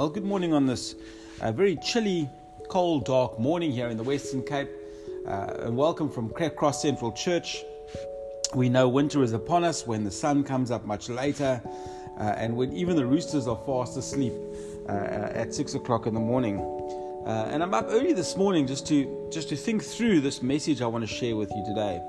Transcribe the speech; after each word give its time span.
Well, 0.00 0.08
good 0.08 0.24
morning 0.24 0.54
on 0.54 0.64
this 0.64 0.94
uh, 1.42 1.52
very 1.52 1.76
chilly, 1.76 2.26
cold, 2.70 3.04
dark 3.04 3.38
morning 3.38 3.70
here 3.70 3.88
in 3.88 3.98
the 3.98 4.02
Western 4.02 4.42
Cape. 4.42 4.70
Uh, 5.26 5.64
and 5.64 5.76
welcome 5.76 6.08
from 6.08 6.30
Cross 6.30 6.80
Central 6.80 7.12
Church. 7.12 7.62
We 8.54 8.70
know 8.70 8.88
winter 8.88 9.22
is 9.22 9.34
upon 9.34 9.62
us 9.62 9.86
when 9.86 10.02
the 10.02 10.10
sun 10.10 10.42
comes 10.42 10.70
up 10.70 10.86
much 10.86 11.10
later 11.10 11.60
uh, 12.18 12.22
and 12.22 12.56
when 12.56 12.72
even 12.72 12.96
the 12.96 13.04
roosters 13.04 13.46
are 13.46 13.60
fast 13.66 13.98
asleep 13.98 14.32
uh, 14.88 14.92
at 14.92 15.52
six 15.52 15.74
o'clock 15.74 16.06
in 16.06 16.14
the 16.14 16.20
morning. 16.20 16.60
Uh, 17.26 17.50
and 17.50 17.62
I'm 17.62 17.74
up 17.74 17.84
early 17.90 18.14
this 18.14 18.38
morning 18.38 18.66
just 18.66 18.86
to 18.86 19.28
just 19.30 19.50
to 19.50 19.56
think 19.56 19.84
through 19.84 20.22
this 20.22 20.40
message 20.40 20.80
I 20.80 20.86
want 20.86 21.06
to 21.06 21.14
share 21.14 21.36
with 21.36 21.50
you 21.50 21.62
today. 21.66 22.00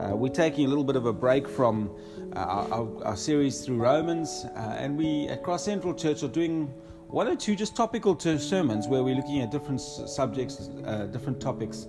Uh, 0.00 0.16
we're 0.16 0.32
taking 0.32 0.64
a 0.64 0.68
little 0.68 0.84
bit 0.84 0.96
of 0.96 1.04
a 1.04 1.12
break 1.12 1.46
from 1.46 1.90
uh, 2.34 2.38
our, 2.38 3.04
our, 3.04 3.16
series 3.16 3.60
through 3.60 3.76
Romans, 3.76 4.46
uh, 4.56 4.76
and 4.78 4.96
we 4.96 5.26
at 5.28 5.42
Cross 5.42 5.64
Central 5.64 5.92
Church 5.94 6.22
are 6.22 6.28
doing 6.28 6.72
one 7.08 7.28
or 7.28 7.36
two 7.36 7.54
just 7.54 7.76
topical 7.76 8.18
sermons 8.18 8.88
where 8.88 9.02
we're 9.02 9.14
looking 9.14 9.40
at 9.40 9.50
different 9.50 9.80
subjects, 9.80 10.70
uh, 10.84 11.06
different 11.06 11.40
topics, 11.40 11.86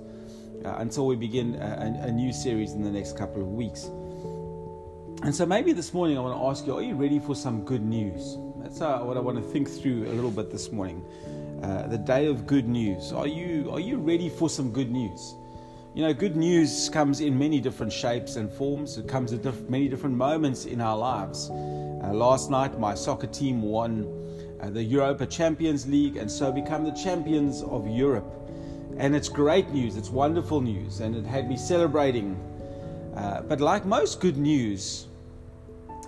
uh, 0.63 0.75
until 0.77 1.07
we 1.07 1.15
begin 1.15 1.55
a, 1.55 2.05
a, 2.05 2.11
new 2.11 2.31
series 2.31 2.73
in 2.73 2.83
the 2.83 2.91
next 2.91 3.17
couple 3.17 3.41
of 3.41 3.47
weeks. 3.47 3.85
And 5.23 5.33
so 5.33 5.45
maybe 5.45 5.73
this 5.73 5.93
morning 5.93 6.17
I 6.17 6.21
want 6.21 6.37
to 6.37 6.45
ask 6.45 6.67
you: 6.67 6.75
Are 6.75 6.81
you 6.81 6.95
ready 6.95 7.19
for 7.19 7.35
some 7.35 7.63
good 7.63 7.81
news? 7.81 8.37
That's 8.59 8.81
uh, 8.81 8.99
what 8.99 9.17
I 9.17 9.19
want 9.19 9.37
to 9.37 9.43
think 9.43 9.69
through 9.69 10.05
a 10.05 10.13
little 10.13 10.31
bit 10.31 10.51
this 10.51 10.71
morning. 10.71 11.03
the 11.61 11.97
day 11.97 12.27
of 12.27 12.45
good 12.45 12.67
news. 12.67 13.11
Are 13.11 13.27
you 13.27 13.71
are 13.71 13.79
you 13.79 13.97
ready 13.97 14.29
for 14.29 14.49
some 14.49 14.71
good 14.71 14.91
news? 14.91 15.35
You 15.95 16.03
know, 16.03 16.13
good 16.13 16.35
news 16.35 16.89
comes 16.89 17.21
in 17.21 17.39
many 17.39 17.59
different 17.59 17.91
shapes 17.91 18.35
and 18.35 18.51
forms. 18.51 18.99
It 18.99 19.07
comes 19.07 19.33
at 19.33 19.41
diff- 19.41 19.67
many 19.67 19.87
different 19.87 20.15
moments 20.15 20.65
in 20.65 20.79
our 20.79 20.95
lives. 20.95 21.49
Uh, 21.49 22.11
last 22.13 22.51
night, 22.51 22.79
my 22.79 22.93
soccer 22.93 23.25
team 23.25 23.63
won 23.63 24.05
uh, 24.61 24.69
the 24.69 24.83
Europa 24.83 25.25
Champions 25.25 25.87
League 25.87 26.17
and 26.17 26.29
so 26.31 26.51
become 26.51 26.83
the 26.83 26.91
champions 26.91 27.61
of 27.63 27.87
Europe. 27.87 28.33
And 28.97 29.15
it's 29.15 29.29
great 29.29 29.69
news, 29.69 29.95
it's 29.95 30.09
wonderful 30.09 30.61
news, 30.61 31.01
and 31.01 31.15
it 31.15 31.25
had 31.25 31.47
me 31.47 31.55
celebrating. 31.57 32.35
Uh, 33.15 33.41
but 33.41 33.61
like 33.61 33.85
most 33.85 34.19
good 34.19 34.37
news, 34.37 35.07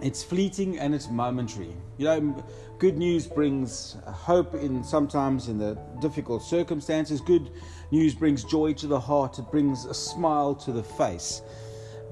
it's 0.02 0.24
fleeting 0.24 0.80
and 0.80 0.96
it's 0.96 1.10
momentary. 1.10 1.76
You 1.98 2.06
know, 2.06 2.44
good 2.80 2.98
news 2.98 3.28
brings 3.28 3.98
hope 4.06 4.56
in 4.56 4.84
sometimes 4.84 5.50
in 5.50 5.58
the 5.58 5.78
difficult 6.02 6.42
circumstances. 6.42 7.22
Good 7.22 7.52
news 7.92 8.16
brings 8.16 8.44
joy 8.44 8.74
to 8.74 8.88
the 8.88 9.00
heart, 9.00 9.38
it 9.38 9.52
brings 9.52 9.86
a 9.86 9.94
smile 9.94 10.56
to 10.56 10.72
the 10.72 10.84
face. 10.84 11.42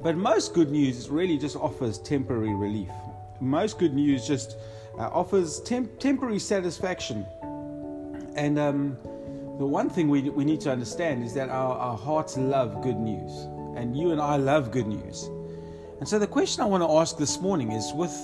But 0.04 0.16
most 0.16 0.54
good 0.54 0.70
news 0.70 1.10
really 1.10 1.38
just 1.38 1.56
offers 1.56 1.98
temporary 1.98 2.54
relief. 2.54 2.92
Most 3.40 3.80
good 3.80 3.94
news 3.94 4.28
just 4.28 4.58
uh, 4.98 5.09
offers 5.14 5.59
temp- 5.62 6.00
temporary 6.00 6.40
satisfaction. 6.40 7.26
And 8.36 8.59
um, 8.59 8.98
the 9.58 9.66
one 9.66 9.89
thing 9.89 10.09
we, 10.09 10.30
we 10.30 10.45
need 10.45 10.62
to 10.62 10.72
understand 10.72 11.23
is 11.23 11.34
that 11.34 11.50
our, 11.50 11.78
our 11.78 11.98
hearts 11.98 12.38
love 12.38 12.81
good 12.81 12.98
news. 12.98 13.31
And 13.76 13.98
you 13.98 14.12
and 14.12 14.22
I 14.22 14.38
love 14.38 14.72
good 14.72 14.88
news. 14.88 15.30
And 16.00 16.08
so 16.08 16.20
the 16.20 16.28
question 16.28 16.62
I 16.62 16.66
want 16.66 16.84
to 16.84 16.89
ask 16.89 17.17
this 17.17 17.39
morning 17.39 17.72
is 17.72 17.92
with 17.94 18.16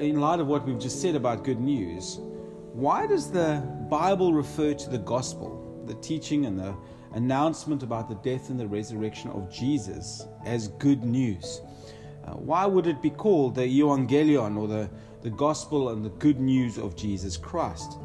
in 0.00 0.20
light 0.20 0.40
of 0.40 0.46
what 0.46 0.66
we've 0.66 0.78
just 0.78 1.02
said 1.02 1.14
about 1.14 1.44
good 1.44 1.60
news, 1.60 2.18
why 2.72 3.06
does 3.06 3.30
the 3.30 3.62
Bible 3.90 4.32
refer 4.32 4.74
to 4.74 4.90
the 4.90 4.98
gospel 4.98 5.62
the 5.86 5.94
teaching 5.94 6.46
and 6.46 6.58
the 6.58 6.74
announcement 7.12 7.82
about 7.82 8.08
the 8.08 8.14
death 8.16 8.50
and 8.50 8.58
the 8.58 8.66
resurrection 8.66 9.30
of 9.30 9.50
Jesus 9.50 10.26
as 10.44 10.68
good 10.68 11.04
news. 11.04 11.60
Uh, 12.24 12.32
why 12.32 12.66
would 12.66 12.86
it 12.86 13.00
be 13.00 13.10
called 13.10 13.54
the 13.54 13.62
Evangelion 13.62 14.56
or 14.58 14.66
the, 14.66 14.90
the 15.26 15.30
gospel 15.32 15.88
and 15.88 16.04
the 16.04 16.10
good 16.10 16.38
news 16.38 16.78
of 16.78 16.94
Jesus 16.94 17.36
Christ? 17.36 17.98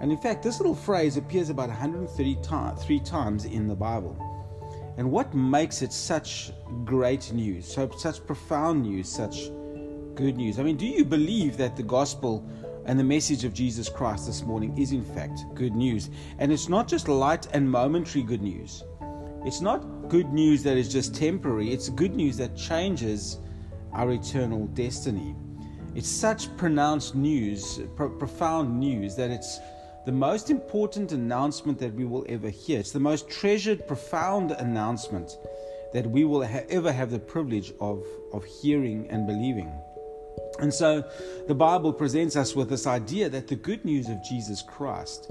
And 0.00 0.10
in 0.10 0.18
fact, 0.18 0.42
this 0.42 0.58
little 0.58 0.74
phrase 0.74 1.16
appears 1.16 1.48
about 1.48 1.68
133 1.68 3.00
times 3.00 3.44
in 3.44 3.68
the 3.68 3.76
Bible. 3.76 4.16
And 4.98 5.08
what 5.08 5.32
makes 5.34 5.82
it 5.82 5.92
such 5.92 6.50
great 6.84 7.32
news, 7.32 7.72
so, 7.72 7.88
such 7.96 8.26
profound 8.26 8.82
news, 8.82 9.08
such 9.08 9.50
good 10.16 10.36
news? 10.36 10.58
I 10.58 10.64
mean, 10.64 10.76
do 10.76 10.84
you 10.84 11.04
believe 11.04 11.56
that 11.58 11.76
the 11.76 11.84
gospel 11.84 12.44
and 12.86 12.98
the 12.98 13.04
message 13.04 13.44
of 13.44 13.54
Jesus 13.54 13.88
Christ 13.88 14.26
this 14.26 14.42
morning 14.42 14.76
is, 14.76 14.90
in 14.90 15.04
fact, 15.04 15.44
good 15.54 15.76
news. 15.76 16.10
And 16.38 16.52
it's 16.52 16.68
not 16.68 16.88
just 16.88 17.08
light 17.08 17.46
and 17.52 17.70
momentary 17.70 18.24
good 18.24 18.42
news. 18.42 18.82
It's 19.44 19.60
not 19.60 20.08
good 20.08 20.32
news 20.32 20.64
that 20.64 20.76
is 20.76 20.92
just 20.92 21.14
temporary. 21.14 21.72
It's 21.72 21.88
good 21.88 22.16
news 22.16 22.36
that 22.38 22.56
changes 22.56 23.38
our 23.92 24.10
eternal 24.10 24.66
destiny. 24.66 25.36
It's 25.94 26.08
such 26.08 26.54
pronounced 26.56 27.14
news, 27.14 27.80
pro- 27.94 28.10
profound 28.10 28.80
news, 28.80 29.14
that 29.14 29.30
it's 29.30 29.60
the 30.06 30.12
most 30.12 30.50
important 30.50 31.12
announcement 31.12 31.78
that 31.78 31.94
we 31.94 32.04
will 32.04 32.26
ever 32.28 32.48
hear. 32.48 32.80
It's 32.80 32.90
the 32.90 32.98
most 33.00 33.30
treasured, 33.30 33.86
profound 33.86 34.50
announcement 34.50 35.38
that 35.92 36.04
we 36.04 36.24
will 36.24 36.44
ha- 36.44 36.64
ever 36.68 36.92
have 36.92 37.12
the 37.12 37.20
privilege 37.20 37.72
of, 37.80 38.04
of 38.32 38.44
hearing 38.44 39.08
and 39.08 39.24
believing. 39.26 39.72
And 40.58 40.74
so 40.74 41.04
the 41.46 41.54
Bible 41.54 41.92
presents 41.92 42.34
us 42.34 42.56
with 42.56 42.68
this 42.68 42.88
idea 42.88 43.28
that 43.28 43.46
the 43.46 43.56
good 43.56 43.84
news 43.84 44.08
of 44.08 44.22
Jesus 44.22 44.62
Christ 44.62 45.30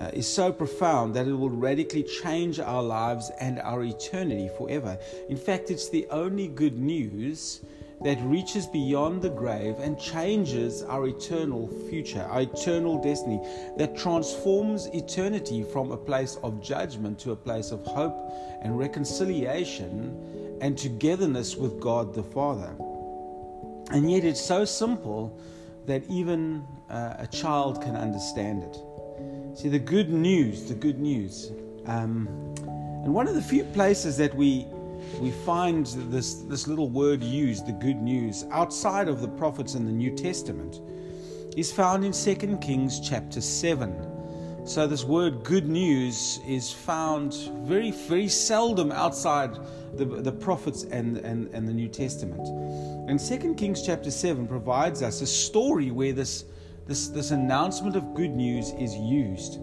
uh, 0.00 0.10
is 0.12 0.26
so 0.26 0.52
profound 0.52 1.14
that 1.14 1.28
it 1.28 1.32
will 1.32 1.50
radically 1.50 2.02
change 2.02 2.58
our 2.58 2.82
lives 2.82 3.30
and 3.40 3.60
our 3.60 3.84
eternity 3.84 4.50
forever. 4.58 4.98
In 5.28 5.36
fact, 5.36 5.70
it's 5.70 5.88
the 5.88 6.08
only 6.10 6.48
good 6.48 6.76
news 6.76 7.60
that 8.04 8.18
reaches 8.22 8.66
beyond 8.66 9.22
the 9.22 9.30
grave 9.30 9.76
and 9.78 9.98
changes 9.98 10.82
our 10.82 11.06
eternal 11.06 11.68
future, 11.88 12.22
our 12.22 12.42
eternal 12.42 13.00
destiny, 13.00 13.40
that 13.76 13.96
transforms 13.96 14.86
eternity 14.86 15.62
from 15.62 15.92
a 15.92 15.96
place 15.96 16.36
of 16.42 16.60
judgment 16.62 17.18
to 17.20 17.30
a 17.30 17.36
place 17.36 17.70
of 17.70 17.84
hope 17.86 18.32
and 18.62 18.78
reconciliation 18.78 20.58
and 20.60 20.76
togetherness 20.76 21.56
with 21.56 21.80
God 21.80 22.14
the 22.14 22.22
Father. 22.22 22.74
And 23.90 24.10
yet 24.10 24.24
it's 24.24 24.40
so 24.40 24.64
simple 24.64 25.38
that 25.86 26.02
even 26.08 26.64
uh, 26.90 27.16
a 27.18 27.26
child 27.26 27.82
can 27.82 27.96
understand 27.96 28.62
it. 28.62 28.78
See, 29.58 29.68
the 29.68 29.78
good 29.78 30.10
news, 30.10 30.64
the 30.64 30.74
good 30.74 30.98
news. 30.98 31.52
Um, 31.86 32.28
and 33.04 33.12
one 33.12 33.26
of 33.28 33.34
the 33.34 33.42
few 33.42 33.64
places 33.64 34.16
that 34.18 34.34
we 34.34 34.66
we 35.20 35.30
find 35.30 35.86
this, 35.86 36.34
this 36.34 36.66
little 36.66 36.88
word 36.88 37.22
used, 37.22 37.66
the 37.66 37.72
good 37.72 38.00
news, 38.00 38.44
outside 38.50 39.08
of 39.08 39.20
the 39.20 39.28
prophets 39.28 39.74
in 39.74 39.84
the 39.84 39.92
New 39.92 40.14
Testament, 40.14 40.80
is 41.56 41.70
found 41.70 42.04
in 42.04 42.12
2 42.12 42.58
Kings 42.58 43.00
chapter 43.00 43.40
7. 43.40 44.08
So, 44.64 44.86
this 44.86 45.04
word 45.04 45.42
good 45.42 45.68
news 45.68 46.38
is 46.46 46.72
found 46.72 47.34
very, 47.64 47.90
very 47.90 48.28
seldom 48.28 48.92
outside 48.92 49.58
the, 49.94 50.04
the 50.04 50.32
prophets 50.32 50.84
and, 50.84 51.18
and, 51.18 51.52
and 51.52 51.68
the 51.68 51.72
New 51.72 51.88
Testament. 51.88 52.46
And 53.08 53.18
2 53.18 53.54
Kings 53.54 53.84
chapter 53.84 54.10
7 54.10 54.46
provides 54.46 55.02
us 55.02 55.20
a 55.20 55.26
story 55.26 55.90
where 55.90 56.12
this, 56.12 56.44
this, 56.86 57.08
this 57.08 57.32
announcement 57.32 57.96
of 57.96 58.14
good 58.14 58.30
news 58.30 58.70
is 58.78 58.94
used. 58.94 59.58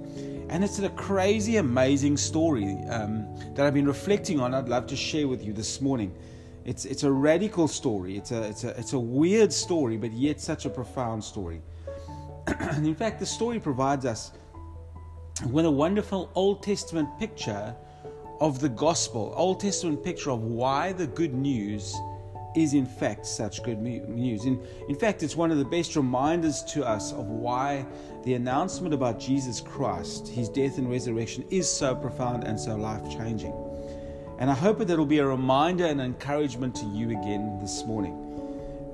And 0.50 0.64
it's 0.64 0.80
a 0.80 0.90
crazy, 0.90 1.58
amazing 1.58 2.18
story 2.18 2.76
um, 2.90 3.28
that 3.54 3.68
I've 3.68 3.74
been 3.76 3.86
reflecting 3.86 4.40
on. 4.40 4.56
I'd 4.56 4.68
love 4.68 4.88
to 4.88 4.96
share 4.96 5.28
with 5.28 5.46
you 5.46 5.54
this 5.54 5.80
morning. 5.80 6.12
It's, 6.66 6.86
it's 6.86 7.04
a 7.04 7.12
radical 7.12 7.68
story, 7.68 8.18
it's 8.18 8.32
a, 8.32 8.44
it's, 8.44 8.64
a, 8.64 8.70
it's 8.78 8.94
a 8.94 9.00
weird 9.00 9.54
story, 9.54 9.96
but 9.96 10.12
yet 10.12 10.42
such 10.42 10.66
a 10.66 10.70
profound 10.70 11.24
story. 11.24 11.62
and 12.48 12.86
in 12.86 12.96
fact, 12.96 13.20
the 13.20 13.26
story 13.28 13.60
provides 13.60 14.06
us 14.06 14.32
with 15.52 15.66
a 15.66 15.72
wonderful 15.72 16.32
Old 16.34 16.64
Testament 16.64 17.08
picture 17.20 17.76
of 18.42 18.60
the 18.60 18.70
gospel, 18.70 19.34
Old 19.36 19.60
Testament 19.60 20.04
picture 20.04 20.32
of 20.32 20.42
why 20.42 20.94
the 20.94 21.08
good 21.08 21.34
news 21.34 21.96
is 22.56 22.74
in 22.74 22.86
fact 22.86 23.26
such 23.26 23.64
good 23.64 23.80
news. 23.80 24.46
In, 24.46 24.60
in 24.88 24.96
fact, 24.96 25.24
it's 25.24 25.36
one 25.36 25.52
of 25.52 25.58
the 25.58 25.66
best 25.66 25.96
reminders 25.96 26.64
to 26.66 26.86
us 26.86 27.14
of 27.14 27.28
why 27.28 27.86
the 28.30 28.36
announcement 28.36 28.94
about 28.94 29.20
Jesus 29.20 29.60
Christ, 29.60 30.28
his 30.28 30.50
death 30.50 30.78
and 30.78 30.88
resurrection, 30.88 31.44
is 31.50 31.68
so 31.68 31.96
profound 31.96 32.44
and 32.44 32.60
so 32.60 32.76
life 32.76 33.02
changing. 33.10 33.56
And 34.38 34.52
I 34.52 34.54
hope 34.54 34.78
that 34.78 34.92
it'll 34.92 35.08
be 35.08 35.18
a 35.18 35.26
reminder 35.26 35.88
and 35.88 36.00
encouragement 36.00 36.76
to 36.76 36.86
you 36.86 37.10
again 37.10 37.58
this 37.60 37.84
morning. 37.88 38.14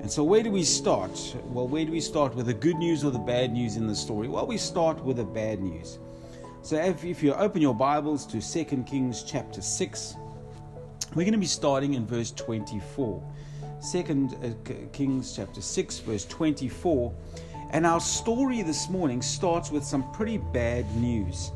And 0.00 0.10
so, 0.10 0.24
where 0.24 0.42
do 0.42 0.50
we 0.50 0.62
start? 0.62 1.36
Well, 1.48 1.68
where 1.68 1.84
do 1.84 1.92
we 1.92 2.00
start 2.00 2.34
with 2.34 2.46
the 2.46 2.54
good 2.54 2.76
news 2.76 3.04
or 3.04 3.10
the 3.10 3.18
bad 3.18 3.52
news 3.52 3.76
in 3.76 3.86
the 3.86 3.94
story? 3.94 4.26
Well, 4.26 4.46
we 4.46 4.56
start 4.56 5.04
with 5.04 5.18
the 5.18 5.24
bad 5.24 5.60
news. 5.60 5.98
So, 6.62 6.76
if, 6.76 7.04
if 7.04 7.22
you 7.22 7.34
open 7.34 7.60
your 7.60 7.74
Bibles 7.74 8.24
to 8.28 8.40
2 8.40 8.84
Kings 8.84 9.22
chapter 9.22 9.60
6, 9.60 10.16
we're 11.14 11.24
going 11.24 11.32
to 11.32 11.38
be 11.38 11.44
starting 11.44 11.92
in 11.92 12.06
verse 12.06 12.30
24. 12.30 13.22
Second 13.80 14.34
uh, 14.42 14.86
Kings 14.94 15.36
chapter 15.36 15.60
6 15.60 15.98
verse 15.98 16.24
24. 16.24 17.12
And 17.70 17.84
our 17.84 18.00
story 18.00 18.62
this 18.62 18.88
morning 18.88 19.20
starts 19.20 19.70
with 19.70 19.84
some 19.84 20.10
pretty 20.12 20.38
bad 20.38 20.90
news 20.96 21.50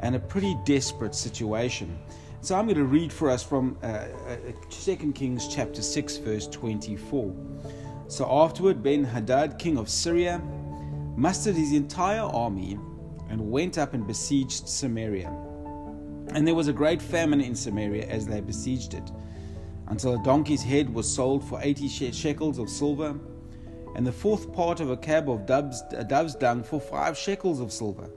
and 0.00 0.14
a 0.14 0.18
pretty 0.18 0.56
desperate 0.64 1.14
situation. 1.14 1.98
So 2.42 2.54
I'm 2.54 2.66
going 2.66 2.76
to 2.76 2.84
read 2.84 3.10
for 3.10 3.30
us 3.30 3.42
from 3.42 3.78
uh, 3.82 3.86
uh, 3.86 4.36
2 4.68 5.12
Kings 5.12 5.48
chapter 5.48 5.80
6 5.80 6.18
verse 6.18 6.46
24. 6.48 7.34
So 8.08 8.28
afterward 8.30 8.82
Ben 8.82 9.02
Hadad 9.02 9.58
king 9.58 9.78
of 9.78 9.88
Syria 9.88 10.42
mustered 11.16 11.54
his 11.54 11.72
entire 11.72 12.20
army 12.20 12.78
and 13.30 13.50
went 13.50 13.78
up 13.78 13.94
and 13.94 14.06
besieged 14.06 14.68
Samaria. 14.68 15.32
And 16.34 16.46
there 16.46 16.54
was 16.54 16.68
a 16.68 16.72
great 16.72 17.00
famine 17.00 17.40
in 17.40 17.54
Samaria 17.54 18.06
as 18.06 18.26
they 18.26 18.40
besieged 18.40 18.94
it, 18.94 19.10
until 19.88 20.14
a 20.14 20.22
donkey's 20.22 20.62
head 20.62 20.92
was 20.92 21.12
sold 21.12 21.42
for 21.42 21.60
eighty 21.62 21.88
shekels 21.88 22.58
of 22.58 22.68
silver, 22.68 23.18
and 23.94 24.06
the 24.06 24.12
fourth 24.12 24.52
part 24.52 24.80
of 24.80 24.90
a 24.90 24.96
kab 24.96 25.30
of 25.30 25.46
dove's, 25.46 25.82
a 25.92 26.04
dove's 26.04 26.34
dung 26.34 26.62
for 26.62 26.80
five 26.80 27.16
shekels 27.16 27.60
of 27.60 27.72
silver. 27.72 28.08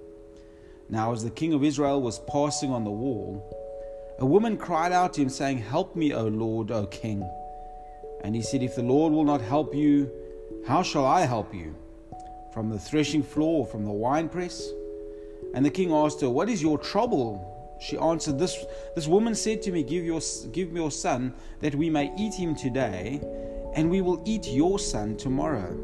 Now, 0.89 1.11
as 1.11 1.23
the 1.23 1.29
king 1.29 1.53
of 1.53 1.63
Israel 1.63 2.01
was 2.01 2.19
passing 2.19 2.71
on 2.71 2.83
the 2.83 2.91
wall, 2.91 3.43
a 4.19 4.25
woman 4.25 4.57
cried 4.57 4.91
out 4.91 5.13
to 5.13 5.21
him, 5.21 5.29
saying, 5.29 5.59
Help 5.59 5.95
me, 5.95 6.13
O 6.13 6.27
Lord, 6.27 6.71
O 6.71 6.87
king. 6.87 7.29
And 8.23 8.35
he 8.35 8.41
said, 8.41 8.63
If 8.63 8.75
the 8.75 8.83
Lord 8.83 9.13
will 9.13 9.23
not 9.23 9.41
help 9.41 9.75
you, 9.75 10.09
how 10.65 10.81
shall 10.81 11.05
I 11.05 11.21
help 11.21 11.53
you? 11.53 11.75
From 12.53 12.69
the 12.69 12.79
threshing 12.79 13.21
floor 13.21 13.65
from 13.65 13.85
the 13.85 13.91
winepress? 13.91 14.71
And 15.53 15.63
the 15.65 15.69
king 15.69 15.91
asked 15.91 16.21
her, 16.21 16.29
What 16.29 16.49
is 16.49 16.61
your 16.61 16.77
trouble? 16.77 17.53
She 17.79 17.97
answered, 17.97 18.39
This, 18.39 18.65
this 18.95 19.07
woman 19.07 19.35
said 19.35 19.61
to 19.63 19.71
me, 19.71 19.83
give, 19.83 20.03
your, 20.03 20.21
give 20.51 20.71
me 20.71 20.81
your 20.81 20.91
son, 20.91 21.33
that 21.59 21.75
we 21.75 21.89
may 21.89 22.11
eat 22.17 22.33
him 22.33 22.55
today, 22.55 23.21
and 23.77 23.91
we 23.91 24.01
will 24.01 24.19
eat 24.25 24.47
your 24.47 24.79
son 24.79 25.15
tomorrow. 25.15 25.77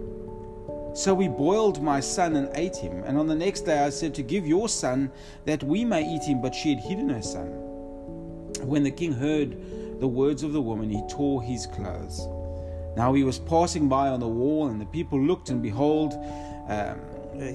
So 0.95 1.13
we 1.13 1.27
boiled 1.27 1.81
my 1.81 1.99
son 1.99 2.35
and 2.35 2.49
ate 2.55 2.75
him. 2.75 3.03
And 3.03 3.19
on 3.19 3.27
the 3.27 3.35
next 3.35 3.61
day 3.61 3.83
I 3.83 3.89
said, 3.89 4.15
To 4.15 4.23
give 4.23 4.47
your 4.47 4.67
son, 4.67 5.11
that 5.45 5.63
we 5.63 5.85
may 5.85 6.03
eat 6.03 6.23
him. 6.23 6.41
But 6.41 6.55
she 6.55 6.73
had 6.73 6.83
hidden 6.83 7.09
her 7.09 7.21
son. 7.21 7.49
When 8.61 8.83
the 8.83 8.91
king 8.91 9.13
heard 9.13 9.99
the 9.99 10.07
words 10.07 10.41
of 10.41 10.53
the 10.53 10.61
woman, 10.61 10.89
he 10.89 11.01
tore 11.07 11.41
his 11.43 11.67
clothes. 11.67 12.27
Now 12.97 13.13
he 13.13 13.23
was 13.23 13.37
passing 13.37 13.87
by 13.87 14.09
on 14.09 14.19
the 14.19 14.27
wall, 14.27 14.67
and 14.67 14.81
the 14.81 14.85
people 14.85 15.19
looked, 15.19 15.49
and 15.49 15.61
behold, 15.61 16.13
um, 16.67 16.99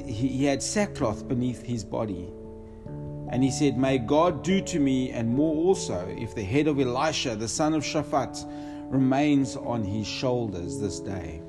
he, 0.07 0.29
he 0.29 0.45
had 0.45 0.63
sackcloth 0.63 1.27
beneath 1.27 1.63
his 1.63 1.85
body. 1.85 2.29
And 3.31 3.43
he 3.43 3.51
said, 3.51 3.77
May 3.77 3.99
God 3.99 4.45
do 4.45 4.61
to 4.63 4.79
me 4.79 5.11
and 5.11 5.29
more 5.29 5.55
also, 5.55 6.07
if 6.17 6.35
the 6.35 6.43
head 6.43 6.67
of 6.67 6.79
Elisha, 6.79 7.37
the 7.37 7.49
son 7.49 7.75
of 7.75 7.83
Shaphat, 7.83 8.45
remains 8.89 9.57
on 9.57 9.85
his 9.85 10.07
shoulders 10.07 10.81
this 10.81 11.01
day. 11.01 11.43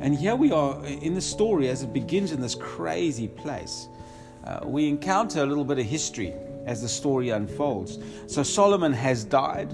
And 0.00 0.14
here 0.14 0.34
we 0.34 0.52
are 0.52 0.84
in 0.84 1.14
the 1.14 1.20
story 1.20 1.68
as 1.68 1.82
it 1.82 1.92
begins 1.92 2.32
in 2.32 2.40
this 2.40 2.54
crazy 2.54 3.28
place. 3.28 3.88
Uh, 4.44 4.60
we 4.64 4.88
encounter 4.88 5.42
a 5.42 5.46
little 5.46 5.64
bit 5.64 5.78
of 5.78 5.86
history 5.86 6.34
as 6.66 6.82
the 6.82 6.88
story 6.88 7.30
unfolds. 7.30 7.98
So 8.26 8.42
Solomon 8.42 8.92
has 8.92 9.24
died. 9.24 9.70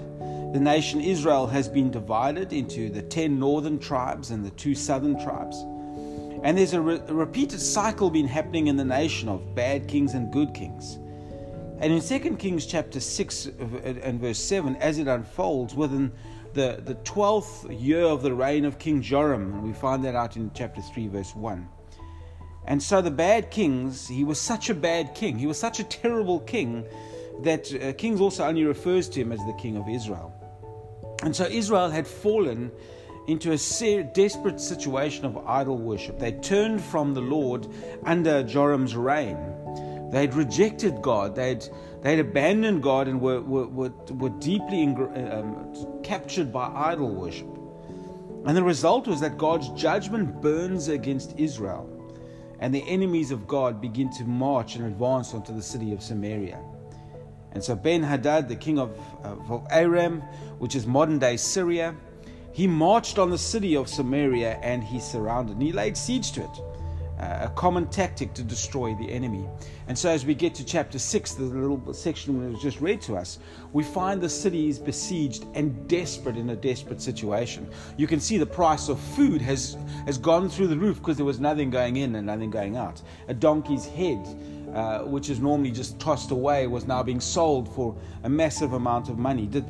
The 0.53 0.61
nation 0.61 1.01
Israel 1.01 1.47
has 1.47 1.69
been 1.69 1.91
divided 1.91 2.53
into 2.53 2.91
the 2.91 3.03
10 3.03 3.39
northern 3.39 3.79
tribes 3.79 4.31
and 4.31 4.45
the 4.45 4.51
two 4.51 4.75
southern 4.75 5.21
tribes. 5.23 5.65
And 6.43 6.57
there's 6.57 6.73
a, 6.73 6.81
re- 6.81 7.01
a 7.07 7.15
repeated 7.15 7.61
cycle 7.61 8.11
been 8.11 8.27
happening 8.27 8.69
in 8.69 8.77
the 8.77 8.85
nation 8.85 9.29
of 9.29 9.55
bad 9.55 9.87
kings 9.87 10.15
and 10.15 10.33
good 10.33 10.55
kings. 10.55 10.99
And 11.81 11.95
in 11.95 12.01
2 12.03 12.37
Kings 12.37 12.67
chapter 12.67 13.01
6 13.01 13.47
and 13.47 14.21
verse 14.21 14.39
7, 14.39 14.77
as 14.77 14.99
it 14.99 15.09
unfolds 15.09 15.75
within 15.75 16.13
the, 16.53 16.83
the 16.85 16.95
12th 16.97 17.81
year 17.81 18.03
of 18.03 18.23
the 18.23 18.35
reign 18.35 18.67
of 18.67 18.79
King 18.79 19.01
Joram, 19.01 19.55
and 19.55 19.63
we 19.63 19.73
find 19.73 20.05
that 20.05 20.15
out 20.15 20.37
in 20.37 20.51
chapter 20.53 20.83
3, 20.83 21.09
verse 21.09 21.35
1. 21.35 21.67
And 22.67 22.83
so 22.83 23.01
the 23.01 23.11
bad 23.11 23.51
kings, 23.51 24.07
he 24.07 24.25
was 24.25 24.39
such 24.39 24.69
a 24.69 24.75
bad 24.75 25.15
king, 25.15 25.39
he 25.39 25.47
was 25.47 25.59
such 25.59 25.81
a 25.81 25.85
terrible 25.85 26.41
king 26.41 26.85
that 27.43 27.73
uh, 27.73 27.95
Kings 27.95 28.21
also 28.21 28.45
only 28.45 28.65
refers 28.65 29.09
to 29.09 29.21
him 29.21 29.33
as 29.33 29.39
the 29.47 29.55
king 29.55 29.79
of 29.79 29.89
Israel. 29.89 30.35
And 31.23 31.35
so 31.35 31.45
Israel 31.45 31.89
had 31.89 32.07
fallen 32.07 32.71
into 33.27 33.53
a 33.53 33.59
ser- 33.59 34.03
desperate 34.03 34.61
situation 34.61 35.25
of 35.25 35.39
idol 35.47 35.79
worship. 35.79 36.19
They 36.19 36.33
turned 36.33 36.83
from 36.83 37.15
the 37.15 37.21
Lord 37.21 37.67
under 38.05 38.43
Joram's 38.43 38.97
reign. 38.97 39.39
They'd 40.11 40.35
rejected 40.35 41.01
God. 41.03 41.35
They'd, 41.37 41.65
they'd 42.03 42.19
abandoned 42.19 42.83
God 42.83 43.09
and 43.09 43.21
were, 43.21 43.41
were, 43.41 43.67
were, 43.69 43.93
were 44.11 44.31
deeply 44.31 44.85
um, 44.85 46.01
captured 46.03 46.53
by 46.53 46.67
idol 46.67 47.15
worship. 47.15 47.49
And 48.47 48.57
the 48.57 48.63
result 48.63 49.07
was 49.07 49.21
that 49.21 49.39
God's 49.39 49.69
judgment 49.71 50.41
burns 50.41 50.89
against 50.89 51.39
Israel, 51.39 51.89
and 52.59 52.75
the 52.75 52.87
enemies 52.89 53.31
of 53.31 53.47
God 53.47 53.81
begin 53.81 54.11
to 54.15 54.25
march 54.25 54.77
and 54.77 54.87
advance 54.87 55.35
onto 55.35 55.55
the 55.55 55.63
city 55.63 55.93
of 55.93 56.03
Samaria. 56.03 56.59
And 57.53 57.63
so 57.63 57.75
Ben 57.75 58.03
Hadad, 58.03 58.49
the 58.49 58.57
king 58.57 58.79
of, 58.79 58.99
of 59.23 59.67
Aram, 59.71 60.21
which 60.59 60.75
is 60.75 60.87
modern 60.87 61.19
day 61.19 61.37
Syria, 61.37 61.95
he 62.53 62.67
marched 62.67 63.19
on 63.19 63.31
the 63.31 63.39
city 63.39 63.77
of 63.77 63.89
Samaria 63.89 64.59
and 64.63 64.83
he 64.83 65.01
surrounded 65.01 65.55
and 65.55 65.63
he 65.63 65.73
laid 65.73 65.97
siege 65.97 66.33
to 66.33 66.43
it. 66.43 66.61
A 67.21 67.53
common 67.55 67.87
tactic 67.89 68.33
to 68.35 68.43
destroy 68.43 68.95
the 68.95 69.11
enemy. 69.11 69.47
And 69.89 69.99
so, 69.99 70.09
as 70.09 70.25
we 70.25 70.35
get 70.35 70.55
to 70.55 70.65
chapter 70.65 70.99
6, 70.99 71.35
the 71.35 71.43
little 71.43 71.93
section 71.93 72.41
that 72.41 72.51
was 72.51 72.63
just 72.63 72.81
read 72.81 73.03
to 73.03 73.17
us, 73.17 73.39
we 73.73 73.83
find 73.85 74.23
the 74.23 74.29
city 74.29 74.69
is 74.69 74.79
besieged 74.79 75.45
and 75.55 75.87
desperate 75.87 76.37
in 76.37 76.51
a 76.51 76.57
desperate 76.57 77.03
situation. 77.03 77.69
You 77.99 78.07
can 78.07 78.21
see 78.21 78.39
the 78.39 78.47
price 78.47 78.89
of 78.89 78.99
food 78.99 79.43
has, 79.43 79.77
has 80.07 80.17
gone 80.17 80.49
through 80.49 80.69
the 80.69 80.79
roof 80.79 80.99
because 80.99 81.17
there 81.17 81.27
was 81.27 81.41
nothing 81.41 81.69
going 81.69 81.97
in 81.97 82.15
and 82.15 82.27
nothing 82.27 82.51
going 82.51 82.77
out. 82.77 83.03
A 83.29 83.35
donkey's 83.35 83.85
head 83.85 84.27
uh, 84.75 85.01
which 85.01 85.31
is 85.31 85.41
normally 85.41 85.71
just 85.71 85.99
tossed 85.99 86.31
away, 86.31 86.67
was 86.69 86.87
now 86.87 87.03
being 87.03 87.21
sold 87.21 87.69
for 87.75 87.97
a 88.23 88.29
massive 88.29 88.73
amount 88.75 89.09
of 89.09 89.19
money. 89.19 89.47
Did, 89.47 89.65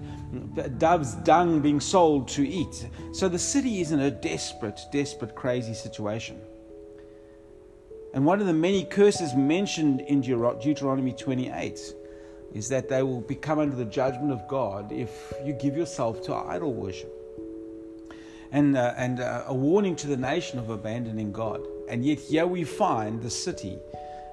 dove's 0.78 1.14
dung 1.14 1.60
being 1.60 1.80
sold 1.80 2.28
to 2.28 2.46
eat. 2.46 2.86
So 3.12 3.28
the 3.28 3.38
city 3.38 3.80
is 3.80 3.92
in 3.92 4.00
a 4.00 4.10
desperate, 4.10 4.80
desperate, 4.92 5.34
crazy 5.34 5.72
situation. 5.72 6.38
And 8.12 8.26
one 8.26 8.40
of 8.40 8.46
the 8.46 8.52
many 8.52 8.84
curses 8.84 9.34
mentioned 9.34 10.00
in 10.00 10.20
Deuteronomy 10.20 11.12
28 11.12 11.94
is 12.54 12.68
that 12.68 12.88
they 12.88 13.02
will 13.02 13.20
become 13.20 13.60
under 13.60 13.76
the 13.76 13.84
judgment 13.84 14.32
of 14.32 14.46
God 14.48 14.90
if 14.90 15.32
you 15.44 15.52
give 15.52 15.76
yourself 15.76 16.22
to 16.24 16.34
idol 16.34 16.74
worship. 16.74 17.16
And, 18.52 18.76
uh, 18.76 18.94
and 18.96 19.20
uh, 19.20 19.44
a 19.46 19.54
warning 19.54 19.94
to 19.96 20.08
the 20.08 20.16
nation 20.16 20.58
of 20.58 20.70
abandoning 20.70 21.30
God. 21.30 21.60
And 21.88 22.04
yet, 22.04 22.18
here 22.18 22.48
we 22.48 22.64
find 22.64 23.22
the 23.22 23.30
city 23.30 23.78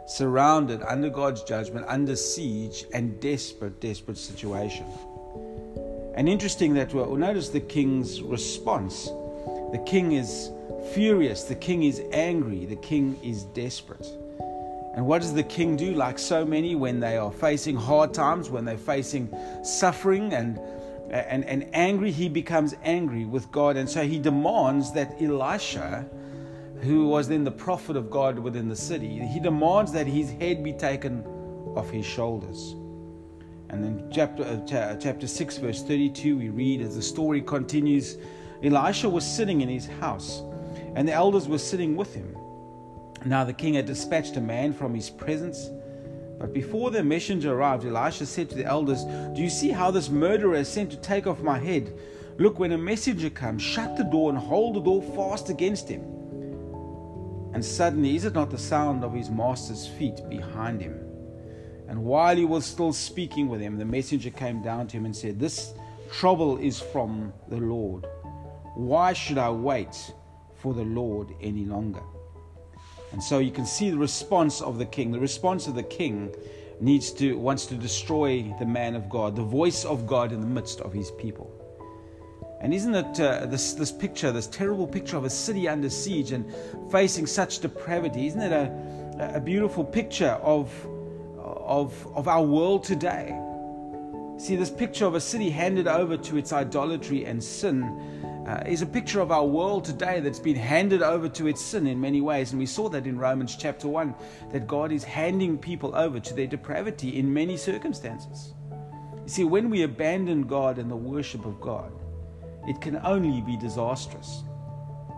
surrounded 0.08 0.82
under 0.82 1.10
God's 1.10 1.44
judgment, 1.44 1.86
under 1.88 2.16
siege, 2.16 2.86
and 2.94 3.20
desperate, 3.20 3.80
desperate 3.80 4.18
situation. 4.18 4.86
And 6.16 6.28
interesting 6.28 6.74
that 6.76 6.96
we'll 6.96 7.16
notice 7.16 7.50
the 7.50 7.60
king's 7.60 8.24
response. 8.24 9.06
The 9.06 9.84
king 9.86 10.14
is 10.14 10.50
furious, 10.94 11.44
the 11.44 11.56
king 11.56 11.84
is 11.84 12.02
angry, 12.12 12.66
the 12.66 12.76
king 12.76 13.20
is 13.24 13.44
desperate. 13.44 14.08
And 14.96 15.06
what 15.06 15.22
does 15.22 15.34
the 15.34 15.44
king 15.44 15.76
do? 15.76 15.94
Like 15.94 16.18
so 16.18 16.44
many, 16.44 16.76
when 16.76 17.00
they 17.00 17.18
are 17.18 17.32
facing 17.32 17.76
hard 17.76 18.14
times, 18.14 18.50
when 18.50 18.66
they're 18.66 18.78
facing 18.78 19.34
suffering 19.64 20.34
and 20.34 20.60
and, 21.10 21.46
and 21.46 21.70
angry, 21.72 22.12
he 22.12 22.28
becomes 22.28 22.76
angry 22.84 23.24
with 23.24 23.50
God. 23.50 23.78
And 23.78 23.90
so 23.90 24.06
he 24.06 24.20
demands 24.20 24.92
that 24.92 25.22
Elisha 25.22 26.06
who 26.82 27.08
was 27.08 27.28
then 27.28 27.44
the 27.44 27.52
prophet 27.52 27.96
of 27.96 28.10
God 28.10 28.38
within 28.38 28.70
the 28.70 28.76
city, 28.76 29.20
he 29.20 29.40
demands 29.40 29.92
that 29.94 30.08
his 30.08 30.32
head 30.32 30.64
be 30.64 30.74
taken 30.74 31.24
off 31.76 31.90
his 31.90 32.06
shoulders. 32.06 32.76
And 33.70 33.84
then 33.84 34.10
chapter, 34.12 34.44
uh, 34.44 34.96
chapter 34.96 35.28
6, 35.28 35.58
verse 35.58 35.84
32, 35.84 36.38
we 36.38 36.50
read 36.50 36.82
as 36.82 36.96
the 36.96 37.02
story 37.02 37.42
continues 37.42 38.18
Elisha 38.64 39.08
was 39.08 39.24
sitting 39.26 39.62
in 39.62 39.70
his 39.70 39.86
house, 39.86 40.42
and 40.98 41.08
the 41.08 41.14
elders 41.14 41.48
were 41.48 41.60
sitting 41.60 41.96
with 41.96 42.16
him. 42.16 42.36
Now 43.24 43.44
the 43.44 43.54
king 43.54 43.76
had 43.76 43.86
dispatched 43.86 44.36
a 44.36 44.42
man 44.42 44.74
from 44.74 44.96
his 44.96 45.12
presence. 45.12 45.70
But 46.40 46.56
before 46.56 46.90
the 46.90 47.04
messenger 47.04 47.54
arrived, 47.54 47.86
Elisha 47.86 48.26
said 48.26 48.50
to 48.50 48.56
the 48.56 48.66
elders, 48.66 49.04
Do 49.36 49.44
you 49.44 49.50
see 49.50 49.70
how 49.70 49.92
this 49.92 50.10
murderer 50.10 50.56
is 50.56 50.68
sent 50.68 50.90
to 50.90 50.98
take 50.98 51.28
off 51.28 51.40
my 51.42 51.60
head? 51.60 51.94
Look, 52.40 52.58
when 52.58 52.72
a 52.72 52.80
messenger 52.80 53.30
comes, 53.30 53.62
shut 53.62 53.96
the 53.96 54.06
door 54.06 54.32
and 54.32 54.40
hold 54.40 54.76
the 54.76 54.80
door 54.80 55.04
fast 55.04 55.52
against 55.52 55.88
him. 55.88 56.02
And 57.54 57.64
suddenly, 57.64 58.16
is 58.16 58.26
it 58.26 58.34
not 58.34 58.50
the 58.50 58.58
sound 58.58 59.04
of 59.04 59.14
his 59.14 59.30
master's 59.30 59.86
feet 59.86 60.28
behind 60.30 60.82
him? 60.82 61.00
And 61.88 62.04
while 62.04 62.36
he 62.36 62.46
was 62.46 62.66
still 62.66 62.92
speaking 62.92 63.50
with 63.50 63.62
him, 63.62 63.78
the 63.78 63.86
messenger 63.86 64.32
came 64.32 64.64
down 64.64 64.88
to 64.88 64.98
him 64.98 65.06
and 65.06 65.16
said, 65.16 65.40
This 65.40 65.76
trouble 66.12 66.58
is 66.58 66.80
from 66.80 67.34
the 67.50 67.58
Lord. 67.58 68.08
Why 68.74 69.14
should 69.14 69.38
I 69.38 69.52
wait 69.52 70.12
for 70.60 70.74
the 70.74 70.84
Lord 70.84 71.34
any 71.42 71.66
longer? 71.66 72.04
And 73.12 73.24
so 73.24 73.40
you 73.40 73.52
can 73.52 73.66
see 73.66 73.90
the 73.90 73.98
response 73.98 74.62
of 74.62 74.78
the 74.78 74.86
king. 74.86 75.12
The 75.12 75.20
response 75.20 75.68
of 75.68 75.76
the 75.76 75.84
king 75.84 76.36
needs 76.80 77.12
to 77.14 77.38
wants 77.38 77.66
to 77.68 77.76
destroy 77.76 78.54
the 78.60 78.66
man 78.66 78.96
of 78.96 79.10
God, 79.10 79.36
the 79.36 79.42
voice 79.42 79.86
of 79.86 80.06
God 80.06 80.32
in 80.32 80.42
the 80.42 80.48
midst 80.48 80.82
of 80.82 80.94
his 80.94 81.12
people. 81.12 81.52
And 82.60 82.74
isn't 82.74 82.96
it 82.96 83.20
uh, 83.20 83.46
this, 83.46 83.74
this 83.74 83.92
picture, 83.92 84.32
this 84.32 84.48
terrible 84.48 84.88
picture 84.88 85.16
of 85.16 85.26
a 85.26 85.30
city 85.30 85.68
under 85.68 85.90
siege 85.90 86.32
and 86.32 86.52
facing 86.92 87.28
such 87.28 87.60
depravity? 87.60 88.28
Isn't 88.28 88.42
it 88.42 88.52
a, 88.52 89.36
a 89.36 89.40
beautiful 89.40 89.84
picture 89.84 90.40
of, 90.42 90.72
of, 91.38 92.08
of 92.16 92.28
our 92.28 92.44
world 92.44 92.84
today? 92.84 93.40
See, 94.38 94.56
this 94.56 94.72
picture 94.72 95.06
of 95.06 95.14
a 95.16 95.22
city 95.22 95.50
handed 95.50 95.88
over 95.88 96.18
to 96.18 96.38
its 96.38 96.52
idolatry 96.52 97.26
and 97.26 97.44
sin 97.44 98.17
uh, 98.48 98.64
is 98.66 98.82
a 98.82 98.86
picture 98.86 99.20
of 99.20 99.32
our 99.32 99.46
world 99.46 99.84
today 99.84 100.22
that's 100.22 100.40
been 100.40 100.56
handed 100.56 101.02
over 101.02 101.28
to 101.28 101.48
its 101.48 101.62
sin 101.62 101.86
in 101.86 102.00
many 102.00 102.22
ways. 102.22 102.52
And 102.52 102.60
we 102.60 102.66
saw 102.66 102.88
that 102.90 103.06
in 103.06 103.20
Romans 103.20 103.58
chapter 103.58 103.88
1 103.90 104.16
that 104.54 104.68
God 104.68 104.92
is 104.92 105.04
handing 105.04 105.58
people 105.58 105.94
over 105.96 106.20
to 106.20 106.34
their 106.34 106.48
depravity 106.48 107.20
in 107.20 107.34
many 107.34 107.58
circumstances. 107.58 108.54
You 108.72 109.30
see, 109.30 109.44
when 109.44 109.70
we 109.70 109.84
abandon 109.84 110.44
God 110.44 110.78
and 110.78 110.90
the 110.90 110.96
worship 110.96 111.46
of 111.46 111.60
God, 111.60 111.92
it 112.68 112.80
can 112.80 112.98
only 113.04 113.42
be 113.42 113.58
disastrous 113.58 114.44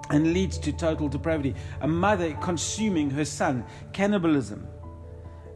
and 0.10 0.34
leads 0.34 0.58
to 0.58 0.72
total 0.72 1.08
depravity. 1.08 1.54
A 1.82 1.88
mother 1.88 2.34
consuming 2.42 3.12
her 3.12 3.26
son, 3.26 3.64
cannibalism, 3.94 4.68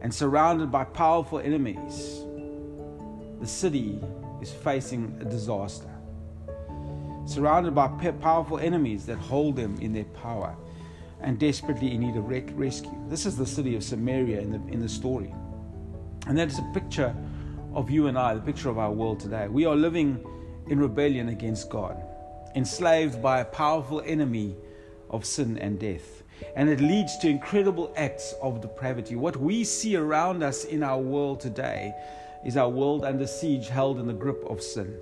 and 0.00 0.14
surrounded 0.14 0.70
by 0.70 0.84
powerful 0.84 1.40
enemies. 1.40 2.20
The 3.40 3.46
city 3.48 4.00
is 4.40 4.52
facing 4.52 5.18
a 5.20 5.24
disaster 5.24 5.93
surrounded 7.26 7.74
by 7.74 7.88
powerful 8.20 8.58
enemies 8.58 9.06
that 9.06 9.16
hold 9.16 9.56
them 9.56 9.76
in 9.80 9.92
their 9.92 10.04
power 10.04 10.54
and 11.20 11.38
desperately 11.38 11.94
in 11.94 12.00
need 12.00 12.16
of 12.16 12.28
rescue. 12.28 12.92
This 13.08 13.24
is 13.26 13.36
the 13.36 13.46
city 13.46 13.74
of 13.76 13.82
Samaria 13.82 14.40
in 14.40 14.52
the, 14.52 14.72
in 14.72 14.80
the 14.80 14.88
story. 14.88 15.34
And 16.26 16.36
that 16.38 16.48
is 16.48 16.58
a 16.58 16.70
picture 16.74 17.14
of 17.72 17.90
you 17.90 18.06
and 18.06 18.18
I, 18.18 18.34
the 18.34 18.40
picture 18.40 18.68
of 18.68 18.78
our 18.78 18.92
world 18.92 19.20
today. 19.20 19.48
We 19.48 19.64
are 19.64 19.74
living 19.74 20.24
in 20.68 20.78
rebellion 20.78 21.28
against 21.30 21.70
God, 21.70 21.96
enslaved 22.54 23.22
by 23.22 23.40
a 23.40 23.44
powerful 23.44 24.02
enemy 24.04 24.56
of 25.10 25.24
sin 25.24 25.58
and 25.58 25.78
death. 25.78 26.22
And 26.56 26.68
it 26.68 26.80
leads 26.80 27.18
to 27.18 27.28
incredible 27.28 27.92
acts 27.96 28.34
of 28.42 28.60
depravity. 28.60 29.16
What 29.16 29.36
we 29.36 29.64
see 29.64 29.96
around 29.96 30.42
us 30.42 30.64
in 30.64 30.82
our 30.82 30.98
world 30.98 31.40
today 31.40 31.94
is 32.44 32.56
our 32.56 32.68
world 32.68 33.04
under 33.04 33.26
siege, 33.26 33.68
held 33.68 33.98
in 33.98 34.06
the 34.06 34.12
grip 34.12 34.44
of 34.46 34.62
sin. 34.62 34.98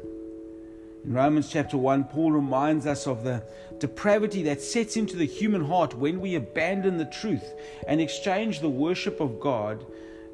In 1.05 1.15
Romans 1.15 1.49
chapter 1.51 1.77
1, 1.77 2.05
Paul 2.05 2.31
reminds 2.31 2.87
us 2.87 3.09
of 3.09 3.25
the 3.25 3.43
depravity 3.79 4.45
that 4.45 4.61
sets 4.61 4.97
into 4.97 5.17
the 5.17 5.27
human 5.27 5.65
heart 5.65 5.99
when 5.99 6.21
we 6.21 6.37
abandon 6.37 6.97
the 6.97 7.07
truth 7.07 7.55
and 7.89 8.01
exchange 8.01 8.61
the 8.61 8.69
worship 8.69 9.19
of 9.19 9.41
God 9.41 9.85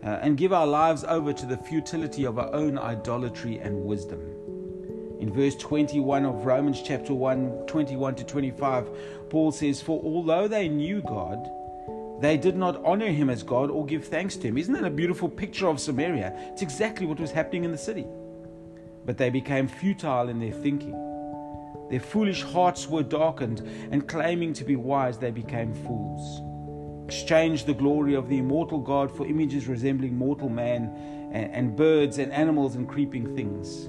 uh, 0.05 0.19
and 0.21 0.37
give 0.37 0.53
our 0.53 0.67
lives 0.67 1.05
over 1.05 1.33
to 1.33 1.47
the 1.47 1.57
futility 1.57 2.25
of 2.27 2.39
our 2.39 2.53
own 2.53 2.77
idolatry 2.79 3.59
and 3.59 3.83
wisdom. 3.83 4.21
In 5.21 5.33
verse 5.33 5.57
21 5.57 6.27
of 6.27 6.45
Romans 6.45 6.83
chapter 6.85 7.15
1, 7.15 7.65
21 7.67 8.15
to 8.17 8.25
25, 8.25 9.31
Paul 9.31 9.51
says, 9.51 9.81
For 9.81 9.99
although 10.05 10.49
they 10.49 10.69
knew 10.69 11.01
God, 11.01 11.49
they 12.21 12.37
did 12.37 12.57
not 12.57 12.85
honor 12.85 13.11
him 13.11 13.31
as 13.31 13.43
God 13.43 13.71
or 13.71 13.87
give 13.87 14.05
thanks 14.05 14.37
to 14.37 14.49
him. 14.49 14.59
Isn't 14.59 14.75
that 14.75 14.85
a 14.85 14.91
beautiful 14.91 15.31
picture 15.31 15.67
of 15.67 15.81
Samaria? 15.81 16.35
It's 16.53 16.63
exactly 16.63 17.07
what 17.07 17.19
was 17.19 17.31
happening 17.31 17.65
in 17.65 17.73
the 17.73 17.79
city 17.79 18.07
but 19.09 19.17
they 19.17 19.31
became 19.31 19.67
futile 19.67 20.29
in 20.29 20.39
their 20.39 20.53
thinking. 20.53 20.93
Their 21.89 21.99
foolish 21.99 22.43
hearts 22.43 22.87
were 22.87 23.03
darkened, 23.03 23.61
and 23.91 24.07
claiming 24.07 24.53
to 24.53 24.65
be 24.65 24.77
wise, 24.77 25.17
they 25.17 25.31
became 25.31 25.73
fools. 25.73 26.43
Exchanged 27.07 27.65
the 27.65 27.73
glory 27.73 28.15
of 28.15 28.29
the 28.29 28.37
immortal 28.37 28.81
God 28.81 29.11
for 29.11 29.25
images 29.25 29.67
resembling 29.67 30.15
mortal 30.15 30.51
man, 30.51 30.95
and, 31.33 31.51
and 31.55 31.75
birds, 31.75 32.19
and 32.19 32.31
animals, 32.35 32.75
and 32.77 32.87
creeping 32.87 33.35
things. 33.35 33.87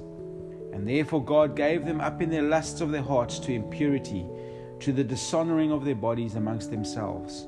And 0.72 0.88
therefore 0.88 1.22
God 1.22 1.54
gave 1.54 1.84
them 1.84 2.00
up 2.00 2.22
in 2.22 2.30
their 2.30 2.40
lusts 2.40 2.80
of 2.80 2.90
their 2.90 3.02
hearts 3.02 3.38
to 3.40 3.52
impurity, 3.52 4.24
to 4.78 4.90
the 4.90 5.04
dishonoring 5.04 5.70
of 5.70 5.84
their 5.84 5.94
bodies 5.94 6.36
amongst 6.36 6.70
themselves, 6.70 7.46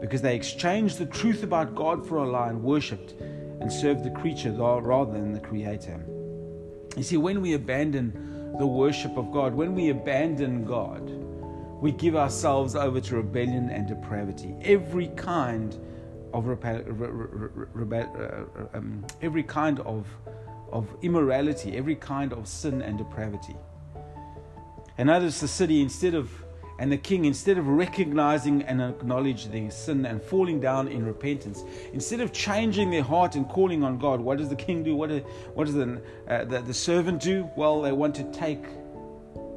because 0.00 0.22
they 0.22 0.34
exchanged 0.34 0.96
the 0.96 1.04
truth 1.04 1.42
about 1.42 1.74
God 1.74 2.08
for 2.08 2.16
a 2.16 2.30
lie 2.30 2.48
and 2.48 2.62
worshipped 2.62 3.12
and 3.60 3.70
served 3.70 4.02
the 4.02 4.10
creature 4.18 4.52
rather 4.52 5.12
than 5.12 5.34
the 5.34 5.40
Creator. 5.40 6.02
You 6.96 7.02
see, 7.02 7.16
when 7.16 7.40
we 7.40 7.54
abandon 7.54 8.56
the 8.58 8.66
worship 8.66 9.16
of 9.16 9.32
God, 9.32 9.54
when 9.54 9.74
we 9.74 9.88
abandon 9.90 10.64
God, 10.64 11.08
we 11.80 11.90
give 11.90 12.14
ourselves 12.14 12.76
over 12.76 13.00
to 13.00 13.16
rebellion 13.16 13.70
and 13.70 13.88
depravity. 13.88 14.54
Every 14.62 15.08
kind 15.08 15.74
of 16.32 16.44
rebe- 16.44 16.86
rebe- 17.74 18.70
uh, 18.72 18.78
um, 18.78 19.04
every 19.20 19.42
kind 19.42 19.80
of 19.80 20.06
of 20.70 20.88
immorality, 21.02 21.76
every 21.76 21.94
kind 21.94 22.32
of 22.32 22.48
sin 22.48 22.80
and 22.80 22.96
depravity. 22.96 23.54
And 24.96 25.08
notice 25.08 25.40
the 25.40 25.48
city, 25.48 25.82
instead 25.82 26.14
of 26.14 26.30
and 26.82 26.90
the 26.90 26.98
king, 26.98 27.26
instead 27.26 27.58
of 27.58 27.68
recognizing 27.68 28.62
and 28.62 28.82
acknowledging 28.82 29.52
their 29.52 29.70
sin 29.70 30.04
and 30.04 30.20
falling 30.20 30.58
down 30.58 30.88
in 30.88 31.06
repentance, 31.06 31.62
instead 31.92 32.18
of 32.18 32.32
changing 32.32 32.90
their 32.90 33.04
heart 33.04 33.36
and 33.36 33.48
calling 33.48 33.84
on 33.84 33.98
God, 33.98 34.20
what 34.20 34.38
does 34.38 34.48
the 34.48 34.56
king 34.56 34.82
do? 34.82 34.96
What, 34.96 35.10
do, 35.10 35.20
what 35.54 35.66
does 35.66 35.74
the, 35.74 36.02
uh, 36.26 36.44
the, 36.44 36.60
the 36.60 36.74
servant 36.74 37.22
do? 37.22 37.48
Well, 37.56 37.82
they 37.82 37.92
want 37.92 38.16
to 38.16 38.24
take 38.32 38.64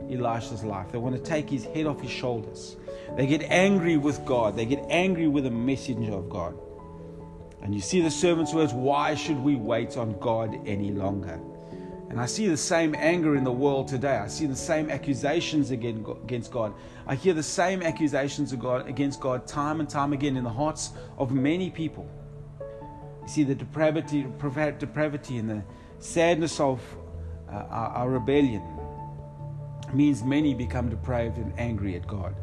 Elisha's 0.08 0.63
life. 0.63 0.91
They 0.91 1.00
want 1.00 1.15
to 1.15 1.22
take 1.24 1.50
his 1.50 1.65
head 1.65 1.88
off 1.88 2.00
his 2.00 2.12
shoulders. 2.12 2.75
They 3.17 3.25
get 3.25 3.41
angry 3.41 3.98
with 3.98 4.24
God. 4.24 4.55
They 4.55 4.67
get 4.67 4.86
angry 4.88 5.27
with 5.27 5.46
the 5.46 5.50
messenger 5.50 6.13
of 6.13 6.29
God. 6.29 6.55
And 7.63 7.74
you 7.74 7.82
see 7.82 8.01
the 8.01 8.12
servant's 8.12 8.53
words, 8.53 8.72
why 8.72 9.15
should 9.15 9.39
we 9.39 9.55
wait 9.55 9.98
on 9.98 10.20
God 10.20 10.55
any 10.67 10.91
longer? 10.91 11.39
And 12.16 12.22
I 12.22 12.28
see 12.28 12.48
the 12.48 12.56
same 12.56 12.96
anger 12.98 13.36
in 13.36 13.44
the 13.44 13.52
world 13.52 13.90
today. 13.90 14.16
I 14.16 14.28
see 14.28 14.46
the 14.46 14.56
same 14.56 14.90
accusations 14.90 15.72
against 15.72 16.50
God. 16.50 16.74
I 17.06 17.16
hear 17.16 17.34
the 17.34 17.44
same 17.44 17.84
accusations 17.84 18.54
against 18.54 19.20
God 19.20 19.46
time 19.46 19.82
and 19.82 19.90
time 19.90 20.14
again 20.14 20.38
in 20.38 20.46
the 20.46 20.50
hearts 20.50 20.92
of 21.18 21.34
many 21.34 21.70
people. 21.70 22.10
You 22.62 23.28
see 23.28 23.44
the 23.44 23.54
depravity, 23.54 24.26
depravity 24.80 25.40
and 25.40 25.50
the 25.50 25.64
sadness 26.00 26.62
of 26.62 26.80
uh, 27.50 27.56
our, 27.70 27.90
our 27.90 28.10
rebellion 28.12 28.64
means 29.94 30.24
many 30.24 30.54
become 30.54 30.88
depraved 30.88 31.36
and 31.36 31.52
angry 31.60 31.98
at 31.98 32.08
God. 32.08 32.34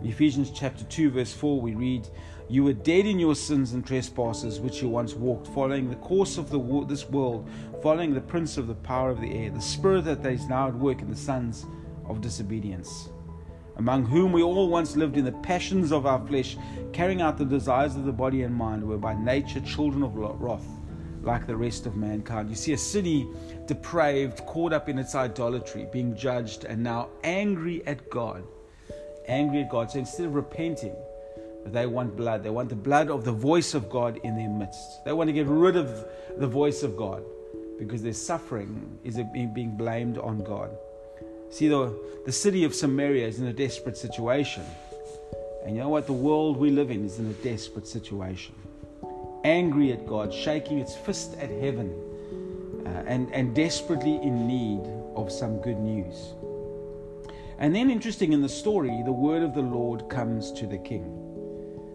In 0.00 0.08
Ephesians 0.08 0.52
chapter 0.54 0.84
2, 0.84 1.10
verse 1.10 1.32
4, 1.32 1.60
we 1.60 1.74
read, 1.74 2.06
You 2.50 2.64
were 2.64 2.72
dead 2.72 3.04
in 3.04 3.18
your 3.18 3.34
sins 3.34 3.74
and 3.74 3.86
trespasses, 3.86 4.58
which 4.58 4.80
you 4.80 4.88
once 4.88 5.12
walked, 5.12 5.48
following 5.48 5.90
the 5.90 5.96
course 5.96 6.38
of 6.38 6.48
the, 6.48 6.86
this 6.88 7.06
world, 7.06 7.46
following 7.82 8.14
the 8.14 8.22
prince 8.22 8.56
of 8.56 8.66
the 8.66 8.74
power 8.74 9.10
of 9.10 9.20
the 9.20 9.30
air, 9.30 9.50
the 9.50 9.60
spirit 9.60 10.06
that 10.06 10.24
is 10.24 10.48
now 10.48 10.68
at 10.68 10.74
work 10.74 11.02
in 11.02 11.10
the 11.10 11.16
sons 11.16 11.66
of 12.06 12.22
disobedience, 12.22 13.10
among 13.76 14.06
whom 14.06 14.32
we 14.32 14.42
all 14.42 14.70
once 14.70 14.96
lived 14.96 15.18
in 15.18 15.26
the 15.26 15.32
passions 15.32 15.92
of 15.92 16.06
our 16.06 16.26
flesh, 16.26 16.56
carrying 16.94 17.20
out 17.20 17.36
the 17.36 17.44
desires 17.44 17.96
of 17.96 18.06
the 18.06 18.12
body 18.12 18.44
and 18.44 18.54
mind, 18.54 18.82
were 18.82 18.96
by 18.96 19.12
nature 19.12 19.60
children 19.60 20.02
of 20.02 20.16
wrath, 20.16 20.66
like 21.20 21.46
the 21.46 21.54
rest 21.54 21.84
of 21.84 21.96
mankind. 21.96 22.48
You 22.48 22.56
see 22.56 22.72
a 22.72 22.78
city 22.78 23.28
depraved, 23.66 24.46
caught 24.46 24.72
up 24.72 24.88
in 24.88 24.98
its 24.98 25.14
idolatry, 25.14 25.86
being 25.92 26.16
judged, 26.16 26.64
and 26.64 26.82
now 26.82 27.10
angry 27.22 27.86
at 27.86 28.08
God 28.08 28.42
angry 29.28 29.60
at 29.60 29.70
God. 29.70 29.90
So 29.90 29.98
instead 29.98 30.26
of 30.26 30.34
repenting, 30.34 30.96
they 31.66 31.86
want 31.86 32.16
blood. 32.16 32.42
They 32.42 32.50
want 32.50 32.68
the 32.68 32.76
blood 32.76 33.10
of 33.10 33.24
the 33.24 33.32
voice 33.32 33.74
of 33.74 33.90
God 33.90 34.18
in 34.22 34.36
their 34.36 34.48
midst. 34.48 35.04
They 35.04 35.12
want 35.12 35.28
to 35.28 35.32
get 35.32 35.46
rid 35.46 35.76
of 35.76 36.06
the 36.38 36.46
voice 36.46 36.82
of 36.82 36.96
God 36.96 37.22
because 37.78 38.02
their 38.02 38.12
suffering 38.12 38.98
is 39.04 39.20
being 39.32 39.76
blamed 39.76 40.18
on 40.18 40.42
God. 40.42 40.70
See, 41.50 41.68
the, 41.68 41.96
the 42.26 42.32
city 42.32 42.64
of 42.64 42.74
Samaria 42.74 43.26
is 43.26 43.40
in 43.40 43.46
a 43.46 43.52
desperate 43.52 43.96
situation. 43.96 44.64
And 45.64 45.76
you 45.76 45.82
know 45.82 45.88
what? 45.88 46.06
The 46.06 46.12
world 46.12 46.56
we 46.56 46.70
live 46.70 46.90
in 46.90 47.04
is 47.04 47.18
in 47.18 47.26
a 47.26 47.32
desperate 47.44 47.86
situation. 47.86 48.54
Angry 49.44 49.92
at 49.92 50.06
God, 50.06 50.32
shaking 50.32 50.78
its 50.78 50.94
fist 50.94 51.34
at 51.38 51.50
heaven, 51.50 51.94
uh, 52.84 52.88
and, 53.06 53.32
and 53.32 53.54
desperately 53.54 54.16
in 54.16 54.46
need 54.46 54.80
of 55.14 55.30
some 55.30 55.60
good 55.60 55.78
news. 55.78 56.32
And 57.58 57.74
then, 57.74 57.90
interesting 57.90 58.32
in 58.32 58.40
the 58.40 58.48
story, 58.48 59.02
the 59.04 59.12
word 59.12 59.42
of 59.42 59.54
the 59.54 59.62
Lord 59.62 60.08
comes 60.08 60.52
to 60.52 60.66
the 60.66 60.78
king. 60.78 61.27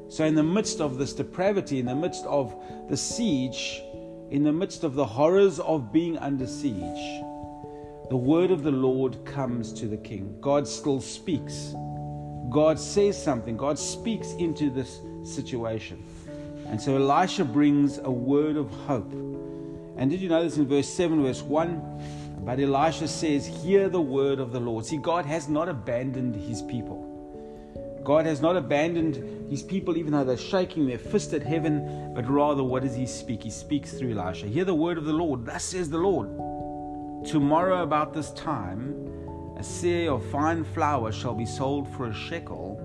So, 0.10 0.26
in 0.26 0.36
the 0.36 0.44
midst 0.44 0.80
of 0.80 0.98
this 0.98 1.14
depravity, 1.14 1.80
in 1.80 1.86
the 1.86 1.96
midst 1.96 2.26
of 2.26 2.56
the 2.90 2.98
siege, 2.98 3.82
in 4.30 4.44
the 4.44 4.52
midst 4.52 4.84
of 4.84 4.96
the 4.96 5.06
horrors 5.06 5.60
of 5.60 5.92
being 5.92 6.18
under 6.18 6.48
siege, 6.48 7.24
the 8.10 8.18
word 8.18 8.52
of 8.52 8.64
the 8.64 8.72
Lord 8.72 9.24
comes 9.26 9.74
to 9.74 9.88
the 9.88 9.98
king. 9.98 10.38
God 10.40 10.68
still 10.68 11.02
speaks. 11.02 11.74
God 12.50 12.80
says 12.80 13.22
something. 13.22 13.58
God 13.58 13.80
speaks 13.80 14.34
into 14.34 14.70
this 14.70 15.00
situation. 15.24 16.04
And 16.68 16.80
so 16.80 16.96
Elisha 16.96 17.46
brings 17.46 17.98
a 17.98 18.12
word 18.12 18.58
of 18.58 18.70
hope. 18.72 19.12
And 19.98 20.10
did 20.10 20.22
you 20.22 20.30
notice 20.30 20.58
in 20.58 20.68
verse 20.68 20.90
7, 20.90 21.22
verse 21.24 21.42
1? 21.42 22.40
But 22.46 22.60
Elisha 22.60 23.08
says, 23.08 23.46
Hear 23.46 23.90
the 23.90 24.02
word 24.02 24.40
of 24.40 24.52
the 24.52 24.60
Lord. 24.60 24.86
See, 24.86 24.98
God 24.98 25.26
has 25.26 25.48
not 25.48 25.70
abandoned 25.70 26.36
his 26.36 26.62
people. 26.62 27.13
God 28.04 28.26
has 28.26 28.42
not 28.42 28.58
abandoned 28.58 29.50
his 29.50 29.64
people, 29.64 29.98
even 29.98 30.12
though 30.12 30.24
they're 30.24 30.38
shaking 30.38 30.88
their 30.88 30.98
fist 30.98 31.34
at 31.34 31.44
heaven, 31.44 32.14
but 32.14 32.30
rather, 32.30 32.64
what 32.64 32.84
does 32.84 32.96
he 32.96 33.06
speak? 33.06 33.44
He 33.44 33.50
speaks 33.50 33.94
through 33.94 34.18
Elisha. 34.18 34.48
Hear 34.48 34.66
the 34.66 34.76
word 34.76 34.98
of 34.98 35.06
the 35.06 35.14
Lord. 35.14 35.46
Thus 35.46 35.64
says 35.64 35.90
the 35.90 35.98
Lord 35.98 36.28
Tomorrow, 37.26 37.84
about 37.84 38.14
this 38.14 38.32
time, 38.32 38.94
a 39.56 39.62
seah 39.62 40.14
of 40.14 40.26
fine 40.30 40.66
flour 40.66 41.12
shall 41.12 41.34
be 41.34 41.46
sold 41.46 41.88
for 41.96 42.08
a 42.08 42.14
shekel, 42.14 42.80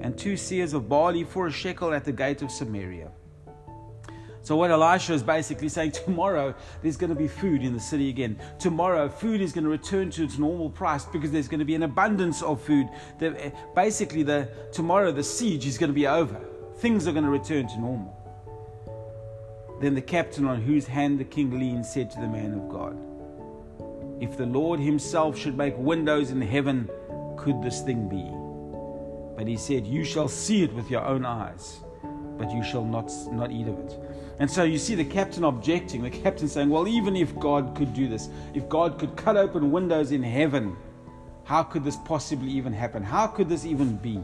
and 0.00 0.16
two 0.16 0.34
seahs 0.34 0.74
of 0.74 0.88
barley 0.88 1.24
for 1.24 1.48
a 1.48 1.52
shekel 1.52 1.92
at 1.92 2.04
the 2.04 2.12
gate 2.12 2.42
of 2.42 2.50
Samaria. 2.50 3.10
So, 4.42 4.56
what 4.56 4.70
Elisha 4.70 5.12
is 5.12 5.22
basically 5.22 5.68
saying 5.68 5.92
tomorrow 6.06 6.54
there's 6.82 6.96
going 6.96 7.10
to 7.10 7.16
be 7.16 7.28
food 7.28 7.62
in 7.62 7.72
the 7.72 7.80
city 7.80 8.08
again. 8.08 8.38
Tomorrow, 8.58 9.08
food 9.08 9.40
is 9.40 9.52
going 9.52 9.64
to 9.64 9.70
return 9.70 10.10
to 10.10 10.24
its 10.24 10.38
normal 10.38 10.70
price 10.70 11.04
because 11.04 11.30
there's 11.30 11.48
going 11.48 11.60
to 11.60 11.64
be 11.64 11.74
an 11.74 11.84
abundance 11.84 12.42
of 12.42 12.60
food. 12.60 12.88
The, 13.18 13.46
eh, 13.46 13.50
basically, 13.74 14.22
the, 14.22 14.48
tomorrow 14.72 15.12
the 15.12 15.22
siege 15.22 15.66
is 15.66 15.78
going 15.78 15.90
to 15.90 15.94
be 15.94 16.06
over. 16.06 16.40
Things 16.76 17.06
are 17.06 17.12
going 17.12 17.24
to 17.24 17.30
return 17.30 17.68
to 17.68 17.80
normal. 17.80 18.18
Then 19.80 19.94
the 19.94 20.02
captain 20.02 20.46
on 20.46 20.60
whose 20.60 20.86
hand 20.86 21.18
the 21.18 21.24
king 21.24 21.58
leaned 21.58 21.86
said 21.86 22.10
to 22.12 22.20
the 22.20 22.28
man 22.28 22.54
of 22.54 22.68
God, 22.68 22.96
If 24.20 24.36
the 24.36 24.46
Lord 24.46 24.80
himself 24.80 25.38
should 25.38 25.56
make 25.56 25.76
windows 25.76 26.30
in 26.30 26.40
heaven, 26.40 26.88
could 27.36 27.62
this 27.62 27.80
thing 27.80 28.08
be? 28.08 28.30
But 29.36 29.48
he 29.48 29.56
said, 29.56 29.86
You 29.86 30.04
shall 30.04 30.28
see 30.28 30.62
it 30.62 30.72
with 30.72 30.90
your 30.90 31.04
own 31.04 31.24
eyes, 31.24 31.80
but 32.38 32.50
you 32.52 32.62
shall 32.62 32.84
not, 32.84 33.10
not 33.32 33.50
eat 33.50 33.66
of 33.66 33.78
it. 33.78 33.98
And 34.38 34.50
so 34.50 34.64
you 34.64 34.78
see 34.78 34.94
the 34.94 35.04
captain 35.04 35.44
objecting, 35.44 36.02
the 36.02 36.10
captain 36.10 36.48
saying, 36.48 36.68
Well, 36.68 36.88
even 36.88 37.16
if 37.16 37.38
God 37.38 37.74
could 37.76 37.94
do 37.94 38.08
this, 38.08 38.28
if 38.54 38.68
God 38.68 38.98
could 38.98 39.16
cut 39.16 39.36
open 39.36 39.70
windows 39.70 40.12
in 40.12 40.22
heaven, 40.22 40.76
how 41.44 41.62
could 41.62 41.84
this 41.84 41.96
possibly 42.04 42.50
even 42.50 42.72
happen? 42.72 43.02
How 43.02 43.26
could 43.26 43.48
this 43.48 43.64
even 43.64 43.96
be? 43.96 44.20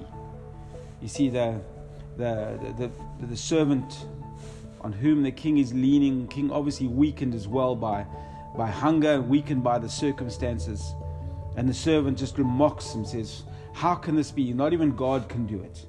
You 1.00 1.08
see, 1.08 1.28
the, 1.28 1.60
the, 2.16 2.58
the, 2.76 3.26
the, 3.26 3.36
servant 3.36 4.06
on 4.80 4.92
whom 4.92 5.22
the 5.22 5.30
king 5.30 5.58
is 5.58 5.72
leaning, 5.72 6.26
king 6.28 6.50
obviously 6.50 6.88
weakened 6.88 7.34
as 7.34 7.46
well 7.46 7.76
by, 7.76 8.04
by 8.56 8.68
hunger, 8.68 9.20
weakened 9.20 9.62
by 9.62 9.78
the 9.78 9.88
circumstances. 9.88 10.94
And 11.56 11.68
the 11.68 11.74
servant 11.74 12.18
just 12.18 12.38
mocks 12.38 12.94
him, 12.94 13.04
says, 13.04 13.42
How 13.72 13.94
can 13.94 14.16
this 14.16 14.30
be? 14.30 14.52
Not 14.52 14.72
even 14.72 14.94
God 14.94 15.28
can 15.28 15.46
do 15.46 15.60
it. 15.60 15.86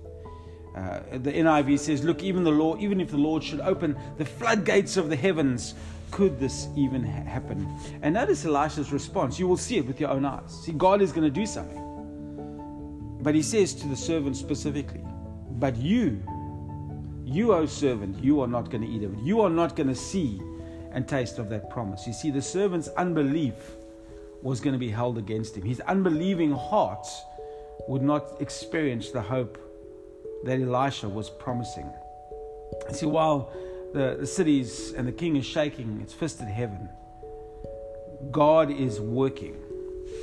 Uh, 0.76 1.00
the 1.12 1.32
NIV 1.32 1.80
says, 1.80 2.04
Look, 2.04 2.24
even 2.24 2.44
the 2.44 2.52
Lord, 2.52 2.80
even 2.80 3.02
if 3.02 3.12
the 3.12 3.18
Lord 3.18 3.44
should 3.44 3.60
open 3.62 3.98
the 4.18 4.26
floodgates 4.26 4.98
of 4.98 5.10
the 5.10 5.16
heavens, 5.16 5.74
could 6.12 6.40
this 6.40 6.68
even 6.76 7.04
ha- 7.04 7.24
happen? 7.24 7.68
And 8.02 8.14
notice 8.14 8.46
Elisha's 8.46 8.92
response. 8.92 9.40
You 9.40 9.48
will 9.48 9.58
see 9.58 9.78
it 9.78 9.86
with 9.86 10.00
your 10.00 10.10
own 10.10 10.26
eyes. 10.26 10.64
See, 10.64 10.72
God 10.72 11.02
is 11.02 11.12
going 11.12 11.24
to 11.26 11.30
do 11.30 11.46
something. 11.46 11.86
But 13.22 13.36
he 13.36 13.42
says 13.42 13.74
to 13.76 13.88
the 13.88 13.96
servant 13.96 14.38
specifically, 14.38 15.04
But 15.52 15.76
you, 15.76 16.24
you, 17.26 17.54
O 17.54 17.66
servant, 17.66 18.24
you 18.24 18.42
are 18.42 18.48
not 18.48 18.70
going 18.72 18.84
to 18.84 18.88
eat 18.88 19.04
of 19.04 19.14
it. 19.14 19.20
You 19.20 19.42
are 19.42 19.50
not 19.50 19.76
going 19.76 19.90
to 19.90 19.96
see 19.96 20.42
and 20.92 21.08
taste 21.08 21.38
of 21.38 21.50
that 21.50 21.70
promise. 21.70 22.08
You 22.08 22.14
see, 22.14 22.32
the 22.32 22.42
servant's 22.42 22.88
unbelief 22.90 23.56
was 24.42 24.62
going 24.62 24.74
to 24.74 24.80
be 24.80 24.90
held 24.90 25.18
against 25.18 25.56
him. 25.58 25.64
His 25.64 25.82
unbelieving 25.82 26.52
heart 26.52 27.08
would 27.88 28.02
not 28.02 28.42
experience 28.42 29.12
the 29.12 29.22
hope 29.22 29.58
that 30.46 30.60
Elisha 30.60 31.10
was 31.10 31.30
promising. 31.30 31.92
You 32.90 32.96
see, 32.96 33.06
while 33.06 33.52
the, 33.94 34.18
the 34.20 34.28
cities 34.28 34.94
and 34.94 35.08
the 35.08 35.12
king 35.12 35.36
is 35.36 35.46
shaking 35.46 36.00
its 36.02 36.14
fist 36.14 36.42
at 36.42 36.48
heaven, 36.48 36.90
God 38.32 38.72
is 38.72 39.00
working. 39.00 39.56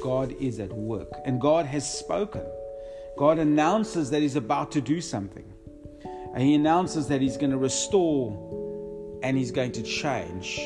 God 0.02 0.34
is 0.40 0.60
at 0.60 0.72
work. 0.72 1.10
And 1.24 1.40
God 1.40 1.66
has 1.66 1.98
spoken. 1.98 2.42
God 3.16 3.38
announces 3.38 4.10
that 4.10 4.22
He's 4.22 4.36
about 4.36 4.72
to 4.72 4.80
do 4.80 5.00
something. 5.00 5.50
And 6.34 6.42
He 6.42 6.54
announces 6.54 7.08
that 7.08 7.20
He's 7.20 7.36
going 7.36 7.52
to 7.52 7.58
restore 7.58 9.20
and 9.22 9.36
He's 9.36 9.50
going 9.50 9.72
to 9.72 9.82
change. 9.82 10.58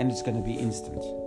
And 0.00 0.10
it's 0.10 0.22
going 0.22 0.36
to 0.36 0.42
be 0.42 0.54
instant. 0.54 1.21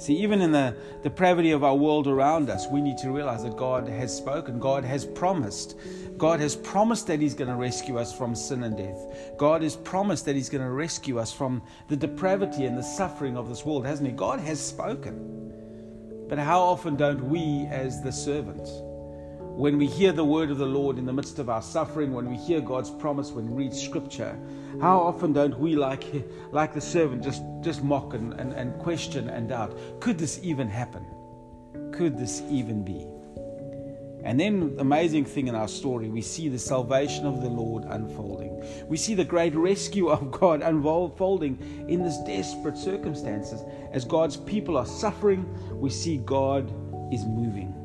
See, 0.00 0.16
even 0.16 0.40
in 0.40 0.50
the 0.50 0.74
depravity 1.02 1.50
of 1.50 1.62
our 1.62 1.74
world 1.74 2.08
around 2.08 2.48
us, 2.48 2.66
we 2.66 2.80
need 2.80 2.96
to 2.98 3.10
realize 3.10 3.42
that 3.42 3.58
God 3.58 3.86
has 3.86 4.16
spoken, 4.16 4.58
God 4.58 4.82
has 4.82 5.04
promised. 5.04 5.78
God 6.16 6.40
has 6.40 6.56
promised 6.56 7.06
that 7.08 7.20
He's 7.20 7.34
going 7.34 7.50
to 7.50 7.56
rescue 7.56 7.98
us 7.98 8.10
from 8.16 8.34
sin 8.34 8.62
and 8.62 8.78
death. 8.78 9.36
God 9.36 9.62
has 9.62 9.76
promised 9.76 10.24
that 10.24 10.36
He's 10.36 10.48
going 10.48 10.64
to 10.64 10.70
rescue 10.70 11.18
us 11.18 11.34
from 11.34 11.62
the 11.88 11.96
depravity 11.96 12.64
and 12.64 12.78
the 12.78 12.82
suffering 12.82 13.36
of 13.36 13.50
this 13.50 13.66
world, 13.66 13.84
hasn't 13.84 14.08
He? 14.08 14.14
God 14.14 14.40
has 14.40 14.58
spoken. 14.58 15.52
But 16.30 16.38
how 16.38 16.60
often 16.60 16.96
don't 16.96 17.22
we, 17.28 17.66
as 17.70 18.02
the 18.02 18.12
servants, 18.12 18.70
when 19.60 19.76
we 19.76 19.86
hear 19.86 20.10
the 20.10 20.24
word 20.24 20.50
of 20.50 20.56
the 20.56 20.64
Lord 20.64 20.96
in 20.96 21.04
the 21.04 21.12
midst 21.12 21.38
of 21.38 21.50
our 21.50 21.60
suffering, 21.60 22.14
when 22.14 22.30
we 22.30 22.36
hear 22.38 22.62
God's 22.62 22.88
promise, 22.88 23.30
when 23.30 23.50
we 23.50 23.64
read 23.64 23.74
scripture, 23.74 24.34
how 24.80 24.98
often 24.98 25.34
don't 25.34 25.58
we, 25.60 25.76
like, 25.76 26.02
like 26.50 26.72
the 26.72 26.80
servant, 26.80 27.22
just, 27.22 27.42
just 27.60 27.84
mock 27.84 28.14
and, 28.14 28.32
and, 28.40 28.54
and 28.54 28.78
question 28.78 29.28
and 29.28 29.50
doubt? 29.50 29.78
Could 30.00 30.16
this 30.16 30.40
even 30.42 30.66
happen? 30.66 31.04
Could 31.92 32.16
this 32.16 32.42
even 32.48 32.82
be? 32.82 33.06
And 34.24 34.40
then, 34.40 34.76
the 34.76 34.80
amazing 34.80 35.26
thing 35.26 35.46
in 35.48 35.54
our 35.54 35.68
story, 35.68 36.08
we 36.08 36.22
see 36.22 36.48
the 36.48 36.58
salvation 36.58 37.26
of 37.26 37.42
the 37.42 37.50
Lord 37.50 37.84
unfolding. 37.84 38.64
We 38.88 38.96
see 38.96 39.14
the 39.14 39.26
great 39.26 39.54
rescue 39.54 40.08
of 40.08 40.30
God 40.30 40.62
unfolding 40.62 41.86
in 41.86 42.02
this 42.02 42.16
desperate 42.20 42.78
circumstances. 42.78 43.62
As 43.92 44.06
God's 44.06 44.38
people 44.38 44.78
are 44.78 44.86
suffering, 44.86 45.44
we 45.78 45.90
see 45.90 46.16
God 46.16 46.72
is 47.12 47.26
moving. 47.26 47.79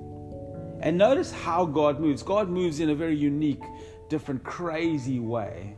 And 0.85 0.99
notice 0.99 1.31
how 1.31 1.65
God 1.65 1.99
moves. 1.99 2.21
God 2.21 2.47
moves 2.47 2.79
in 2.79 2.91
a 2.91 2.95
very 2.95 3.15
unique, 3.15 3.63
different, 4.07 4.43
crazy 4.43 5.19
way. 5.19 5.75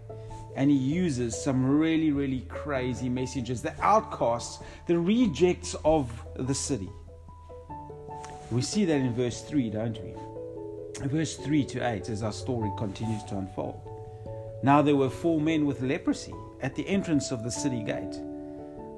And 0.58 0.70
He 0.70 0.76
uses 0.76 1.42
some 1.42 1.66
really, 1.66 2.12
really 2.12 2.42
crazy 2.50 3.08
messages 3.08 3.62
the 3.62 3.74
outcasts, 3.82 4.62
the 4.86 5.00
rejects 5.00 5.78
of 5.86 6.12
the 6.36 6.54
city. 6.54 6.90
We 8.52 8.62
see 8.62 8.84
that 8.84 8.98
in 8.98 9.14
verse 9.14 9.44
3, 9.44 9.70
don't 9.70 9.98
we? 10.04 11.08
Verse 11.08 11.38
3 11.38 11.64
to 11.64 11.88
8, 11.88 12.10
as 12.10 12.22
our 12.22 12.34
story 12.34 12.72
continues 12.78 13.24
to 13.26 13.38
unfold. 13.38 13.80
Now 14.62 14.82
there 14.82 14.98
were 14.98 15.10
four 15.10 15.40
men 15.40 15.66
with 15.66 15.82
leprosy 15.82 16.34
at 16.62 16.76
the 16.76 16.86
entrance 16.86 17.32
of 17.32 17.46
the 17.46 17.52
city 17.52 17.82
gate. 17.82 18.20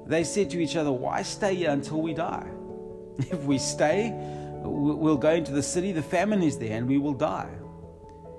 They 0.06 0.24
said 0.24 0.50
to 0.50 0.60
each 0.60 0.74
other, 0.74 0.90
Why 0.90 1.22
stay 1.22 1.54
here 1.54 1.70
until 1.70 2.02
we 2.02 2.14
die? 2.14 2.50
If 3.18 3.44
we 3.44 3.58
stay, 3.58 4.14
we'll 4.62 5.16
go 5.16 5.32
into 5.32 5.52
the 5.52 5.62
city, 5.62 5.92
the 5.92 6.02
famine 6.02 6.42
is 6.42 6.58
there, 6.58 6.76
and 6.76 6.88
we 6.88 6.98
will 6.98 7.14
die. 7.14 7.50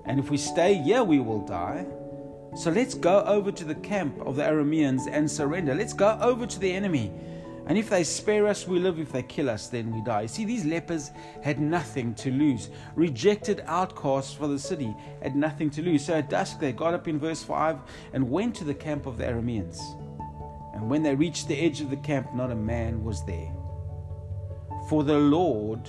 And 0.05 0.19
if 0.19 0.29
we 0.29 0.37
stay 0.37 0.75
here, 0.75 1.03
we 1.03 1.19
will 1.19 1.45
die. 1.45 1.85
So 2.55 2.69
let's 2.69 2.93
go 2.93 3.23
over 3.23 3.51
to 3.51 3.63
the 3.63 3.75
camp 3.75 4.19
of 4.21 4.35
the 4.35 4.43
Arameans 4.43 5.07
and 5.09 5.29
surrender. 5.29 5.73
Let's 5.73 5.93
go 5.93 6.17
over 6.21 6.45
to 6.45 6.59
the 6.59 6.71
enemy. 6.71 7.11
And 7.67 7.77
if 7.77 7.89
they 7.89 8.03
spare 8.03 8.47
us, 8.47 8.67
we 8.67 8.79
live. 8.79 8.99
If 8.99 9.11
they 9.11 9.23
kill 9.23 9.49
us, 9.49 9.67
then 9.67 9.93
we 9.93 10.01
die. 10.01 10.25
See, 10.25 10.45
these 10.45 10.65
lepers 10.65 11.11
had 11.43 11.59
nothing 11.59 12.13
to 12.15 12.31
lose. 12.31 12.69
Rejected 12.95 13.63
outcasts 13.67 14.33
for 14.33 14.47
the 14.47 14.59
city 14.59 14.93
had 15.21 15.35
nothing 15.35 15.69
to 15.71 15.81
lose. 15.81 16.05
So 16.05 16.15
at 16.15 16.29
dusk, 16.29 16.59
they 16.59 16.71
got 16.71 16.93
up 16.93 17.07
in 17.07 17.19
verse 17.19 17.43
5 17.43 17.79
and 18.13 18.29
went 18.29 18.55
to 18.55 18.63
the 18.63 18.73
camp 18.73 19.05
of 19.05 19.17
the 19.17 19.25
Arameans. 19.25 19.79
And 20.73 20.89
when 20.89 21.03
they 21.03 21.15
reached 21.15 21.47
the 21.47 21.57
edge 21.57 21.79
of 21.79 21.89
the 21.89 21.97
camp, 21.97 22.33
not 22.33 22.51
a 22.51 22.55
man 22.55 23.03
was 23.03 23.23
there. 23.25 23.53
For 24.89 25.03
the 25.03 25.19
Lord 25.19 25.87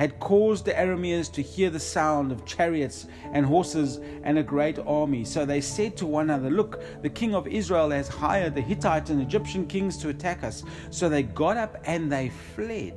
had 0.00 0.18
caused 0.18 0.64
the 0.64 0.72
Arameans 0.72 1.30
to 1.30 1.42
hear 1.42 1.68
the 1.68 1.78
sound 1.78 2.32
of 2.32 2.46
chariots 2.46 3.06
and 3.34 3.44
horses 3.44 4.00
and 4.22 4.38
a 4.38 4.42
great 4.42 4.78
army. 4.78 5.26
So 5.26 5.44
they 5.44 5.60
said 5.60 5.94
to 5.98 6.06
one 6.06 6.30
another, 6.30 6.48
Look, 6.48 6.82
the 7.02 7.10
king 7.10 7.34
of 7.34 7.46
Israel 7.46 7.90
has 7.90 8.08
hired 8.08 8.54
the 8.54 8.62
Hittite 8.62 9.10
and 9.10 9.20
Egyptian 9.20 9.66
kings 9.66 9.98
to 9.98 10.08
attack 10.08 10.42
us. 10.42 10.64
So 10.88 11.10
they 11.10 11.22
got 11.22 11.58
up 11.58 11.76
and 11.84 12.10
they 12.10 12.30
fled. 12.30 12.94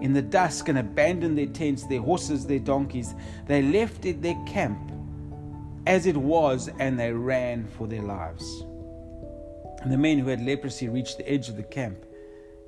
In 0.00 0.12
the 0.12 0.20
dusk 0.20 0.68
and 0.68 0.78
abandoned 0.78 1.38
their 1.38 1.46
tents, 1.46 1.86
their 1.86 2.00
horses, 2.00 2.44
their 2.44 2.58
donkeys. 2.58 3.14
They 3.46 3.62
left 3.62 4.04
it, 4.04 4.20
their 4.20 4.36
camp 4.46 4.90
as 5.86 6.06
it 6.06 6.16
was 6.16 6.68
and 6.80 6.98
they 6.98 7.12
ran 7.12 7.68
for 7.68 7.86
their 7.86 8.02
lives. 8.02 8.64
And 9.80 9.92
the 9.92 9.96
men 9.96 10.18
who 10.18 10.26
had 10.26 10.44
leprosy 10.44 10.88
reached 10.88 11.18
the 11.18 11.30
edge 11.30 11.48
of 11.48 11.56
the 11.56 11.62
camp 11.62 12.04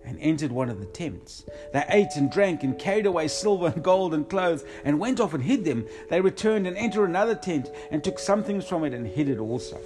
and 0.09 0.19
entered 0.21 0.51
one 0.51 0.71
of 0.71 0.81
the 0.81 0.87
tents. 0.87 1.45
They 1.73 1.85
ate 1.89 2.17
and 2.17 2.31
drank 2.31 2.63
and 2.63 2.79
carried 2.79 3.07
away 3.07 3.29
silver 3.29 3.67
and 3.67 3.85
gold 3.85 4.15
and 4.15 4.29
clothes 4.29 4.65
and 4.85 4.99
went 4.99 5.21
off 5.21 5.35
and 5.35 5.45
hid 5.45 5.65
them. 5.65 5.87
They 6.09 6.21
returned 6.21 6.67
and 6.67 6.77
entered 6.77 7.05
another 7.05 7.35
tent 7.35 7.71
and 7.91 8.03
took 8.03 8.19
some 8.19 8.43
things 8.43 8.67
from 8.67 8.85
it 8.85 8.95
and 8.95 9.07
hid 9.07 9.29
it 9.29 9.39
also. 9.39 9.79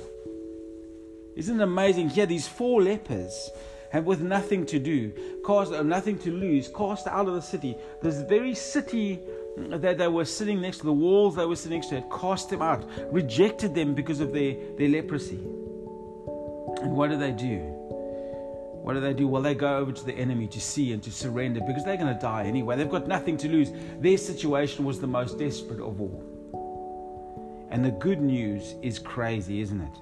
Isn't 1.35 1.61
it 1.61 1.65
amazing? 1.65 2.11
Here, 2.11 2.27
these 2.27 2.47
four 2.47 2.83
lepers 2.83 3.51
have 3.91 4.07
with 4.07 4.21
nothing 4.21 4.65
to 4.67 4.79
do, 4.79 5.13
cast, 5.45 5.73
uh, 5.73 5.83
nothing 5.83 6.19
to 6.19 6.31
lose, 6.31 6.69
cast 6.69 7.07
out 7.07 7.27
of 7.27 7.35
the 7.35 7.43
city. 7.43 7.77
This 8.03 8.23
very 8.23 8.55
city 8.55 9.19
that 9.57 9.99
they 9.99 10.09
were 10.09 10.25
sitting 10.25 10.61
next 10.61 10.79
to, 10.79 10.85
the 10.85 10.93
walls 10.93 11.37
they 11.37 11.45
were 11.45 11.57
sitting 11.57 11.79
next 11.79 11.89
to, 11.89 11.97
had 11.97 12.11
cast 12.11 12.49
them 12.49 12.63
out, 12.63 12.89
rejected 13.13 13.75
them 13.75 13.95
because 13.95 14.21
of 14.21 14.33
their, 14.33 14.55
their 14.79 14.89
leprosy. 14.89 15.41
And 16.83 16.97
what 16.97 17.11
do 17.11 17.19
they 17.19 17.33
do? 17.33 17.82
What 18.83 18.95
do 18.95 19.01
they 19.01 19.15
do? 19.15 19.29
Well, 19.29 19.43
they 19.43 19.55
go 19.55 19.77
over 19.77 19.93
to 19.93 20.05
the 20.05 20.13
enemy 20.13 20.49
to 20.49 20.61
see 20.61 20.93
and 20.93 21.01
to 21.05 21.13
surrender 21.13 21.61
because 21.61 21.85
they're 21.85 21.97
going 21.97 22.13
to 22.13 22.21
die 22.21 22.45
anyway. 22.45 22.77
They've 22.77 22.91
got 22.91 23.07
nothing 23.07 23.37
to 23.39 23.49
lose. 23.49 23.71
Their 24.01 24.19
situation 24.19 24.85
was 24.85 25.01
the 25.01 25.07
most 25.07 25.39
desperate 25.39 25.81
of 25.81 26.01
all. 26.01 26.25
And 27.71 27.85
the 27.85 27.93
good 27.93 28.21
news 28.21 28.75
is 28.83 28.99
crazy, 28.99 29.61
isn't 29.61 29.81
it? 29.81 29.99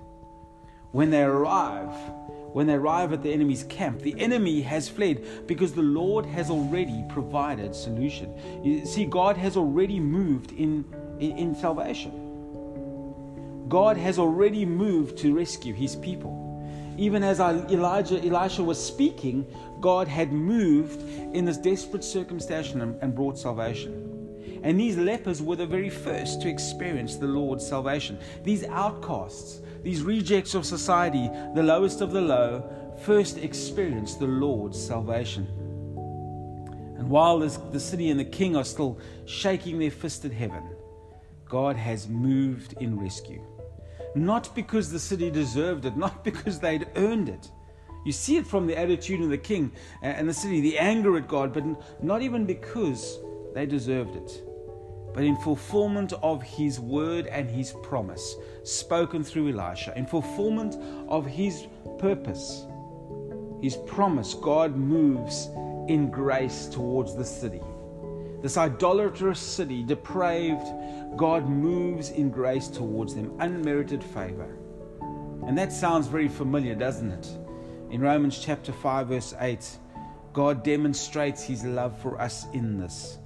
When 0.93 1.11
they 1.11 1.23
arrive, 1.23 1.95
when 2.55 2.67
they 2.67 2.73
arrive 2.73 3.13
at 3.13 3.23
the 3.23 3.31
enemy's 3.31 3.65
camp, 3.65 4.01
the 4.01 4.19
enemy 4.19 4.63
has 4.63 4.89
fled 4.89 5.47
because 5.47 5.75
the 5.75 5.83
Lord 5.83 6.25
has 6.25 6.49
already 6.49 7.05
provided 7.11 7.75
solution. 7.75 8.35
You 8.65 8.87
see, 8.87 9.05
God 9.05 9.37
has 9.37 9.59
already 9.59 10.01
moved 10.01 10.53
in, 10.53 10.87
in, 11.21 11.37
in 11.37 11.55
salvation. 11.55 12.29
God 13.69 13.99
has 13.99 14.19
already 14.19 14.65
moved 14.65 15.19
to 15.19 15.35
rescue 15.35 15.75
his 15.75 15.97
people 15.97 16.40
Even 17.01 17.23
as 17.23 17.41
Elijah, 17.41 18.23
Elisha 18.23 18.63
was 18.63 18.79
speaking, 18.79 19.47
God 19.81 20.07
had 20.07 20.35
moved 20.35 21.01
in 21.35 21.47
this 21.47 21.57
desperate 21.57 22.05
circumstance 22.05 22.73
and 22.73 23.15
brought 23.15 23.39
salvation. 23.39 24.61
And 24.63 24.79
these 24.79 24.99
lepers 24.99 25.41
were 25.41 25.57
the 25.57 25.65
very 25.65 25.89
first 25.89 26.43
to 26.43 26.49
experience 26.51 27.17
the 27.17 27.27
Lord's 27.27 27.67
salvation. 27.67 28.19
These 28.45 28.65
outcasts, 28.65 29.61
these 29.83 30.03
rejects 30.03 30.55
of 30.55 30.67
society, 30.67 31.31
the 31.55 31.63
lowest 31.63 32.03
of 32.03 32.13
the 32.13 32.21
low, 32.21 32.71
first 33.03 33.39
experienced 33.39 34.21
the 34.21 34.27
Lord's 34.27 34.79
salvation. 34.79 35.47
And 36.99 37.09
while 37.09 37.39
this, 37.39 37.57
the 37.57 37.81
city 37.81 38.11
and 38.11 38.21
the 38.21 38.27
king 38.27 38.57
are 38.57 38.65
still 38.65 38.99
shaking 39.25 39.79
their 39.79 39.91
fist 39.91 40.27
at 40.27 40.33
heaven, 40.33 40.65
God 41.49 41.77
has 41.77 42.09
moved 42.09 42.75
in 42.75 43.01
rescue. 43.01 43.43
Not 44.15 44.55
because 44.55 44.91
the 44.91 44.99
city 44.99 45.31
deserved 45.31 45.85
it, 45.85 45.97
not 45.97 46.25
because 46.31 46.59
they'd 46.59 46.87
earned 46.97 47.29
it. 47.29 47.51
You 48.05 48.13
see 48.13 48.37
it 48.37 48.47
from 48.47 48.67
the 48.67 48.79
attitude 48.79 49.21
of 49.21 49.29
the 49.29 49.39
king 49.39 49.73
and 50.03 50.29
the 50.29 50.35
city, 50.35 50.61
the 50.61 50.79
anger 50.79 51.17
at 51.17 51.29
God, 51.29 51.53
but 51.53 51.65
not 52.03 52.23
even 52.23 52.47
because 52.47 53.19
they 53.55 53.67
deserved 53.67 54.17
it, 54.17 54.43
but 55.13 55.25
in 55.25 55.37
fulfillment 55.37 56.15
of 56.23 56.43
his 56.43 56.81
word 56.81 57.27
and 57.27 57.51
his 57.51 57.75
promise 57.83 58.37
spoken 58.63 59.23
through 59.23 59.51
Elisha, 59.51 59.93
in 59.97 60.07
fulfillment 60.07 60.77
of 61.09 61.27
his 61.27 61.67
purpose, 61.99 62.65
his 63.61 63.77
promise, 63.87 64.33
God 64.33 64.77
moves 64.77 65.49
in 65.89 66.11
grace 66.11 66.67
towards 66.67 67.15
the 67.15 67.25
city. 67.25 67.61
This 68.43 68.57
idolatrous 68.57 69.39
city, 69.39 69.83
depraved, 69.83 70.67
God 71.17 71.49
moves 71.49 72.11
in 72.11 72.31
grace 72.31 72.69
towards 72.69 73.15
them, 73.15 73.35
unmerited 73.39 74.03
favor. 74.03 74.57
And 75.47 75.57
that 75.59 75.73
sounds 75.73 76.07
very 76.07 76.29
familiar, 76.29 76.75
doesn't 76.75 77.11
it? 77.11 77.29
In 77.91 78.01
Romans 78.01 78.39
chapter 78.39 78.73
5, 78.73 79.09
verse 79.09 79.35
8, 79.39 79.79
God 80.33 80.63
demonstrates 80.63 81.43
his 81.43 81.65
love 81.65 82.01
for 82.01 82.21
us 82.21 82.47
in 82.53 82.79
this 82.79 83.19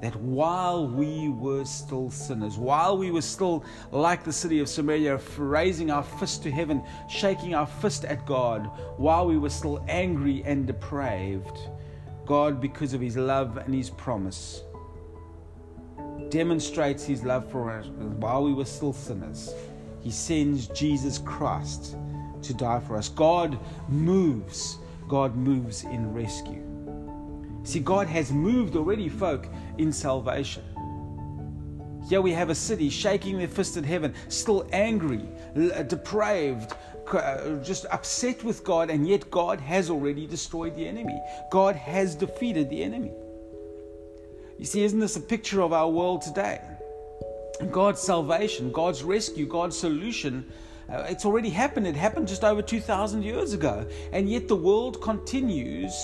that 0.00 0.16
while 0.16 0.88
we 0.88 1.28
were 1.28 1.64
still 1.64 2.10
sinners, 2.10 2.56
while 2.56 2.96
we 2.96 3.10
were 3.10 3.20
still 3.20 3.64
like 3.92 4.24
the 4.24 4.32
city 4.32 4.58
of 4.60 4.68
Samaria, 4.68 5.20
raising 5.36 5.90
our 5.90 6.02
fist 6.02 6.42
to 6.42 6.50
heaven, 6.50 6.82
shaking 7.08 7.54
our 7.54 7.66
fist 7.66 8.04
at 8.04 8.24
God, 8.24 8.70
while 8.96 9.26
we 9.26 9.38
were 9.38 9.50
still 9.50 9.84
angry 9.88 10.42
and 10.46 10.66
depraved, 10.66 11.58
God, 12.30 12.60
because 12.60 12.94
of 12.94 13.00
his 13.00 13.16
love 13.16 13.56
and 13.56 13.74
his 13.74 13.90
promise, 13.90 14.62
demonstrates 16.28 17.04
his 17.04 17.24
love 17.24 17.50
for 17.50 17.72
us 17.72 17.86
while 17.88 18.44
we 18.44 18.54
were 18.54 18.66
still 18.66 18.92
sinners. 18.92 19.52
He 20.00 20.12
sends 20.12 20.68
Jesus 20.68 21.18
Christ 21.18 21.96
to 22.42 22.54
die 22.54 22.78
for 22.78 22.96
us. 22.96 23.08
God 23.08 23.58
moves. 23.88 24.78
God 25.08 25.34
moves 25.34 25.82
in 25.82 26.14
rescue. 26.14 26.62
See, 27.64 27.80
God 27.80 28.06
has 28.06 28.30
moved 28.30 28.76
already, 28.76 29.08
folk, 29.08 29.48
in 29.78 29.92
salvation. 29.92 30.62
Here 32.08 32.20
we 32.20 32.30
have 32.30 32.48
a 32.48 32.54
city 32.54 32.90
shaking 32.90 33.38
their 33.38 33.48
fist 33.48 33.76
at 33.76 33.84
heaven, 33.84 34.14
still 34.28 34.68
angry, 34.72 35.24
depraved, 35.88 36.74
just 37.62 37.86
upset 37.90 38.42
with 38.44 38.64
God, 38.64 38.90
and 38.90 39.06
yet 39.06 39.30
God 39.30 39.60
has 39.60 39.90
already 39.90 40.26
destroyed 40.26 40.74
the 40.74 40.86
enemy. 40.86 41.20
God 41.50 41.76
has 41.76 42.14
defeated 42.14 42.70
the 42.70 42.82
enemy. 42.82 43.12
You 44.58 44.66
see, 44.66 44.82
isn't 44.84 44.98
this 44.98 45.16
a 45.16 45.20
picture 45.20 45.62
of 45.62 45.72
our 45.72 45.88
world 45.88 46.22
today? 46.22 46.60
God's 47.70 48.00
salvation, 48.00 48.72
God's 48.72 49.02
rescue, 49.02 49.46
God's 49.46 49.78
solution. 49.78 50.50
Uh, 50.88 51.06
it's 51.08 51.24
already 51.24 51.50
happened. 51.50 51.86
It 51.86 51.96
happened 51.96 52.28
just 52.28 52.44
over 52.44 52.62
2,000 52.62 53.22
years 53.22 53.52
ago. 53.52 53.86
And 54.12 54.28
yet 54.28 54.48
the 54.48 54.56
world 54.56 55.00
continues 55.00 55.94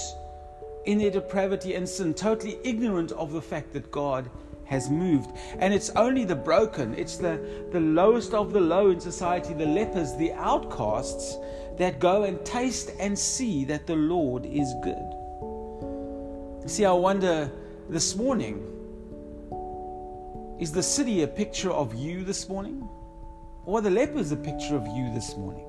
in 0.85 0.99
their 0.99 1.11
depravity 1.11 1.75
and 1.75 1.89
sin, 1.89 2.15
totally 2.15 2.59
ignorant 2.63 3.13
of 3.13 3.33
the 3.33 3.43
fact 3.43 3.73
that 3.73 3.91
God 3.91 4.31
has 4.67 4.91
moved. 4.91 5.37
And 5.59 5.73
it's 5.73 5.91
only 5.91 6.25
the 6.25 6.37
broken, 6.37 6.95
it's 6.95 7.17
the, 7.17 7.41
the 7.73 7.81
lowest 7.81 8.35
of 8.35 8.53
the 8.53 8.61
low 8.61 8.91
in 8.91 9.01
society, 9.01 9.55
the 9.55 9.67
lepers, 9.67 10.15
the 10.17 10.33
outcasts, 10.33 11.37
that 11.79 11.99
go 12.01 12.23
and 12.25 12.45
taste 12.45 12.91
and 12.99 13.19
see 13.19 13.65
that 13.65 13.87
the 13.87 13.97
Lord 13.97 14.47
is 14.47 14.73
good. 14.83 16.71
See, 16.71 16.85
I 16.85 16.93
wonder 16.93 17.51
this 17.89 18.17
morning? 18.17 18.73
Is 20.59 20.73
the 20.73 20.83
city 20.83 21.23
a 21.23 21.29
picture 21.29 21.71
of 21.71 21.95
you 21.95 22.25
this 22.25 22.49
morning? 22.49 22.89
Or 23.67 23.81
the 23.81 23.91
lepers 23.91 24.33
a 24.33 24.37
picture 24.37 24.75
of 24.75 24.87
you 24.87 25.13
this 25.13 25.37
morning? 25.37 25.67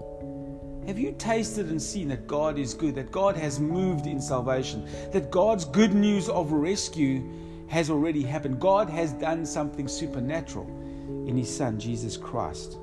Have 0.87 0.97
you 0.97 1.13
tasted 1.17 1.69
and 1.69 1.81
seen 1.81 2.07
that 2.07 2.25
God 2.25 2.57
is 2.57 2.73
good, 2.73 2.95
that 2.95 3.11
God 3.11 3.35
has 3.35 3.59
moved 3.59 4.07
in 4.07 4.21
salvation, 4.21 4.87
that 5.11 5.29
God's 5.29 5.65
good 5.65 5.93
news 5.93 6.29
of 6.29 6.53
rescue 6.53 7.29
has 7.67 7.89
already 7.89 8.23
happened? 8.23 8.59
God 8.59 8.89
has 8.89 9.11
done 9.13 9.45
something 9.45 9.87
supernatural 9.87 10.67
in 11.27 11.37
His 11.37 11.55
Son, 11.55 11.79
Jesus 11.79 12.17
Christ. 12.17 12.77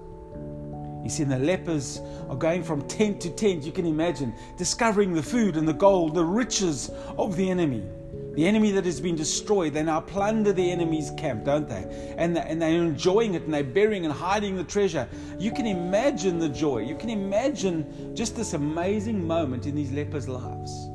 You 1.02 1.10
see, 1.10 1.24
the 1.24 1.38
lepers 1.38 2.00
are 2.30 2.36
going 2.36 2.62
from 2.62 2.80
tent 2.88 3.20
to 3.20 3.30
tent, 3.30 3.64
you 3.64 3.72
can 3.72 3.84
imagine, 3.84 4.34
discovering 4.56 5.12
the 5.12 5.22
food 5.22 5.56
and 5.56 5.68
the 5.68 5.74
gold, 5.74 6.14
the 6.14 6.24
riches 6.24 6.90
of 7.18 7.36
the 7.36 7.50
enemy. 7.50 7.82
The 8.34 8.46
enemy 8.46 8.72
that 8.72 8.84
has 8.84 9.00
been 9.00 9.14
destroyed, 9.14 9.74
they 9.74 9.82
now 9.84 10.00
plunder 10.00 10.52
the 10.52 10.72
enemy's 10.72 11.12
camp, 11.16 11.44
don't 11.44 11.68
they? 11.68 12.14
And, 12.18 12.36
and 12.36 12.60
they're 12.60 12.82
enjoying 12.82 13.34
it 13.34 13.42
and 13.42 13.54
they're 13.54 13.62
burying 13.62 14.06
and 14.06 14.12
hiding 14.12 14.56
the 14.56 14.64
treasure. 14.64 15.06
You 15.38 15.52
can 15.52 15.66
imagine 15.66 16.38
the 16.40 16.48
joy. 16.48 16.78
You 16.78 16.96
can 16.96 17.10
imagine 17.10 18.16
just 18.16 18.34
this 18.34 18.54
amazing 18.54 19.24
moment 19.24 19.66
in 19.66 19.76
these 19.76 19.92
lepers' 19.92 20.28
lives. 20.28 20.88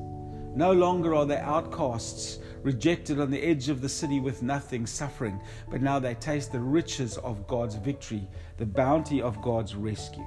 No 0.54 0.74
longer 0.74 1.16
are 1.16 1.26
they 1.26 1.38
outcasts, 1.38 2.40
rejected 2.64 3.20
on 3.20 3.32
the 3.32 3.42
edge 3.42 3.70
of 3.70 3.82
the 3.82 3.90
city 3.90 4.20
with 4.20 4.44
nothing, 4.44 4.86
suffering, 4.86 5.40
but 5.70 5.82
now 5.82 6.00
they 6.00 6.16
taste 6.16 6.52
the 6.52 6.60
riches 6.60 7.18
of 7.18 7.48
God's 7.48 7.76
victory, 7.76 8.28
the 8.58 8.66
bounty 8.66 9.22
of 9.22 9.42
God's 9.42 9.76
rescue. 9.76 10.26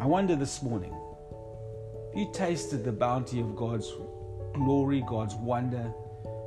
I 0.00 0.06
wonder 0.06 0.36
this 0.36 0.62
morning 0.62 0.94
you 2.14 2.30
tasted 2.32 2.84
the 2.84 2.92
bounty 2.92 3.40
of 3.40 3.54
God's 3.54 3.92
glory, 4.54 5.04
God's 5.06 5.34
wonder, 5.34 5.92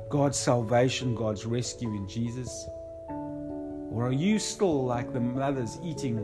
God's 0.08 0.38
salvation, 0.38 1.14
God's 1.14 1.46
rescue 1.46 1.94
in 1.94 2.06
Jesus? 2.08 2.66
Or 3.08 4.06
are 4.06 4.12
you 4.12 4.38
still 4.38 4.84
like 4.84 5.12
the 5.12 5.20
mothers 5.20 5.78
eating 5.82 6.18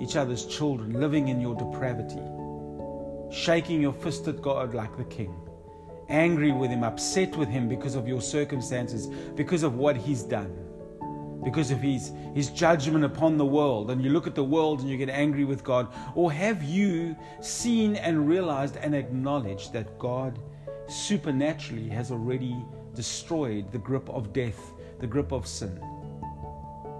each 0.00 0.16
other's 0.16 0.46
children, 0.46 0.92
living 1.00 1.28
in 1.28 1.40
your 1.40 1.54
depravity, 1.54 2.20
shaking 3.30 3.80
your 3.80 3.92
fist 3.92 4.28
at 4.28 4.42
God 4.42 4.74
like 4.74 4.96
the 4.96 5.04
king, 5.04 5.34
angry 6.08 6.52
with 6.52 6.70
Him, 6.70 6.84
upset 6.84 7.36
with 7.36 7.48
Him 7.48 7.68
because 7.68 7.94
of 7.94 8.06
your 8.06 8.20
circumstances, 8.20 9.06
because 9.34 9.62
of 9.62 9.74
what 9.74 9.96
He's 9.96 10.22
done? 10.22 10.66
because 11.46 11.70
of 11.70 11.80
his, 11.80 12.10
his 12.34 12.50
judgment 12.50 13.04
upon 13.04 13.38
the 13.38 13.46
world, 13.46 13.92
and 13.92 14.02
you 14.02 14.10
look 14.10 14.26
at 14.26 14.34
the 14.34 14.42
world 14.42 14.80
and 14.80 14.90
you 14.90 14.96
get 14.96 15.08
angry 15.08 15.44
with 15.44 15.62
God? 15.62 15.86
Or 16.16 16.32
have 16.32 16.64
you 16.64 17.14
seen 17.40 17.94
and 17.94 18.28
realized 18.28 18.76
and 18.78 18.96
acknowledged 18.96 19.72
that 19.72 19.96
God 19.96 20.40
supernaturally 20.88 21.88
has 21.88 22.10
already 22.10 22.56
destroyed 22.94 23.70
the 23.70 23.78
grip 23.78 24.10
of 24.10 24.32
death, 24.32 24.72
the 24.98 25.06
grip 25.06 25.30
of 25.30 25.46
sin? 25.46 25.80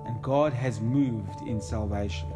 And 0.07 0.23
God 0.23 0.53
has 0.53 0.81
moved 0.81 1.41
in 1.41 1.61
salvation. 1.61 2.33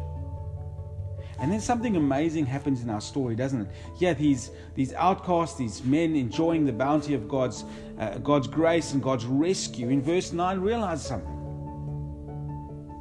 And 1.41 1.51
then 1.51 1.59
something 1.59 1.97
amazing 1.97 2.45
happens 2.45 2.83
in 2.83 2.89
our 2.91 3.01
story, 3.01 3.35
doesn't 3.35 3.61
it? 3.61 3.67
Here, 3.97 4.13
these, 4.13 4.51
these 4.75 4.93
outcasts, 4.93 5.57
these 5.57 5.83
men 5.83 6.15
enjoying 6.15 6.67
the 6.67 6.71
bounty 6.71 7.15
of 7.15 7.27
God's, 7.27 7.65
uh, 7.97 8.19
God's 8.19 8.47
grace 8.47 8.93
and 8.93 9.01
God's 9.01 9.25
rescue. 9.25 9.89
In 9.89 10.03
verse 10.03 10.33
9, 10.33 10.59
realize 10.59 11.03
something. 11.03 11.39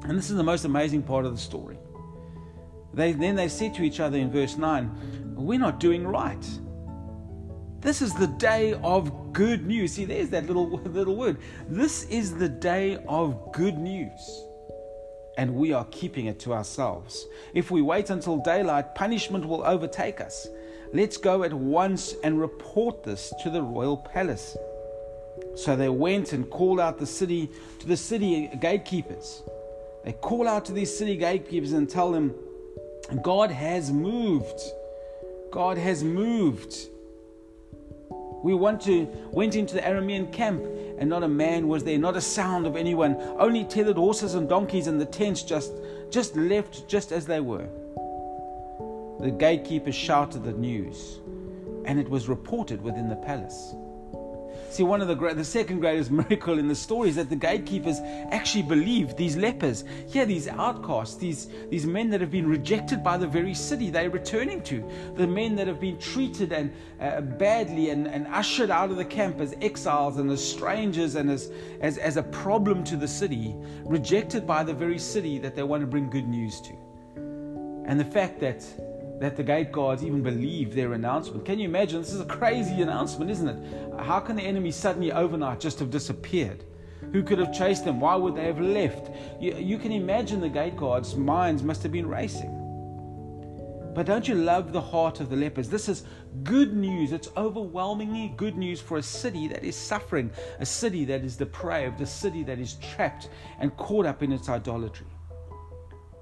And 0.05 0.17
this 0.17 0.31
is 0.31 0.37
the 0.37 0.43
most 0.43 0.65
amazing 0.65 1.03
part 1.03 1.27
of 1.27 1.33
the 1.33 1.41
story. 1.41 1.79
They, 2.95 3.13
then 3.13 3.37
they 3.37 3.49
said 3.49 3.75
to 3.75 3.83
each 3.83 4.01
other 4.01 4.17
in 4.17 4.31
verse 4.31 4.57
9, 4.57 5.35
We're 5.37 5.59
not 5.59 5.79
doing 5.79 6.09
right. 6.09 6.49
This 7.81 8.01
is 8.01 8.15
the 8.15 8.27
day 8.27 8.73
of 8.83 9.35
good 9.35 9.67
news. 9.67 9.93
See, 9.93 10.07
there's 10.07 10.31
that 10.31 10.47
little, 10.47 10.71
little 10.85 11.15
word. 11.15 11.37
This 11.69 12.05
is 12.05 12.35
the 12.35 12.49
day 12.49 13.05
of 13.07 13.53
good 13.53 13.77
news. 13.77 14.45
And 15.39 15.55
we 15.55 15.73
are 15.73 15.87
keeping 15.91 16.27
it 16.27 16.39
to 16.41 16.53
ourselves. 16.53 17.27
If 17.55 17.71
we 17.71 17.83
wait 17.83 18.11
until 18.11 18.39
daylight, 18.39 18.95
punishment 18.95 19.47
will 19.47 19.65
overtake 19.65 20.21
us. 20.21 20.49
Let's 20.93 21.17
go 21.17 21.45
at 21.45 21.53
once 21.53 22.15
and 22.25 22.41
report 22.41 23.03
this 23.03 23.33
to 23.43 23.51
the 23.51 23.63
royal 23.63 23.97
palace. 23.97 24.57
So 25.55 25.77
they 25.77 25.89
went 25.89 26.33
and 26.33 26.51
called 26.51 26.81
out 26.81 26.99
the 26.99 27.07
city 27.07 27.51
to 27.79 27.87
the 27.87 27.97
city 27.97 28.51
gatekeepers 28.61 29.43
they 30.05 30.13
call 30.13 30.49
out 30.49 30.65
to 30.67 30.73
these 30.73 30.97
city 30.97 31.17
gatekeepers 31.17 31.73
and 31.73 31.89
tell 31.89 32.11
them, 32.11 32.35
God 33.23 33.51
has 33.51 33.93
moved. 33.93 34.61
God 35.51 35.77
has 35.77 36.03
moved. 36.03 36.75
We 38.43 38.55
went, 38.55 38.81
to, 38.83 39.07
went 39.33 39.55
into 39.55 39.75
the 39.75 39.83
Aramean 39.83 40.33
camp, 40.33 40.65
and 40.99 41.09
not 41.09 41.23
a 41.23 41.29
man 41.29 41.69
was 41.69 41.85
there, 41.85 41.99
not 41.99 42.17
a 42.17 42.21
sound 42.21 42.67
of 42.67 42.77
anyone, 42.77 43.17
only 43.39 43.65
tethered 43.65 43.97
horses 43.97 44.35
and 44.35 44.49
donkeys, 44.49 44.87
and 44.87 45.01
the 45.01 45.07
tents 45.07 45.43
just 45.43 45.73
just 46.11 46.37
left 46.37 46.89
just 46.89 47.13
as 47.13 47.27
they 47.27 47.41
were. 47.41 47.69
The 49.21 49.31
gatekeeper 49.31 49.93
shouted 49.93 50.45
the 50.45 50.53
news, 50.53 51.21
and 51.85 51.99
it 52.01 52.09
was 52.09 52.29
reported 52.29 52.83
within 52.83 53.09
the 53.09 53.17
palace. 53.17 53.75
See, 54.71 54.85
one 54.85 55.03
of 55.03 55.09
the 55.09 55.17
great, 55.17 55.37
the 55.37 55.45
second 55.45 55.81
greatest 55.81 56.11
miracle 56.13 56.61
in 56.61 56.69
the 56.69 56.77
story 56.77 57.09
is 57.09 57.17
that 57.17 57.29
the 57.29 57.35
gatekeepers 57.35 57.99
actually 58.31 58.63
believed 58.63 59.17
these 59.17 59.37
lepers. 59.37 59.83
Here, 60.07 60.25
these 60.25 60.47
outcasts, 60.47 61.17
these, 61.17 61.49
these 61.71 61.87
men 61.87 62.09
that 62.11 62.21
have 62.21 62.31
been 62.31 62.47
rejected 62.47 63.03
by 63.03 63.17
the 63.17 63.27
very 63.27 63.53
city 63.53 63.91
they're 63.91 64.11
returning 64.11 64.63
to, 64.63 64.89
the 65.17 65.27
men 65.27 65.57
that 65.57 65.67
have 65.67 65.81
been 65.81 65.99
treated 65.99 66.53
and 66.53 66.73
uh, 67.01 67.21
badly 67.21 67.91
and, 67.91 68.07
and 68.07 68.29
ushered 68.29 68.71
out 68.71 68.91
of 68.91 68.97
the 68.97 69.05
camp 69.05 69.41
as 69.41 69.57
exiles 69.61 70.19
and 70.19 70.31
as 70.31 70.49
strangers 70.49 71.17
and 71.17 71.29
as, 71.29 71.51
as, 71.81 71.99
as 71.99 72.17
a 72.17 72.23
problem 72.23 72.85
to 72.85 72.97
the 72.97 73.09
city, 73.09 73.57
rejected 73.85 74.47
by 74.47 74.63
the 74.63 74.73
very 74.73 74.99
city 74.99 75.41
that 75.41 75.57
they 75.57 75.65
want 75.65 75.81
to 75.81 75.87
bring 75.89 76.09
good 76.09 76.29
news 76.29 76.61
to. 76.61 76.73
And 77.87 77.99
the 77.99 78.05
fact 78.05 78.39
that 78.39 78.65
that 79.21 79.37
the 79.37 79.43
gate 79.43 79.71
guards 79.71 80.03
even 80.03 80.23
believed 80.23 80.73
their 80.73 80.95
announcement. 80.95 81.45
Can 81.45 81.59
you 81.59 81.69
imagine? 81.69 82.01
This 82.01 82.13
is 82.13 82.21
a 82.21 82.27
crazy 82.27 82.81
announcement, 82.81 83.31
isn't 83.31 83.49
it? 83.49 84.01
How 84.01 84.19
can 84.19 84.35
the 84.35 84.43
enemy 84.43 84.71
suddenly 84.71 85.13
overnight 85.13 85.61
just 85.61 85.79
have 85.79 85.91
disappeared? 85.91 86.65
Who 87.13 87.23
could 87.23 87.39
have 87.39 87.53
chased 87.53 87.85
them? 87.85 88.01
Why 88.01 88.15
would 88.15 88.35
they 88.35 88.47
have 88.47 88.61
left? 88.61 89.11
You, 89.39 89.55
you 89.57 89.79
can 89.79 89.93
imagine 89.93 90.41
the 90.41 90.49
gate 90.49 90.77
guards' 90.77 91.17
minds 91.17 91.63
must 91.63 91.83
have 91.83 91.93
been 91.93 92.09
racing. 92.09 92.57
But 93.95 94.07
don't 94.07 94.27
you 94.27 94.37
love 94.37 94.73
the 94.73 94.81
heart 94.81 95.21
of 95.21 95.29
the 95.29 95.37
lepers? 95.37 95.69
This 95.69 95.89
is 95.89 96.05
good 96.45 96.75
news. 96.75 97.13
It's 97.13 97.29
overwhelmingly 97.37 98.33
good 98.37 98.57
news 98.57 98.81
for 98.81 98.99
a 98.99 99.03
city 99.03 99.49
that 99.49 99.65
is 99.65 99.77
suffering, 99.77 100.31
a 100.61 100.67
city 100.67 101.05
that 101.07 101.25
is 101.25 101.37
depraved, 101.37 102.01
a 102.01 102.07
city 102.07 102.43
that 102.45 102.59
is 102.59 102.75
trapped 102.75 103.29
and 103.59 103.77
caught 103.77 104.07
up 104.07 104.23
in 104.23 104.33
its 104.33 104.49
idolatry. 104.49 105.07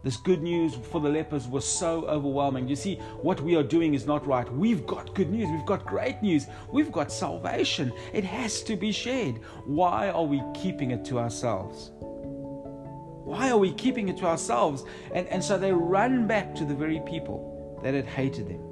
This 0.08 0.16
good 0.16 0.42
news 0.42 0.74
for 0.74 1.02
the 1.02 1.08
lepers 1.10 1.46
was 1.46 1.66
so 1.66 2.06
overwhelming. 2.06 2.66
You 2.66 2.76
see, 2.76 2.94
what 3.20 3.42
we 3.42 3.56
are 3.56 3.62
doing 3.62 3.92
is 3.92 4.06
not 4.06 4.26
right. 4.26 4.50
We've 4.50 4.86
got 4.86 5.14
good 5.14 5.28
news. 5.28 5.50
We've 5.50 5.66
got 5.66 5.84
great 5.84 6.22
news. 6.22 6.46
We've 6.72 6.90
got 6.90 7.12
salvation. 7.12 7.92
It 8.14 8.24
has 8.24 8.62
to 8.62 8.74
be 8.74 8.90
shared. 8.90 9.34
Why 9.66 10.08
are 10.08 10.24
we 10.24 10.42
keeping 10.54 10.92
it 10.92 11.04
to 11.10 11.18
ourselves? 11.18 11.90
Why 12.00 13.50
are 13.50 13.58
we 13.58 13.74
keeping 13.74 14.08
it 14.08 14.16
to 14.20 14.24
ourselves? 14.24 14.86
And, 15.12 15.28
and 15.28 15.44
so 15.44 15.58
they 15.58 15.74
run 15.74 16.26
back 16.26 16.54
to 16.54 16.64
the 16.64 16.74
very 16.74 17.02
people 17.04 17.78
that 17.82 17.92
had 17.92 18.06
hated 18.06 18.48
them, 18.48 18.62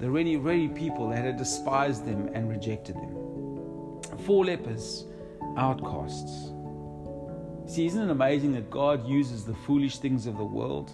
the 0.00 0.10
very, 0.10 0.36
very 0.36 0.68
people 0.68 1.10
that 1.10 1.26
had 1.26 1.36
despised 1.36 2.06
them 2.06 2.30
and 2.32 2.48
rejected 2.48 2.96
them. 2.96 4.00
Four 4.24 4.46
lepers, 4.46 5.04
outcasts. 5.58 6.52
See, 7.72 7.86
isn't 7.86 8.02
it 8.02 8.10
amazing 8.10 8.52
that 8.52 8.68
God 8.68 9.08
uses 9.08 9.46
the 9.46 9.54
foolish 9.54 9.96
things 9.96 10.26
of 10.26 10.36
the 10.36 10.44
world? 10.44 10.90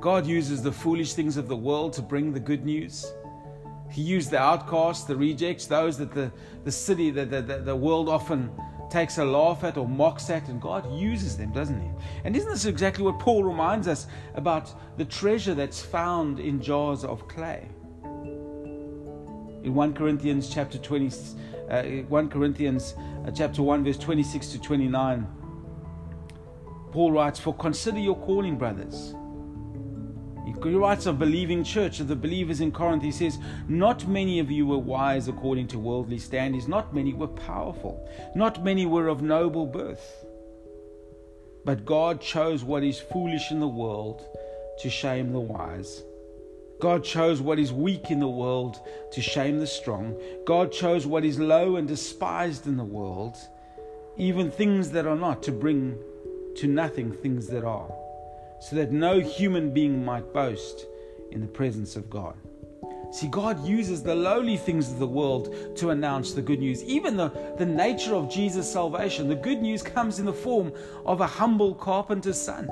God 0.00 0.26
uses 0.26 0.62
the 0.62 0.72
foolish 0.72 1.12
things 1.12 1.36
of 1.36 1.46
the 1.46 1.56
world 1.56 1.92
to 1.92 2.00
bring 2.00 2.32
the 2.32 2.40
good 2.40 2.64
news. 2.64 3.12
He 3.90 4.00
used 4.00 4.30
the 4.30 4.38
outcasts, 4.38 5.04
the 5.04 5.14
rejects, 5.14 5.66
those 5.66 5.98
that 5.98 6.14
the, 6.14 6.32
the 6.64 6.72
city, 6.72 7.10
the, 7.10 7.26
the, 7.26 7.42
the 7.42 7.76
world 7.76 8.08
often 8.08 8.50
takes 8.88 9.18
a 9.18 9.24
laugh 9.26 9.62
at 9.62 9.76
or 9.76 9.86
mocks 9.86 10.30
at, 10.30 10.48
and 10.48 10.58
God 10.58 10.90
uses 10.90 11.36
them, 11.36 11.52
doesn't 11.52 11.78
He? 11.78 11.90
And 12.24 12.34
isn't 12.34 12.50
this 12.50 12.64
exactly 12.64 13.04
what 13.04 13.18
Paul 13.18 13.44
reminds 13.44 13.88
us 13.88 14.06
about 14.36 14.72
the 14.96 15.04
treasure 15.04 15.52
that's 15.52 15.82
found 15.82 16.40
in 16.40 16.62
jars 16.62 17.04
of 17.04 17.28
clay? 17.28 17.68
In 19.62 19.74
1 19.74 19.92
Corinthians 19.92 20.48
chapter 20.48 20.78
20, 20.78 21.10
uh, 21.68 21.82
1 22.08 22.28
Corinthians 22.30 22.94
uh, 23.26 23.30
chapter 23.30 23.62
1, 23.62 23.84
verse 23.84 23.98
26 23.98 24.48
to 24.48 24.58
29, 24.62 25.26
Paul 26.92 27.12
writes, 27.12 27.38
For 27.38 27.54
consider 27.54 27.98
your 27.98 28.16
calling, 28.16 28.56
brothers. 28.56 29.14
He 30.46 30.74
writes 30.74 31.06
of 31.06 31.18
believing 31.18 31.62
church, 31.62 32.00
of 32.00 32.08
the 32.08 32.16
believers 32.16 32.60
in 32.60 32.72
Corinth. 32.72 33.02
He 33.02 33.12
says, 33.12 33.38
Not 33.68 34.08
many 34.08 34.38
of 34.40 34.50
you 34.50 34.66
were 34.66 34.78
wise 34.78 35.28
according 35.28 35.68
to 35.68 35.78
worldly 35.78 36.18
standards, 36.18 36.66
not 36.66 36.94
many 36.94 37.12
were 37.12 37.28
powerful, 37.28 38.08
not 38.34 38.64
many 38.64 38.86
were 38.86 39.08
of 39.08 39.22
noble 39.22 39.66
birth. 39.66 40.24
But 41.64 41.84
God 41.84 42.20
chose 42.20 42.64
what 42.64 42.82
is 42.82 42.98
foolish 42.98 43.50
in 43.50 43.60
the 43.60 43.68
world 43.68 44.22
to 44.80 44.90
shame 44.90 45.32
the 45.32 45.40
wise. 45.40 46.02
God 46.80 47.04
chose 47.04 47.40
what 47.40 47.58
is 47.58 47.72
weak 47.72 48.10
in 48.10 48.20
the 48.20 48.28
world 48.28 48.80
to 49.12 49.20
shame 49.20 49.58
the 49.58 49.66
strong. 49.66 50.18
God 50.46 50.72
chose 50.72 51.06
what 51.06 51.24
is 51.24 51.38
low 51.38 51.76
and 51.76 51.86
despised 51.86 52.66
in 52.66 52.76
the 52.76 52.84
world, 52.84 53.36
even 54.16 54.50
things 54.50 54.90
that 54.92 55.06
are 55.06 55.16
not, 55.16 55.42
to 55.44 55.52
bring 55.52 55.98
to 56.58 56.66
nothing 56.66 57.12
things 57.12 57.46
that 57.48 57.64
are, 57.64 57.90
so 58.60 58.76
that 58.76 58.92
no 58.92 59.20
human 59.20 59.72
being 59.72 60.04
might 60.04 60.32
boast 60.32 60.86
in 61.30 61.40
the 61.40 61.46
presence 61.46 61.96
of 61.96 62.08
God. 62.10 62.36
See, 63.10 63.28
God 63.28 63.66
uses 63.66 64.02
the 64.02 64.14
lowly 64.14 64.56
things 64.56 64.90
of 64.90 64.98
the 64.98 65.06
world 65.06 65.76
to 65.76 65.90
announce 65.90 66.32
the 66.32 66.42
good 66.42 66.58
news. 66.58 66.84
Even 66.84 67.16
the, 67.16 67.28
the 67.56 67.64
nature 67.64 68.14
of 68.14 68.30
Jesus' 68.30 68.70
salvation, 68.70 69.28
the 69.28 69.34
good 69.34 69.62
news 69.62 69.82
comes 69.82 70.18
in 70.18 70.26
the 70.26 70.32
form 70.32 70.72
of 71.06 71.20
a 71.20 71.26
humble 71.26 71.74
carpenter's 71.74 72.40
son 72.40 72.68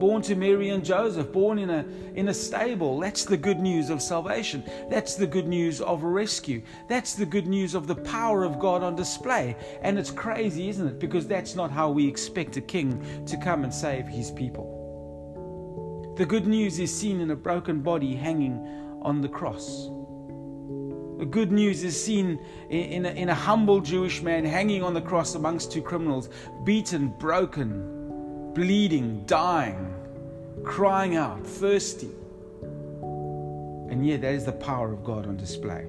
born 0.00 0.22
to 0.22 0.34
Mary 0.34 0.70
and 0.70 0.84
Joseph, 0.84 1.30
born 1.30 1.58
in 1.58 1.70
a, 1.70 1.84
in 2.14 2.28
a 2.28 2.34
stable. 2.34 2.98
That's 2.98 3.24
the 3.24 3.36
good 3.36 3.60
news 3.60 3.90
of 3.90 4.02
salvation. 4.02 4.64
That's 4.90 5.14
the 5.14 5.26
good 5.26 5.46
news 5.46 5.80
of 5.82 6.02
rescue. 6.02 6.62
That's 6.88 7.14
the 7.14 7.26
good 7.26 7.46
news 7.46 7.74
of 7.74 7.86
the 7.86 7.94
power 7.94 8.42
of 8.42 8.58
God 8.58 8.82
on 8.82 8.96
display. 8.96 9.54
And 9.82 9.98
it's 9.98 10.10
crazy, 10.10 10.70
isn't 10.70 10.86
it? 10.86 10.98
Because 10.98 11.28
that's 11.28 11.54
not 11.54 11.70
how 11.70 11.90
we 11.90 12.08
expect 12.08 12.56
a 12.56 12.60
king 12.62 13.24
to 13.26 13.36
come 13.36 13.62
and 13.62 13.72
save 13.72 14.08
his 14.08 14.30
people. 14.32 14.78
The 16.16 16.26
good 16.26 16.46
news 16.46 16.80
is 16.80 16.94
seen 16.96 17.20
in 17.20 17.30
a 17.30 17.36
broken 17.36 17.80
body 17.80 18.16
hanging 18.16 18.66
on 19.02 19.20
the 19.20 19.28
cross. 19.28 19.88
The 21.18 21.26
good 21.26 21.52
news 21.52 21.84
is 21.84 22.02
seen 22.02 22.40
in 22.70 23.04
a, 23.04 23.10
in 23.10 23.28
a 23.28 23.34
humble 23.34 23.80
Jewish 23.80 24.22
man 24.22 24.46
hanging 24.46 24.82
on 24.82 24.94
the 24.94 25.02
cross 25.02 25.34
amongst 25.34 25.70
two 25.70 25.82
criminals, 25.82 26.30
beaten, 26.64 27.08
broken, 27.18 27.99
bleeding, 28.60 29.24
dying, 29.24 29.90
crying 30.64 31.16
out, 31.16 31.46
thirsty. 31.46 32.10
And 33.90 34.06
yet, 34.06 34.20
that 34.20 34.34
is 34.34 34.44
the 34.44 34.52
power 34.52 34.92
of 34.92 35.02
God 35.02 35.26
on 35.26 35.38
display. 35.38 35.86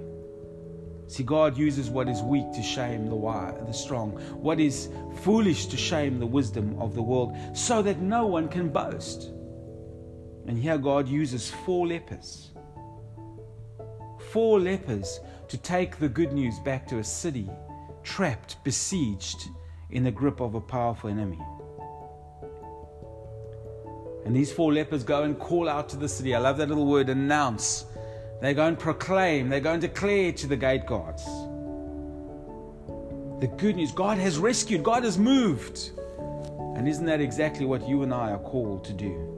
See, 1.08 1.24
God 1.24 1.58
uses 1.58 1.90
what 1.90 2.08
is 2.08 2.22
weak 2.22 2.50
to 2.54 2.64
shame 2.64 3.08
the 3.08 3.16
wise, 3.16 3.60
the 3.68 3.74
strong, 3.74 4.12
what 4.42 4.58
is 4.62 4.88
foolish 5.18 5.66
to 5.66 5.76
shame 5.76 6.18
the 6.18 6.26
wisdom 6.26 6.80
of 6.80 6.96
the 6.96 7.02
world, 7.02 7.36
so 7.54 7.82
that 7.82 8.00
no 8.00 8.26
one 8.26 8.48
can 8.48 8.70
boast. 8.70 9.32
And 10.48 10.58
here 10.58 10.78
God 10.78 11.10
uses 11.10 11.52
four 11.52 11.88
lepers. 11.88 12.52
Four 14.32 14.62
lepers 14.62 15.20
to 15.50 15.58
take 15.58 15.98
the 15.98 16.08
good 16.08 16.32
news 16.32 16.58
back 16.60 16.88
to 16.88 17.00
a 17.00 17.04
city 17.04 17.50
trapped, 18.04 18.64
besieged 18.64 19.50
in 19.90 20.06
the 20.06 20.12
grip 20.12 20.40
of 20.40 20.56
a 20.56 20.62
powerful 20.62 21.10
enemy. 21.10 21.40
And 24.26 24.36
these 24.36 24.52
four 24.52 24.74
lepers 24.74 25.04
go 25.04 25.24
and 25.24 25.38
call 25.38 25.68
out 25.68 25.90
to 25.90 25.98
the 25.98 26.08
city. 26.08 26.36
I 26.36 26.40
love 26.40 26.58
that 26.58 26.70
little 26.70 26.86
word, 26.86 27.10
announce. 27.10 27.86
They 28.42 28.54
go 28.54 28.68
and 28.68 28.78
proclaim, 28.78 29.50
they 29.50 29.60
go 29.60 29.74
and 29.74 29.82
declare 29.82 30.32
to 30.32 30.48
the 30.48 30.58
gate 30.58 30.86
guards 30.86 31.24
the 33.42 33.48
good 33.48 33.76
news 33.76 33.92
God 33.92 34.20
has 34.20 34.38
rescued, 34.38 34.84
God 34.84 35.04
has 35.04 35.18
moved. 35.18 35.90
And 36.76 36.88
isn't 36.88 37.06
that 37.08 37.20
exactly 37.20 37.66
what 37.66 37.88
you 37.90 38.04
and 38.04 38.14
I 38.14 38.30
are 38.30 38.38
called 38.38 38.86
to 38.86 38.94
do? 38.94 39.31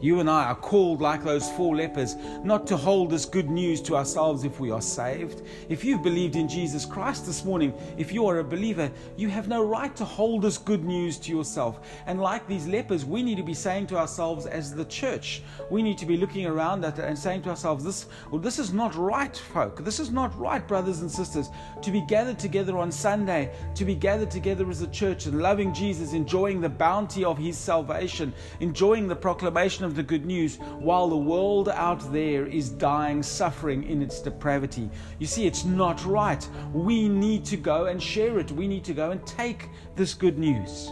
You 0.00 0.20
and 0.20 0.30
I 0.30 0.44
are 0.44 0.54
called, 0.54 1.00
like 1.00 1.22
those 1.22 1.50
four 1.50 1.76
lepers, 1.76 2.16
not 2.42 2.66
to 2.68 2.76
hold 2.76 3.10
this 3.10 3.26
good 3.26 3.50
news 3.50 3.82
to 3.82 3.96
ourselves 3.96 4.44
if 4.44 4.58
we 4.58 4.70
are 4.70 4.80
saved. 4.80 5.42
If 5.68 5.84
you've 5.84 6.02
believed 6.02 6.36
in 6.36 6.48
Jesus 6.48 6.86
Christ 6.86 7.26
this 7.26 7.44
morning, 7.44 7.74
if 7.98 8.12
you 8.12 8.26
are 8.26 8.38
a 8.38 8.44
believer, 8.44 8.90
you 9.16 9.28
have 9.28 9.48
no 9.48 9.62
right 9.62 9.94
to 9.96 10.04
hold 10.04 10.42
this 10.42 10.56
good 10.56 10.84
news 10.84 11.18
to 11.18 11.32
yourself. 11.32 11.80
And 12.06 12.20
like 12.20 12.46
these 12.46 12.66
lepers, 12.66 13.04
we 13.04 13.22
need 13.22 13.36
to 13.36 13.42
be 13.42 13.54
saying 13.54 13.88
to 13.88 13.98
ourselves 13.98 14.46
as 14.46 14.74
the 14.74 14.86
church, 14.86 15.42
we 15.70 15.82
need 15.82 15.98
to 15.98 16.06
be 16.06 16.16
looking 16.16 16.46
around 16.46 16.84
at 16.84 16.98
and 16.98 17.18
saying 17.18 17.42
to 17.42 17.50
ourselves, 17.50 17.84
this, 17.84 18.06
well, 18.30 18.40
this 18.40 18.58
is 18.58 18.72
not 18.72 18.94
right, 18.94 19.36
folk. 19.36 19.84
This 19.84 20.00
is 20.00 20.10
not 20.10 20.38
right, 20.38 20.66
brothers 20.66 21.00
and 21.00 21.10
sisters, 21.10 21.48
to 21.82 21.90
be 21.90 22.00
gathered 22.06 22.38
together 22.38 22.78
on 22.78 22.90
Sunday, 22.90 23.52
to 23.74 23.84
be 23.84 23.94
gathered 23.94 24.30
together 24.30 24.68
as 24.70 24.82
a 24.82 24.88
church 24.88 25.26
and 25.26 25.42
loving 25.42 25.74
Jesus, 25.74 26.12
enjoying 26.12 26.60
the 26.60 26.68
bounty 26.68 27.24
of 27.24 27.36
his 27.36 27.58
salvation, 27.58 28.32
enjoying 28.60 29.06
the 29.06 29.16
proclamation 29.16 29.84
of 29.84 29.89
of 29.90 29.96
the 29.96 30.02
good 30.02 30.24
news 30.24 30.56
while 30.78 31.08
the 31.08 31.16
world 31.16 31.68
out 31.68 32.12
there 32.12 32.46
is 32.46 32.70
dying, 32.70 33.22
suffering 33.22 33.82
in 33.82 34.00
its 34.00 34.20
depravity. 34.20 34.88
You 35.18 35.26
see, 35.26 35.46
it's 35.46 35.64
not 35.64 36.04
right. 36.06 36.48
We 36.72 37.08
need 37.08 37.44
to 37.46 37.56
go 37.56 37.86
and 37.86 38.00
share 38.00 38.38
it. 38.38 38.50
We 38.52 38.68
need 38.68 38.84
to 38.84 38.94
go 38.94 39.10
and 39.10 39.26
take 39.26 39.68
this 39.96 40.14
good 40.14 40.38
news. 40.38 40.90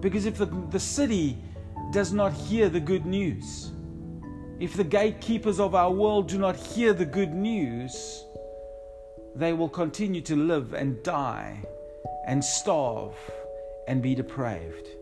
Because 0.00 0.26
if 0.26 0.36
the, 0.36 0.46
the 0.70 0.78
city 0.78 1.38
does 1.92 2.12
not 2.12 2.32
hear 2.32 2.68
the 2.68 2.80
good 2.80 3.06
news, 3.06 3.72
if 4.60 4.74
the 4.74 4.84
gatekeepers 4.84 5.58
of 5.58 5.74
our 5.74 5.90
world 5.90 6.28
do 6.28 6.38
not 6.38 6.56
hear 6.56 6.92
the 6.92 7.06
good 7.06 7.32
news, 7.32 8.24
they 9.34 9.54
will 9.54 9.68
continue 9.68 10.20
to 10.20 10.36
live 10.36 10.74
and 10.74 11.02
die 11.02 11.64
and 12.26 12.44
starve 12.44 13.14
and 13.86 14.02
be 14.02 14.14
depraved. 14.14 14.97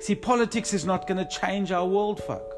See, 0.00 0.14
politics 0.14 0.74
is 0.74 0.84
not 0.84 1.06
going 1.06 1.18
to 1.18 1.38
change 1.40 1.72
our 1.72 1.86
world, 1.86 2.22
folk. 2.22 2.54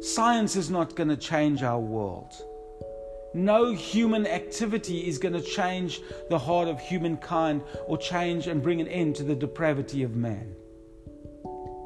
Science 0.00 0.56
is 0.56 0.70
not 0.70 0.94
going 0.94 1.08
to 1.08 1.16
change 1.16 1.62
our 1.62 1.80
world. 1.80 2.32
No 3.34 3.72
human 3.72 4.26
activity 4.26 5.08
is 5.08 5.18
going 5.18 5.34
to 5.34 5.42
change 5.42 6.00
the 6.30 6.38
heart 6.38 6.68
of 6.68 6.80
humankind 6.80 7.62
or 7.86 7.98
change 7.98 8.46
and 8.46 8.62
bring 8.62 8.80
an 8.80 8.88
end 8.88 9.16
to 9.16 9.22
the 9.22 9.34
depravity 9.34 10.02
of 10.02 10.16
man. 10.16 10.54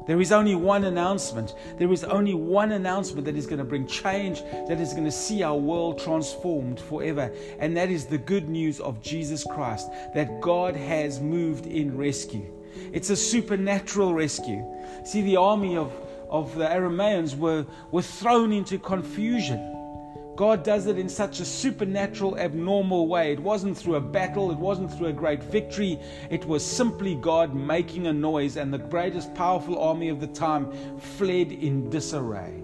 There 0.07 0.19
is 0.19 0.31
only 0.31 0.55
one 0.55 0.85
announcement. 0.85 1.53
There 1.77 1.91
is 1.91 2.03
only 2.03 2.33
one 2.33 2.71
announcement 2.71 3.25
that 3.25 3.35
is 3.35 3.45
going 3.45 3.59
to 3.59 3.65
bring 3.65 3.87
change, 3.87 4.41
that 4.67 4.79
is 4.79 4.93
going 4.93 5.05
to 5.05 5.11
see 5.11 5.43
our 5.43 5.57
world 5.57 5.99
transformed 5.99 6.79
forever. 6.79 7.31
And 7.59 7.77
that 7.77 7.89
is 7.89 8.05
the 8.05 8.17
good 8.17 8.49
news 8.49 8.79
of 8.79 9.01
Jesus 9.01 9.43
Christ 9.43 9.89
that 10.13 10.41
God 10.41 10.75
has 10.75 11.19
moved 11.19 11.65
in 11.65 11.95
rescue. 11.95 12.60
It's 12.91 13.09
a 13.09 13.15
supernatural 13.15 14.13
rescue. 14.13 14.65
See, 15.03 15.21
the 15.21 15.37
army 15.37 15.77
of, 15.77 15.93
of 16.29 16.55
the 16.55 16.65
Arameans 16.65 17.37
were, 17.37 17.65
were 17.91 18.01
thrown 18.01 18.51
into 18.51 18.77
confusion. 18.79 19.67
God 20.35 20.63
does 20.63 20.87
it 20.87 20.97
in 20.97 21.09
such 21.09 21.39
a 21.39 21.45
supernatural, 21.45 22.37
abnormal 22.37 23.07
way. 23.07 23.33
It 23.33 23.39
wasn't 23.39 23.77
through 23.77 23.95
a 23.95 24.01
battle, 24.01 24.49
it 24.51 24.57
wasn't 24.57 24.91
through 24.91 25.07
a 25.07 25.13
great 25.13 25.43
victory. 25.43 25.99
It 26.29 26.45
was 26.45 26.65
simply 26.65 27.15
God 27.15 27.53
making 27.53 28.07
a 28.07 28.13
noise, 28.13 28.57
and 28.57 28.73
the 28.73 28.79
greatest 28.79 29.33
powerful 29.35 29.77
army 29.77 30.09
of 30.09 30.19
the 30.19 30.27
time 30.27 30.71
fled 30.97 31.51
in 31.51 31.89
disarray. 31.89 32.63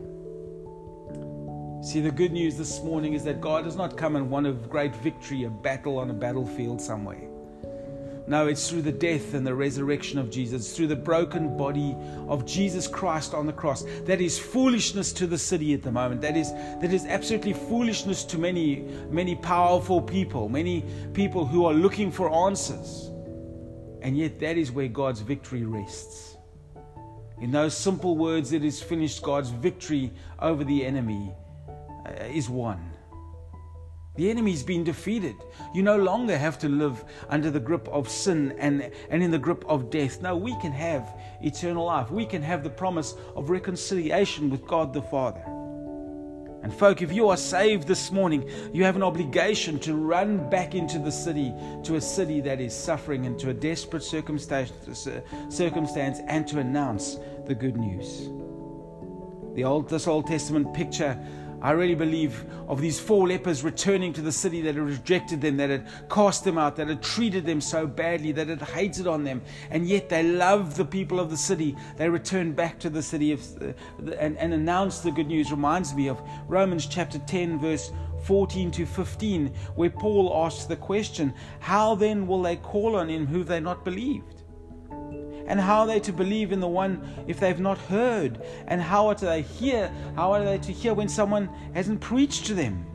See, 1.83 2.01
the 2.01 2.11
good 2.11 2.31
news 2.31 2.57
this 2.57 2.81
morning 2.81 3.13
is 3.13 3.23
that 3.25 3.39
God 3.39 3.65
has 3.65 3.75
not 3.75 3.95
come 3.95 4.15
and 4.15 4.29
won 4.29 4.47
a 4.47 4.53
great 4.53 4.95
victory, 4.95 5.43
a 5.43 5.49
battle 5.49 5.99
on 5.99 6.09
a 6.09 6.13
battlefield 6.13 6.81
somewhere. 6.81 7.29
No, 8.27 8.47
it's 8.47 8.69
through 8.69 8.81
the 8.81 8.91
death 8.91 9.33
and 9.33 9.47
the 9.47 9.55
resurrection 9.55 10.19
of 10.19 10.29
Jesus, 10.29 10.75
through 10.75 10.87
the 10.87 10.97
broken 10.97 11.55
body 11.55 11.95
of 12.27 12.45
Jesus 12.45 12.85
Christ 12.85 13.33
on 13.33 13.45
the 13.45 13.53
cross. 13.53 13.85
That 14.03 14.19
is 14.19 14.37
foolishness 14.37 15.13
to 15.13 15.27
the 15.27 15.37
city 15.37 15.73
at 15.73 15.81
the 15.81 15.93
moment. 15.93 16.19
That 16.19 16.35
is 16.35 16.51
that 16.51 16.91
is 16.91 17.05
absolutely 17.05 17.53
foolishness 17.53 18.25
to 18.25 18.37
many 18.37 18.81
many 19.09 19.35
powerful 19.35 20.01
people, 20.01 20.49
many 20.49 20.83
people 21.13 21.45
who 21.45 21.65
are 21.65 21.73
looking 21.73 22.11
for 22.11 22.29
answers. 22.47 23.09
And 24.01 24.17
yet 24.17 24.39
that 24.39 24.57
is 24.57 24.73
where 24.73 24.89
God's 24.89 25.21
victory 25.21 25.63
rests. 25.63 26.35
In 27.39 27.51
those 27.51 27.77
simple 27.77 28.17
words, 28.17 28.51
it 28.51 28.65
is 28.65 28.81
finished. 28.81 29.21
God's 29.21 29.51
victory 29.51 30.11
over 30.39 30.65
the 30.65 30.85
enemy 30.85 31.33
uh, 32.05 32.23
is 32.25 32.49
won. 32.49 32.96
The 34.17 34.31
enemy's 34.31 34.63
been 34.63 34.83
defeated. 34.83 35.35
You 35.75 35.83
no 35.83 35.95
longer 35.95 36.35
have 36.35 36.57
to 36.59 36.69
live 36.69 37.05
under 37.29 37.51
the 37.51 37.59
grip 37.59 37.87
of 37.89 38.09
sin 38.09 38.55
and, 38.57 38.91
and 39.11 39.21
in 39.21 39.29
the 39.29 39.37
grip 39.37 39.63
of 39.67 39.91
death. 39.91 40.23
No, 40.23 40.35
we 40.35 40.59
can 40.59 40.71
have 40.71 41.19
eternal 41.41 41.85
life. 41.85 42.09
We 42.09 42.25
can 42.25 42.41
have 42.41 42.63
the 42.63 42.69
promise 42.69 43.13
of 43.35 43.51
reconciliation 43.51 44.49
with 44.49 44.65
God 44.65 44.91
the 44.91 45.03
Father. 45.03 45.43
And, 46.63 46.73
folk, 46.73 47.03
if 47.03 47.13
you 47.13 47.29
are 47.29 47.37
saved 47.37 47.87
this 47.87 48.11
morning, 48.11 48.49
you 48.73 48.83
have 48.83 48.95
an 48.95 49.03
obligation 49.03 49.79
to 49.81 49.93
run 49.93 50.49
back 50.49 50.73
into 50.73 50.97
the 50.97 51.11
city, 51.11 51.53
to 51.83 51.95
a 51.95 52.01
city 52.01 52.41
that 52.41 52.59
is 52.59 52.73
suffering 52.73 53.27
and 53.27 53.37
to 53.39 53.51
a 53.51 53.53
desperate 53.53 54.03
circumstance, 54.03 55.07
circumstance 55.49 56.19
and 56.27 56.47
to 56.47 56.59
announce 56.59 57.19
the 57.45 57.53
good 57.53 57.77
news. 57.77 58.29
The 59.53 59.63
old, 59.63 59.89
this 59.89 60.07
Old 60.07 60.25
Testament 60.25 60.73
picture 60.73 61.17
I 61.61 61.71
really 61.71 61.95
believe 61.95 62.45
of 62.67 62.81
these 62.81 62.99
four 62.99 63.27
lepers 63.27 63.63
returning 63.63 64.13
to 64.13 64.21
the 64.21 64.31
city 64.31 64.61
that 64.61 64.75
had 64.75 64.83
rejected 64.83 65.41
them, 65.41 65.57
that 65.57 65.69
had 65.69 65.87
cast 66.09 66.43
them 66.43 66.57
out, 66.57 66.75
that 66.75 66.87
had 66.87 67.01
treated 67.01 67.45
them 67.45 67.61
so 67.61 67.87
badly, 67.87 68.31
that 68.33 68.47
had 68.47 68.61
hated 68.61 69.07
on 69.07 69.23
them, 69.23 69.41
and 69.71 69.87
yet 69.87 70.09
they 70.09 70.23
loved 70.23 70.75
the 70.75 70.85
people 70.85 71.19
of 71.19 71.29
the 71.29 71.37
city. 71.37 71.75
They 71.97 72.09
returned 72.09 72.55
back 72.55 72.79
to 72.79 72.89
the 72.89 73.01
city 73.01 73.31
of, 73.31 73.41
uh, 73.61 74.11
and, 74.19 74.37
and 74.37 74.53
announced 74.53 75.03
the 75.03 75.11
good 75.11 75.27
news. 75.27 75.49
Reminds 75.49 75.95
me 75.95 76.09
of 76.09 76.21
Romans 76.47 76.85
chapter 76.85 77.19
10, 77.19 77.59
verse 77.59 77.91
14 78.23 78.71
to 78.71 78.85
15, 78.85 79.47
where 79.75 79.89
Paul 79.89 80.45
asks 80.45 80.65
the 80.65 80.75
question, 80.75 81.33
How 81.59 81.95
then 81.95 82.27
will 82.27 82.41
they 82.41 82.57
call 82.57 82.95
on 82.95 83.09
him 83.09 83.25
who 83.25 83.43
they 83.43 83.59
not 83.59 83.83
believed? 83.83 84.36
And 85.47 85.59
how 85.59 85.81
are 85.81 85.87
they 85.87 85.99
to 86.01 86.13
believe 86.13 86.51
in 86.51 86.59
the 86.59 86.67
one 86.67 87.01
if 87.27 87.39
they've 87.39 87.59
not 87.59 87.77
heard? 87.77 88.43
And 88.67 88.81
how 88.81 89.07
are 89.07 89.15
they 89.15 89.41
to 89.41 89.47
hear? 89.47 89.91
How 90.15 90.33
are 90.33 90.43
they 90.43 90.57
to 90.57 90.71
hear 90.71 90.93
when 90.93 91.07
someone 91.07 91.49
hasn't 91.73 92.01
preached 92.01 92.45
to 92.47 92.53
them? 92.53 92.85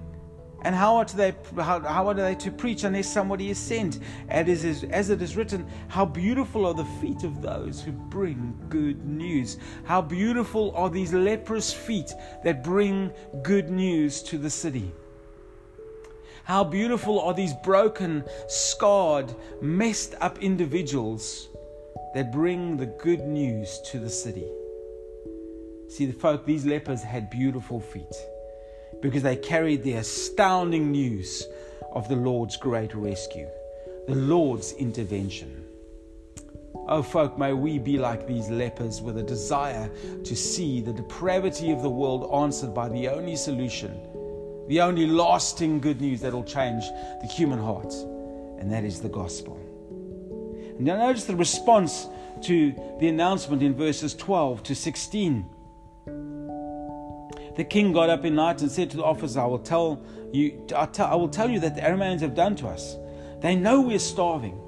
And 0.64 0.76
how 0.76 0.96
are 0.96 1.04
they 1.04 1.34
how, 1.56 1.80
how 1.80 2.06
are 2.06 2.14
they 2.14 2.36
to 2.36 2.50
preach 2.50 2.84
unless 2.84 3.12
somebody 3.12 3.50
is 3.50 3.58
sent? 3.58 3.98
As, 4.28 4.64
as 4.84 5.10
it 5.10 5.20
is 5.20 5.36
written, 5.36 5.66
how 5.88 6.04
beautiful 6.04 6.66
are 6.66 6.74
the 6.74 6.84
feet 6.84 7.24
of 7.24 7.42
those 7.42 7.82
who 7.82 7.90
bring 7.90 8.56
good 8.68 9.04
news. 9.04 9.58
How 9.84 10.00
beautiful 10.00 10.72
are 10.76 10.88
these 10.88 11.12
leprous 11.12 11.72
feet 11.72 12.12
that 12.44 12.62
bring 12.62 13.12
good 13.42 13.70
news 13.70 14.22
to 14.24 14.38
the 14.38 14.50
city. 14.50 14.92
How 16.44 16.64
beautiful 16.64 17.20
are 17.20 17.34
these 17.34 17.54
broken, 17.64 18.24
scarred, 18.48 19.34
messed 19.60 20.14
up 20.20 20.38
individuals 20.38 21.48
that 22.14 22.32
bring 22.32 22.76
the 22.76 22.86
good 22.86 23.20
news 23.20 23.80
to 23.86 23.98
the 23.98 24.10
city. 24.10 24.48
See, 25.88 26.06
the 26.06 26.12
folk, 26.12 26.46
these 26.46 26.64
lepers 26.64 27.02
had 27.02 27.30
beautiful 27.30 27.80
feet 27.80 28.14
because 29.00 29.22
they 29.22 29.36
carried 29.36 29.82
the 29.82 29.94
astounding 29.94 30.90
news 30.90 31.46
of 31.92 32.08
the 32.08 32.16
Lord's 32.16 32.56
great 32.56 32.94
rescue, 32.94 33.48
the 34.06 34.14
Lord's 34.14 34.72
intervention. 34.72 35.66
Oh, 36.88 37.02
folk, 37.02 37.38
may 37.38 37.52
we 37.52 37.78
be 37.78 37.98
like 37.98 38.26
these 38.26 38.48
lepers 38.48 39.00
with 39.00 39.18
a 39.18 39.22
desire 39.22 39.90
to 40.24 40.36
see 40.36 40.80
the 40.80 40.92
depravity 40.92 41.70
of 41.70 41.82
the 41.82 41.90
world 41.90 42.28
answered 42.32 42.74
by 42.74 42.88
the 42.88 43.08
only 43.08 43.36
solution, 43.36 44.00
the 44.68 44.80
only 44.80 45.06
lasting 45.06 45.80
good 45.80 46.00
news 46.00 46.20
that 46.22 46.32
will 46.32 46.44
change 46.44 46.84
the 47.20 47.28
human 47.28 47.58
heart, 47.58 47.92
and 48.58 48.72
that 48.72 48.84
is 48.84 49.00
the 49.00 49.08
gospel. 49.08 49.58
Now, 50.78 50.96
notice 50.96 51.24
the 51.24 51.36
response 51.36 52.06
to 52.42 52.74
the 52.98 53.08
announcement 53.08 53.62
in 53.62 53.74
verses 53.74 54.14
12 54.14 54.62
to 54.64 54.74
16. 54.74 55.48
The 57.56 57.64
king 57.64 57.92
got 57.92 58.08
up 58.08 58.24
in 58.24 58.34
night 58.34 58.62
and 58.62 58.70
said 58.70 58.90
to 58.90 58.96
the 58.96 59.04
officer, 59.04 59.40
I 59.40 59.46
will 59.46 59.58
tell 59.58 60.02
you, 60.32 60.66
I 60.74 61.14
will 61.14 61.28
tell 61.28 61.50
you 61.50 61.60
that 61.60 61.74
the 61.74 61.82
Arameans 61.82 62.20
have 62.20 62.34
done 62.34 62.56
to 62.56 62.68
us. 62.68 62.96
They 63.40 63.54
know 63.54 63.82
we're 63.82 63.98
starving. 63.98 64.58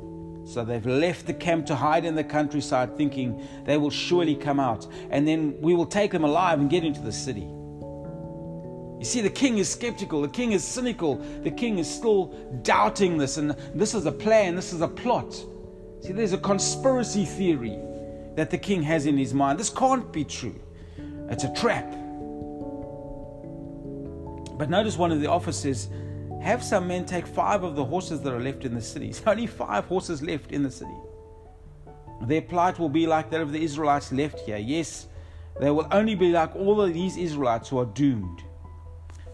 So 0.46 0.62
they've 0.62 0.84
left 0.84 1.26
the 1.26 1.32
camp 1.32 1.64
to 1.66 1.74
hide 1.74 2.04
in 2.04 2.14
the 2.14 2.24
countryside, 2.24 2.98
thinking 2.98 3.42
they 3.64 3.78
will 3.78 3.88
surely 3.88 4.34
come 4.34 4.60
out, 4.60 4.86
and 5.08 5.26
then 5.26 5.58
we 5.62 5.74
will 5.74 5.86
take 5.86 6.10
them 6.10 6.22
alive 6.22 6.60
and 6.60 6.68
get 6.68 6.84
into 6.84 7.00
the 7.00 7.12
city. 7.12 7.48
You 8.98 9.04
see, 9.04 9.22
the 9.22 9.30
king 9.30 9.56
is 9.56 9.70
skeptical, 9.70 10.20
the 10.20 10.28
king 10.28 10.52
is 10.52 10.62
cynical, 10.62 11.16
the 11.16 11.50
king 11.50 11.78
is 11.78 11.88
still 11.88 12.26
doubting 12.62 13.16
this, 13.16 13.38
and 13.38 13.52
this 13.74 13.94
is 13.94 14.04
a 14.04 14.12
plan, 14.12 14.54
this 14.54 14.74
is 14.74 14.82
a 14.82 14.88
plot. 14.88 15.34
See, 16.04 16.12
there's 16.12 16.34
a 16.34 16.38
conspiracy 16.38 17.24
theory 17.24 17.78
that 18.34 18.50
the 18.50 18.58
king 18.58 18.82
has 18.82 19.06
in 19.06 19.16
his 19.16 19.32
mind. 19.32 19.58
This 19.58 19.70
can't 19.70 20.12
be 20.12 20.22
true. 20.22 20.54
It's 21.30 21.44
a 21.44 21.54
trap. 21.54 21.90
But 24.58 24.68
notice 24.68 24.98
one 24.98 25.12
of 25.12 25.22
the 25.22 25.28
officers 25.28 25.88
have 26.42 26.62
some 26.62 26.86
men 26.88 27.06
take 27.06 27.26
five 27.26 27.62
of 27.62 27.74
the 27.74 27.86
horses 27.86 28.20
that 28.20 28.34
are 28.34 28.40
left 28.40 28.66
in 28.66 28.74
the 28.74 28.82
city. 28.82 29.12
There's 29.12 29.26
only 29.26 29.46
five 29.46 29.86
horses 29.86 30.20
left 30.20 30.52
in 30.52 30.62
the 30.62 30.70
city. 30.70 30.92
Their 32.26 32.42
plight 32.42 32.78
will 32.78 32.90
be 32.90 33.06
like 33.06 33.30
that 33.30 33.40
of 33.40 33.50
the 33.50 33.64
Israelites 33.64 34.12
left 34.12 34.40
here. 34.40 34.58
Yes, 34.58 35.06
they 35.58 35.70
will 35.70 35.88
only 35.90 36.14
be 36.14 36.32
like 36.32 36.54
all 36.54 36.82
of 36.82 36.92
these 36.92 37.16
Israelites 37.16 37.70
who 37.70 37.78
are 37.78 37.86
doomed. 37.86 38.43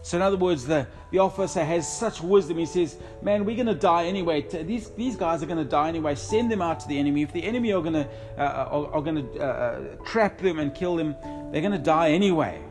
So, 0.03 0.17
in 0.17 0.23
other 0.23 0.37
words, 0.37 0.65
the, 0.65 0.87
the 1.11 1.19
officer 1.19 1.63
has 1.63 1.87
such 1.87 2.21
wisdom. 2.21 2.57
He 2.57 2.65
says, 2.65 2.97
Man, 3.21 3.45
we're 3.45 3.55
going 3.55 3.67
to 3.67 3.75
die 3.75 4.05
anyway. 4.05 4.41
These, 4.41 4.89
these 4.91 5.15
guys 5.15 5.43
are 5.43 5.45
going 5.45 5.63
to 5.63 5.69
die 5.69 5.89
anyway. 5.89 6.15
Send 6.15 6.51
them 6.51 6.61
out 6.61 6.79
to 6.79 6.87
the 6.87 6.97
enemy. 6.97 7.21
If 7.21 7.31
the 7.33 7.43
enemy 7.43 7.71
are 7.71 7.81
going 7.81 7.93
to, 7.93 8.07
uh, 8.37 8.41
uh, 8.41 8.69
are, 8.71 8.93
are 8.95 9.01
going 9.01 9.27
to 9.27 9.39
uh, 9.39 9.43
uh, 9.43 9.95
trap 10.03 10.39
them 10.39 10.59
and 10.59 10.73
kill 10.73 10.95
them, 10.95 11.15
they're 11.51 11.61
going 11.61 11.71
to 11.71 11.77
die 11.77 12.11
anyway. 12.11 12.63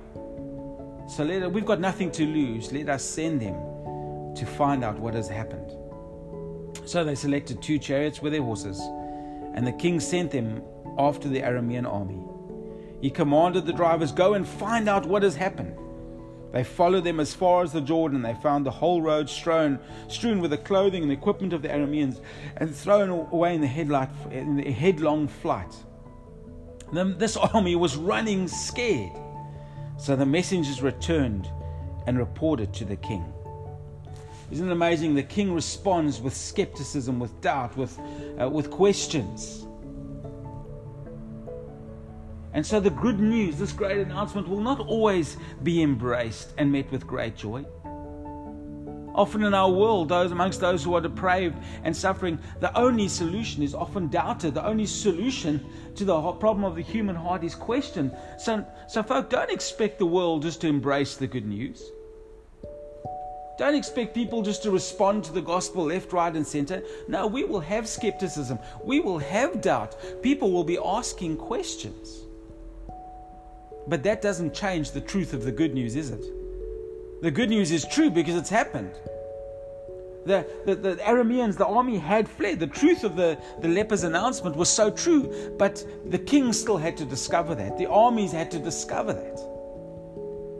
So, 1.08 1.24
let, 1.24 1.50
we've 1.52 1.66
got 1.66 1.80
nothing 1.80 2.10
to 2.12 2.26
lose. 2.26 2.72
Let 2.72 2.88
us 2.88 3.04
send 3.04 3.40
them 3.40 3.54
to 4.34 4.44
find 4.44 4.84
out 4.84 4.98
what 4.98 5.14
has 5.14 5.28
happened. 5.28 5.70
So, 6.84 7.04
they 7.04 7.14
selected 7.14 7.62
two 7.62 7.78
chariots 7.78 8.20
with 8.20 8.32
their 8.32 8.42
horses, 8.42 8.80
and 9.54 9.64
the 9.64 9.72
king 9.72 10.00
sent 10.00 10.32
them 10.32 10.62
after 10.98 11.28
the 11.28 11.42
Aramean 11.42 11.88
army. 11.88 12.24
He 13.00 13.08
commanded 13.08 13.66
the 13.66 13.72
drivers, 13.72 14.10
Go 14.10 14.34
and 14.34 14.46
find 14.46 14.88
out 14.88 15.06
what 15.06 15.22
has 15.22 15.36
happened. 15.36 15.76
They 16.52 16.64
followed 16.64 17.04
them 17.04 17.20
as 17.20 17.32
far 17.32 17.62
as 17.62 17.72
the 17.72 17.80
Jordan. 17.80 18.22
They 18.22 18.34
found 18.34 18.66
the 18.66 18.70
whole 18.70 19.00
road 19.00 19.30
strewn, 19.30 19.78
strewn 20.08 20.40
with 20.40 20.50
the 20.50 20.58
clothing 20.58 21.02
and 21.02 21.12
equipment 21.12 21.52
of 21.52 21.62
the 21.62 21.68
Arameans 21.68 22.20
and 22.56 22.74
thrown 22.74 23.10
away 23.10 23.54
in 23.54 23.60
the, 23.60 23.66
headlight, 23.66 24.08
in 24.30 24.56
the 24.56 24.70
headlong 24.70 25.28
flight. 25.28 25.74
Then 26.92 27.16
this 27.18 27.36
army 27.54 27.76
was 27.76 27.96
running 27.96 28.48
scared. 28.48 29.12
So 29.96 30.16
the 30.16 30.26
messengers 30.26 30.82
returned 30.82 31.48
and 32.06 32.18
reported 32.18 32.72
to 32.74 32.84
the 32.84 32.96
king. 32.96 33.24
Isn't 34.50 34.68
it 34.68 34.72
amazing? 34.72 35.14
The 35.14 35.22
king 35.22 35.54
responds 35.54 36.20
with 36.20 36.34
skepticism, 36.34 37.20
with 37.20 37.40
doubt, 37.40 37.76
with, 37.76 37.96
uh, 38.40 38.48
with 38.48 38.70
questions. 38.70 39.66
And 42.52 42.66
so 42.66 42.80
the 42.80 42.90
good 42.90 43.20
news, 43.20 43.58
this 43.58 43.72
great 43.72 43.98
announcement, 43.98 44.48
will 44.48 44.60
not 44.60 44.80
always 44.80 45.36
be 45.62 45.82
embraced 45.82 46.52
and 46.58 46.70
met 46.72 46.90
with 46.90 47.06
great 47.06 47.36
joy. 47.36 47.64
Often 49.14 49.44
in 49.44 49.54
our 49.54 49.70
world, 49.70 50.08
those 50.08 50.30
amongst 50.30 50.60
those 50.60 50.84
who 50.84 50.94
are 50.94 51.00
depraved 51.00 51.56
and 51.84 51.96
suffering, 51.96 52.38
the 52.60 52.76
only 52.78 53.08
solution 53.08 53.62
is 53.62 53.74
often 53.74 54.08
doubted. 54.08 54.54
The 54.54 54.64
only 54.64 54.86
solution 54.86 55.64
to 55.96 56.04
the 56.04 56.32
problem 56.32 56.64
of 56.64 56.76
the 56.76 56.82
human 56.82 57.16
heart 57.16 57.44
is 57.44 57.54
questioned. 57.54 58.16
So, 58.38 58.64
so 58.88 59.02
folk, 59.02 59.28
don't 59.28 59.50
expect 59.50 59.98
the 59.98 60.06
world 60.06 60.42
just 60.42 60.60
to 60.62 60.68
embrace 60.68 61.16
the 61.16 61.26
good 61.26 61.46
news. 61.46 61.82
Don't 63.58 63.74
expect 63.74 64.14
people 64.14 64.40
just 64.40 64.62
to 64.62 64.70
respond 64.70 65.22
to 65.24 65.32
the 65.32 65.42
gospel 65.42 65.84
left, 65.84 66.14
right, 66.14 66.34
and 66.34 66.46
center. 66.46 66.82
No, 67.08 67.26
we 67.26 67.44
will 67.44 67.60
have 67.60 67.86
skepticism. 67.86 68.58
We 68.82 69.00
will 69.00 69.18
have 69.18 69.60
doubt. 69.60 69.96
People 70.22 70.50
will 70.50 70.64
be 70.64 70.78
asking 70.82 71.36
questions. 71.36 72.19
But 73.86 74.02
that 74.04 74.22
doesn't 74.22 74.54
change 74.54 74.92
the 74.92 75.00
truth 75.00 75.32
of 75.32 75.44
the 75.44 75.52
good 75.52 75.74
news, 75.74 75.96
is 75.96 76.10
it? 76.10 76.24
The 77.22 77.30
good 77.30 77.50
news 77.50 77.70
is 77.70 77.86
true 77.86 78.10
because 78.10 78.34
it's 78.34 78.48
happened. 78.48 78.92
The, 80.26 80.46
the, 80.66 80.74
the, 80.74 80.96
Arameans, 80.96 81.56
the 81.56 81.66
army 81.66 81.96
had 81.96 82.28
fled. 82.28 82.60
The 82.60 82.66
truth 82.66 83.04
of 83.04 83.16
the, 83.16 83.38
the 83.60 83.68
leper's 83.68 84.04
announcement 84.04 84.54
was 84.54 84.68
so 84.68 84.90
true, 84.90 85.54
but 85.58 85.84
the 86.06 86.18
king 86.18 86.52
still 86.52 86.76
had 86.76 86.96
to 86.98 87.04
discover 87.04 87.54
that. 87.54 87.78
The 87.78 87.86
armies 87.86 88.32
had 88.32 88.50
to 88.52 88.58
discover 88.58 89.14
that. 89.14 89.38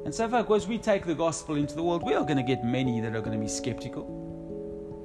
And 0.05 0.15
so, 0.15 0.29
folks, 0.29 0.65
as 0.65 0.69
we 0.69 0.79
take 0.79 1.05
the 1.05 1.15
gospel 1.15 1.57
into 1.57 1.75
the 1.75 1.83
world, 1.83 2.03
we 2.05 2.15
are 2.15 2.25
going 2.25 2.39
to 2.39 2.43
get 2.43 2.65
many 2.65 3.01
that 3.01 3.15
are 3.15 3.21
going 3.21 3.39
to 3.39 3.43
be 3.43 3.49
skeptical. 3.49 4.07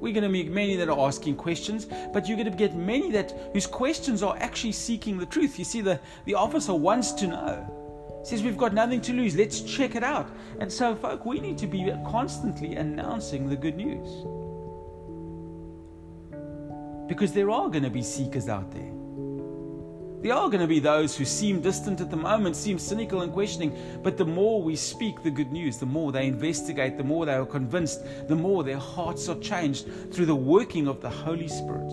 We're 0.00 0.14
going 0.14 0.24
to 0.24 0.30
meet 0.30 0.50
many 0.50 0.76
that 0.76 0.88
are 0.88 1.06
asking 1.06 1.36
questions, 1.36 1.86
but 2.12 2.26
you're 2.26 2.36
going 2.36 2.50
to 2.50 2.56
get 2.56 2.74
many 2.74 3.10
that 3.12 3.34
whose 3.52 3.66
questions 3.66 4.22
are 4.22 4.36
actually 4.40 4.72
seeking 4.72 5.18
the 5.18 5.26
truth. 5.26 5.58
You 5.58 5.64
see, 5.64 5.80
the, 5.80 6.00
the 6.24 6.34
officer 6.34 6.74
wants 6.74 7.12
to 7.12 7.26
know 7.26 7.75
says 8.26 8.42
we've 8.42 8.56
got 8.56 8.74
nothing 8.74 9.00
to 9.02 9.12
lose. 9.12 9.36
Let's 9.36 9.60
check 9.60 9.94
it 9.94 10.02
out. 10.02 10.28
And 10.58 10.72
so, 10.72 10.96
folk, 10.96 11.24
we 11.24 11.38
need 11.38 11.56
to 11.58 11.68
be 11.68 11.92
constantly 12.10 12.74
announcing 12.74 13.48
the 13.48 13.54
good 13.54 13.76
news. 13.76 14.08
Because 17.08 17.32
there 17.32 17.50
are 17.50 17.68
going 17.68 17.84
to 17.84 17.90
be 17.90 18.02
seekers 18.02 18.48
out 18.48 18.72
there. 18.72 18.90
There 20.22 20.34
are 20.34 20.48
going 20.48 20.60
to 20.60 20.66
be 20.66 20.80
those 20.80 21.16
who 21.16 21.24
seem 21.24 21.60
distant 21.60 22.00
at 22.00 22.10
the 22.10 22.16
moment, 22.16 22.56
seem 22.56 22.80
cynical 22.80 23.22
and 23.22 23.32
questioning, 23.32 23.78
but 24.02 24.16
the 24.16 24.24
more 24.24 24.60
we 24.60 24.74
speak 24.74 25.22
the 25.22 25.30
good 25.30 25.52
news, 25.52 25.78
the 25.78 25.86
more 25.86 26.10
they 26.10 26.26
investigate, 26.26 26.96
the 26.96 27.04
more 27.04 27.26
they 27.26 27.34
are 27.34 27.46
convinced, 27.46 28.00
the 28.26 28.34
more 28.34 28.64
their 28.64 28.78
hearts 28.78 29.28
are 29.28 29.38
changed 29.38 29.86
through 30.12 30.26
the 30.26 30.34
working 30.34 30.88
of 30.88 31.00
the 31.00 31.10
Holy 31.10 31.46
Spirit. 31.46 31.92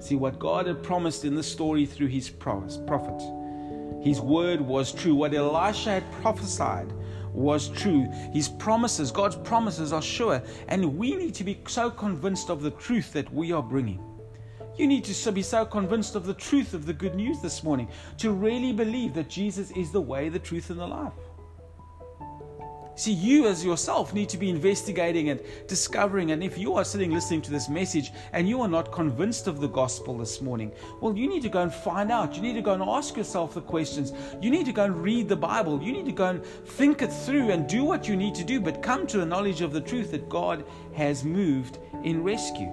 See 0.00 0.14
what 0.14 0.38
God 0.38 0.68
had 0.68 0.80
promised 0.80 1.24
in 1.24 1.34
the 1.34 1.42
story 1.42 1.86
through 1.86 2.06
his 2.06 2.30
promise, 2.30 2.78
prophet 2.86 3.20
his 4.00 4.20
word 4.20 4.60
was 4.60 4.92
true. 4.92 5.14
What 5.14 5.34
Elisha 5.34 5.90
had 5.90 6.12
prophesied 6.22 6.92
was 7.32 7.68
true. 7.68 8.08
His 8.32 8.48
promises, 8.48 9.10
God's 9.10 9.36
promises, 9.36 9.92
are 9.92 10.02
sure. 10.02 10.42
And 10.68 10.96
we 10.96 11.14
need 11.14 11.34
to 11.34 11.44
be 11.44 11.60
so 11.66 11.90
convinced 11.90 12.48
of 12.50 12.62
the 12.62 12.70
truth 12.72 13.12
that 13.12 13.32
we 13.32 13.52
are 13.52 13.62
bringing. 13.62 14.02
You 14.76 14.86
need 14.86 15.04
to 15.04 15.32
be 15.32 15.42
so 15.42 15.66
convinced 15.66 16.14
of 16.14 16.24
the 16.24 16.34
truth 16.34 16.72
of 16.72 16.86
the 16.86 16.92
good 16.94 17.14
news 17.14 17.42
this 17.42 17.62
morning 17.62 17.88
to 18.18 18.32
really 18.32 18.72
believe 18.72 19.12
that 19.14 19.28
Jesus 19.28 19.70
is 19.72 19.92
the 19.92 20.00
way, 20.00 20.28
the 20.28 20.38
truth, 20.38 20.70
and 20.70 20.80
the 20.80 20.86
life. 20.86 21.12
See, 22.96 23.12
you 23.12 23.46
as 23.46 23.64
yourself 23.64 24.12
need 24.12 24.28
to 24.28 24.36
be 24.36 24.50
investigating 24.50 25.30
and 25.30 25.40
discovering. 25.66 26.32
And 26.32 26.42
if 26.42 26.58
you 26.58 26.74
are 26.74 26.84
sitting 26.84 27.12
listening 27.12 27.40
to 27.42 27.50
this 27.50 27.68
message 27.68 28.12
and 28.32 28.48
you 28.48 28.60
are 28.60 28.68
not 28.68 28.92
convinced 28.92 29.46
of 29.46 29.60
the 29.60 29.68
gospel 29.68 30.18
this 30.18 30.40
morning, 30.40 30.72
well, 31.00 31.16
you 31.16 31.28
need 31.28 31.42
to 31.42 31.48
go 31.48 31.62
and 31.62 31.72
find 31.72 32.10
out. 32.10 32.36
You 32.36 32.42
need 32.42 32.54
to 32.54 32.62
go 32.62 32.74
and 32.74 32.82
ask 32.82 33.16
yourself 33.16 33.54
the 33.54 33.62
questions. 33.62 34.12
You 34.40 34.50
need 34.50 34.66
to 34.66 34.72
go 34.72 34.84
and 34.84 35.02
read 35.02 35.28
the 35.28 35.36
Bible. 35.36 35.82
You 35.82 35.92
need 35.92 36.06
to 36.06 36.12
go 36.12 36.26
and 36.26 36.44
think 36.44 37.00
it 37.02 37.12
through 37.12 37.50
and 37.50 37.66
do 37.66 37.84
what 37.84 38.06
you 38.06 38.16
need 38.16 38.34
to 38.34 38.44
do, 38.44 38.60
but 38.60 38.82
come 38.82 39.06
to 39.08 39.22
a 39.22 39.26
knowledge 39.26 39.60
of 39.62 39.72
the 39.72 39.80
truth 39.80 40.10
that 40.10 40.28
God 40.28 40.64
has 40.94 41.24
moved 41.24 41.78
in 42.04 42.22
rescue. 42.22 42.70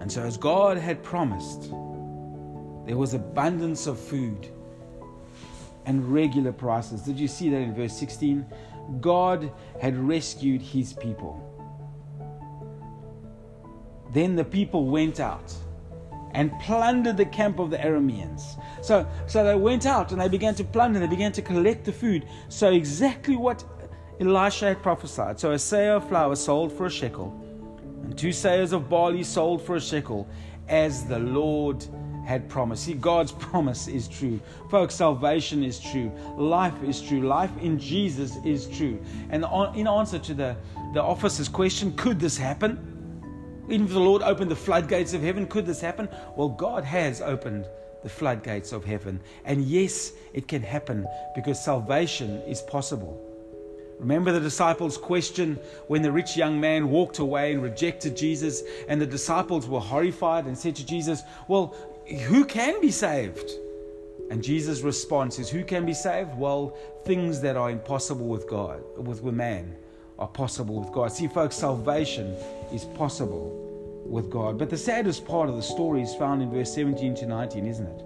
And 0.00 0.10
so, 0.10 0.22
as 0.22 0.36
God 0.36 0.78
had 0.78 1.02
promised, 1.02 1.70
there 2.86 2.96
was 2.96 3.14
abundance 3.14 3.86
of 3.86 3.98
food 3.98 4.48
and 5.86 6.12
regular 6.12 6.52
prices. 6.52 7.02
Did 7.02 7.18
you 7.18 7.28
see 7.28 7.48
that 7.50 7.58
in 7.58 7.74
verse 7.74 7.96
16? 7.96 8.44
God 9.00 9.50
had 9.80 9.96
rescued 9.96 10.60
his 10.60 10.92
people. 10.92 11.42
Then 14.12 14.36
the 14.36 14.44
people 14.44 14.86
went 14.86 15.20
out 15.20 15.54
and 16.32 16.52
plundered 16.60 17.16
the 17.16 17.24
camp 17.24 17.58
of 17.58 17.70
the 17.70 17.78
Arameans. 17.78 18.60
So, 18.82 19.06
so 19.26 19.44
they 19.44 19.54
went 19.54 19.86
out 19.86 20.12
and 20.12 20.20
they 20.20 20.28
began 20.28 20.54
to 20.56 20.64
plunder, 20.64 21.00
they 21.00 21.06
began 21.06 21.32
to 21.32 21.42
collect 21.42 21.84
the 21.84 21.92
food. 21.92 22.26
So, 22.48 22.72
exactly 22.72 23.36
what 23.36 23.64
Elisha 24.20 24.66
had 24.66 24.82
prophesied. 24.82 25.40
So, 25.40 25.52
a 25.52 25.56
seah 25.56 25.96
of 25.96 26.08
flour 26.08 26.36
sold 26.36 26.72
for 26.72 26.86
a 26.86 26.90
shekel, 26.90 27.32
and 28.04 28.16
two 28.16 28.28
seahs 28.28 28.72
of 28.72 28.88
barley 28.88 29.24
sold 29.24 29.62
for 29.62 29.76
a 29.76 29.80
shekel, 29.80 30.28
as 30.68 31.06
the 31.06 31.18
Lord 31.18 31.84
had 32.26 32.48
promised. 32.48 32.84
See, 32.84 32.94
God's 32.94 33.32
promise 33.48 33.86
is 33.88 34.08
true. 34.08 34.40
Folks, 34.68 34.94
salvation 34.94 35.62
is 35.62 35.78
true. 35.78 36.10
Life 36.36 36.82
is 36.82 37.00
true. 37.00 37.26
Life 37.26 37.56
in 37.62 37.78
Jesus 37.78 38.36
is 38.44 38.66
true. 38.66 39.00
And 39.30 39.44
in 39.74 39.86
answer 39.86 40.18
to 40.18 40.34
the, 40.34 40.56
the 40.92 41.02
officer's 41.02 41.48
question, 41.48 41.96
could 41.96 42.18
this 42.18 42.36
happen? 42.36 42.92
Even 43.68 43.86
if 43.86 43.92
the 43.92 44.00
Lord 44.00 44.22
opened 44.22 44.50
the 44.50 44.56
floodgates 44.56 45.14
of 45.14 45.22
heaven, 45.22 45.46
could 45.46 45.66
this 45.66 45.80
happen? 45.80 46.08
Well, 46.36 46.48
God 46.48 46.84
has 46.84 47.20
opened 47.20 47.66
the 48.02 48.08
floodgates 48.08 48.72
of 48.72 48.84
heaven. 48.84 49.20
And 49.44 49.64
yes, 49.64 50.12
it 50.32 50.46
can 50.48 50.62
happen 50.62 51.06
because 51.34 51.64
salvation 51.64 52.42
is 52.42 52.60
possible. 52.62 53.22
Remember 53.98 54.30
the 54.30 54.40
disciples' 54.40 54.98
question 54.98 55.58
when 55.88 56.02
the 56.02 56.12
rich 56.12 56.36
young 56.36 56.60
man 56.60 56.90
walked 56.90 57.18
away 57.18 57.54
and 57.54 57.62
rejected 57.62 58.16
Jesus, 58.16 58.62
and 58.88 59.00
the 59.00 59.06
disciples 59.06 59.66
were 59.66 59.80
horrified 59.80 60.44
and 60.44 60.56
said 60.56 60.76
to 60.76 60.84
Jesus, 60.84 61.22
Well, 61.48 61.74
who 62.06 62.44
can 62.44 62.80
be 62.80 62.90
saved? 62.90 63.50
And 64.30 64.42
Jesus' 64.42 64.80
response 64.80 65.38
is, 65.38 65.48
Who 65.48 65.64
can 65.64 65.86
be 65.86 65.94
saved? 65.94 66.36
Well, 66.36 66.76
things 67.04 67.40
that 67.42 67.56
are 67.56 67.70
impossible 67.70 68.26
with 68.26 68.48
God, 68.48 68.82
with, 68.96 69.22
with 69.22 69.34
man, 69.34 69.76
are 70.18 70.28
possible 70.28 70.80
with 70.80 70.92
God. 70.92 71.12
See, 71.12 71.28
folks, 71.28 71.56
salvation 71.56 72.34
is 72.72 72.84
possible 72.84 74.02
with 74.06 74.30
God. 74.30 74.58
But 74.58 74.70
the 74.70 74.78
saddest 74.78 75.26
part 75.26 75.48
of 75.48 75.56
the 75.56 75.62
story 75.62 76.02
is 76.02 76.14
found 76.14 76.42
in 76.42 76.50
verse 76.50 76.72
17 76.74 77.14
to 77.16 77.26
19, 77.26 77.66
isn't 77.66 77.86
it? 77.86 78.02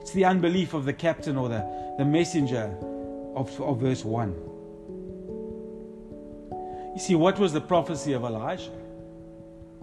It's 0.00 0.12
the 0.12 0.24
unbelief 0.24 0.74
of 0.74 0.84
the 0.84 0.92
captain 0.92 1.36
or 1.36 1.48
the, 1.48 1.64
the 1.98 2.04
messenger 2.04 2.74
of, 3.36 3.60
of 3.60 3.80
verse 3.80 4.04
1. 4.04 4.34
You 6.94 7.00
see, 7.00 7.14
what 7.14 7.38
was 7.38 7.52
the 7.52 7.60
prophecy 7.60 8.12
of 8.12 8.24
Elijah? 8.24 8.70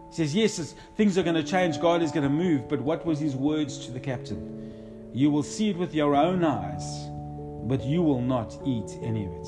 He 0.10 0.16
says, 0.16 0.36
Yes, 0.36 0.76
things 0.96 1.18
are 1.18 1.24
going 1.24 1.36
to 1.36 1.44
change, 1.44 1.80
God 1.80 2.02
is 2.02 2.12
going 2.12 2.24
to 2.24 2.30
move, 2.30 2.68
but 2.68 2.82
what 2.82 3.06
was 3.06 3.20
his 3.20 3.36
words 3.36 3.78
to 3.86 3.92
the 3.92 4.00
captain? 4.00 5.12
You 5.14 5.30
will 5.32 5.44
see 5.44 5.70
it 5.70 5.78
with 5.78 5.94
your 5.94 6.16
own 6.16 6.44
eyes, 6.44 7.08
but 7.68 7.84
you 7.84 8.02
will 8.02 8.22
not 8.22 8.58
eat 8.66 8.98
any 9.02 9.26
of 9.26 9.32
it. 9.32 9.48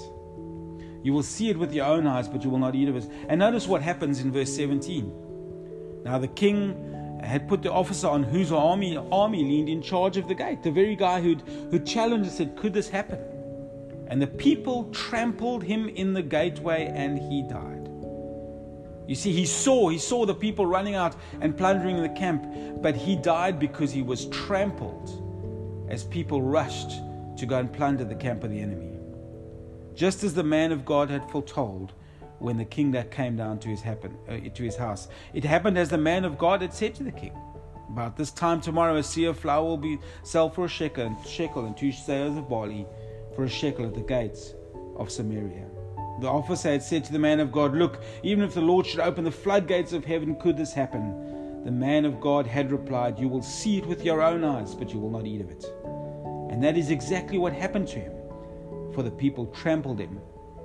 You 1.03 1.14
will 1.14 1.24
see 1.24 1.49
it 1.49 1.57
with 1.57 1.74
your 1.74 1.86
own 1.86 2.05
eyes, 2.05 2.28
but 2.28 2.43
you 2.43 2.49
will 2.49 2.59
not 2.59 2.76
eat 2.76 2.88
of 2.88 2.95
it. 2.95 3.09
And 3.28 3.39
notice 3.39 3.68
what 3.68 3.82
happens 3.82 4.20
in 4.20 4.32
verse 4.32 4.55
17. 4.55 6.01
Now 6.03 6.18
the 6.18 6.28
king 6.28 7.20
had 7.24 7.47
put 7.47 7.62
the 7.62 7.72
officer 7.72 8.07
on 8.07 8.24
whose 8.24 8.51
army 8.51 8.97
army 9.12 9.43
leaned 9.43 9.70
in 9.70 9.82
charge 9.82 10.18
of 10.18 10.28
the 10.28 10.36
gate, 10.36 10.64
the 10.64 10.72
very 10.72 10.95
guy 10.95 11.22
who'd 11.22 11.41
who 11.70 11.80
challenged 11.80 12.28
and 12.28 12.36
said, 12.36 12.55
Could 12.55 12.74
this 12.74 12.89
happen? 12.89 13.20
And 14.07 14.22
the 14.22 14.28
people 14.28 14.91
trampled 14.91 15.64
him 15.64 15.88
in 15.89 16.14
the 16.14 16.22
gateway, 16.22 16.91
and 16.93 17.18
he 17.18 17.43
died. 17.43 17.80
You 19.07 19.15
see, 19.15 19.31
he 19.33 19.45
saw, 19.45 19.89
he 19.89 19.97
saw 19.97 20.25
the 20.25 20.35
people 20.35 20.65
running 20.65 20.95
out 20.95 21.15
and 21.41 21.57
plundering 21.57 22.01
the 22.01 22.09
camp, 22.09 22.45
but 22.81 22.95
he 22.95 23.15
died 23.15 23.59
because 23.59 23.91
he 23.91 24.01
was 24.01 24.27
trampled 24.27 25.87
as 25.89 26.03
people 26.03 26.41
rushed 26.41 26.91
to 27.37 27.45
go 27.45 27.59
and 27.59 27.71
plunder 27.71 28.05
the 28.05 28.15
camp 28.15 28.43
of 28.43 28.51
the 28.51 28.59
enemy. 28.59 28.97
Just 29.93 30.23
as 30.23 30.33
the 30.33 30.43
man 30.43 30.71
of 30.71 30.85
God 30.85 31.09
had 31.09 31.29
foretold 31.29 31.93
when 32.39 32.57
the 32.57 32.65
king 32.65 32.91
that 32.91 33.11
came 33.11 33.35
down 33.35 33.59
to 33.59 33.69
his 33.69 33.81
happen 33.81 34.17
uh, 34.27 34.37
to 34.53 34.63
his 34.63 34.75
house. 34.75 35.07
It 35.33 35.43
happened 35.43 35.77
as 35.77 35.89
the 35.89 35.97
man 35.97 36.25
of 36.25 36.37
God 36.37 36.61
had 36.61 36.73
said 36.73 36.95
to 36.95 37.03
the 37.03 37.11
king. 37.11 37.33
About 37.89 38.17
this 38.17 38.31
time 38.31 38.61
tomorrow 38.61 38.95
a 38.95 39.01
seah 39.01 39.29
of 39.29 39.39
flour 39.39 39.63
will 39.63 39.77
be 39.77 39.99
sold 40.23 40.55
for 40.55 40.65
a 40.65 40.69
shekel 40.69 41.05
and 41.05 41.27
shekel 41.27 41.65
and 41.65 41.77
two 41.77 41.89
seahs 41.89 42.37
of 42.37 42.49
barley 42.49 42.87
for 43.35 43.43
a 43.43 43.49
shekel 43.49 43.85
at 43.85 43.93
the 43.93 44.01
gates 44.01 44.55
of 44.95 45.11
Samaria. 45.11 45.67
The 46.22 46.28
officer 46.28 46.69
had 46.69 46.84
said 46.84 47.03
to 47.05 47.11
the 47.11 47.17
man 47.17 47.39
of 47.39 47.51
God, 47.51 47.74
Look, 47.74 47.99
even 48.22 48.43
if 48.43 48.53
the 48.53 48.61
Lord 48.61 48.86
should 48.86 48.99
open 48.99 49.24
the 49.24 49.32
floodgates 49.32 49.91
of 49.91 50.05
heaven, 50.05 50.36
could 50.36 50.55
this 50.55 50.72
happen? 50.72 51.63
The 51.63 51.72
man 51.72 52.05
of 52.05 52.22
God 52.22 52.45
had 52.45 52.72
replied, 52.72 53.17
You 53.17 53.28
will 53.28 53.41
see 53.41 53.80
it 53.80 53.88
with 53.88 54.05
your 54.05 54.22
own 54.22 54.43
eyes, 54.43 54.76
but 54.76 54.93
you 54.93 54.99
will 54.99 55.09
not 55.09 55.26
eat 55.26 55.41
of 55.41 55.49
it. 55.49 55.65
And 56.51 56.63
that 56.63 56.78
is 56.78 56.91
exactly 56.91 57.39
what 57.39 57.53
happened 57.53 57.88
to 57.89 57.99
him. 57.99 58.13
For 58.93 59.01
the 59.01 59.09
people 59.09 59.47
trampled 59.47 59.99
him 59.99 60.19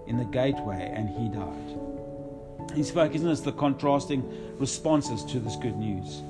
in 0.07 0.19
the 0.19 0.25
gateway 0.27 0.93
and 0.95 1.09
he 1.09 1.31
died. 1.31 2.75
He 2.75 2.83
spoke, 2.83 3.15
isn't 3.15 3.27
this 3.27 3.41
the 3.41 3.53
contrasting 3.53 4.59
responses 4.59 5.25
to 5.25 5.41
this 5.41 5.57
good 5.57 5.79
news? 5.79 6.21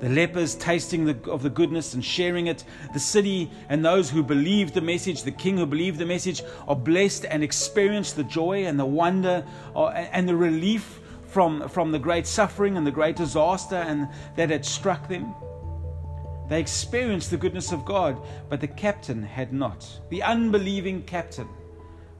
The 0.00 0.08
lepers 0.08 0.54
tasting 0.54 1.04
the, 1.06 1.30
of 1.30 1.42
the 1.42 1.50
goodness 1.50 1.94
and 1.94 2.04
sharing 2.04 2.48
it. 2.48 2.64
The 2.92 3.00
city 3.00 3.50
and 3.68 3.84
those 3.84 4.10
who 4.10 4.22
believed 4.22 4.74
the 4.74 4.80
message, 4.80 5.22
the 5.22 5.30
king 5.30 5.56
who 5.56 5.66
believed 5.66 5.98
the 5.98 6.06
message, 6.06 6.42
are 6.68 6.76
blessed 6.76 7.24
and 7.24 7.42
experience 7.42 8.12
the 8.12 8.24
joy 8.24 8.66
and 8.66 8.78
the 8.78 8.84
wonder 8.84 9.44
uh, 9.74 9.86
and 9.88 10.28
the 10.28 10.36
relief 10.36 11.00
from, 11.26 11.68
from 11.68 11.92
the 11.92 11.98
great 11.98 12.26
suffering 12.26 12.76
and 12.76 12.86
the 12.86 12.90
great 12.90 13.16
disaster 13.16 13.76
and 13.76 14.08
that 14.36 14.50
had 14.50 14.64
struck 14.64 15.08
them. 15.08 15.34
They 16.48 16.60
experienced 16.60 17.30
the 17.30 17.36
goodness 17.36 17.72
of 17.72 17.84
God, 17.84 18.20
but 18.48 18.60
the 18.60 18.68
captain 18.68 19.22
had 19.22 19.52
not. 19.52 19.88
The 20.10 20.22
unbelieving 20.22 21.02
captain 21.02 21.48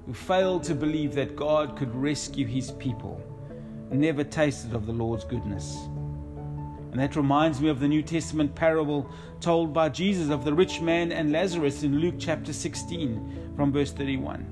who 0.04 0.14
failed 0.14 0.64
to 0.64 0.74
believe 0.74 1.14
that 1.14 1.36
God 1.36 1.76
could 1.76 1.94
rescue 1.94 2.46
his 2.46 2.72
people 2.72 3.22
never 3.90 4.24
tasted 4.24 4.74
of 4.74 4.86
the 4.86 4.92
Lord's 4.92 5.24
goodness. 5.24 5.88
And 6.96 7.02
that 7.02 7.14
reminds 7.14 7.60
me 7.60 7.68
of 7.68 7.78
the 7.78 7.88
New 7.88 8.00
Testament 8.00 8.54
parable 8.54 9.10
told 9.42 9.74
by 9.74 9.90
Jesus 9.90 10.30
of 10.30 10.46
the 10.46 10.54
rich 10.54 10.80
man 10.80 11.12
and 11.12 11.30
Lazarus 11.30 11.82
in 11.82 11.98
Luke 11.98 12.14
chapter 12.18 12.54
16 12.54 13.52
from 13.54 13.70
verse 13.70 13.92
31. 13.92 14.46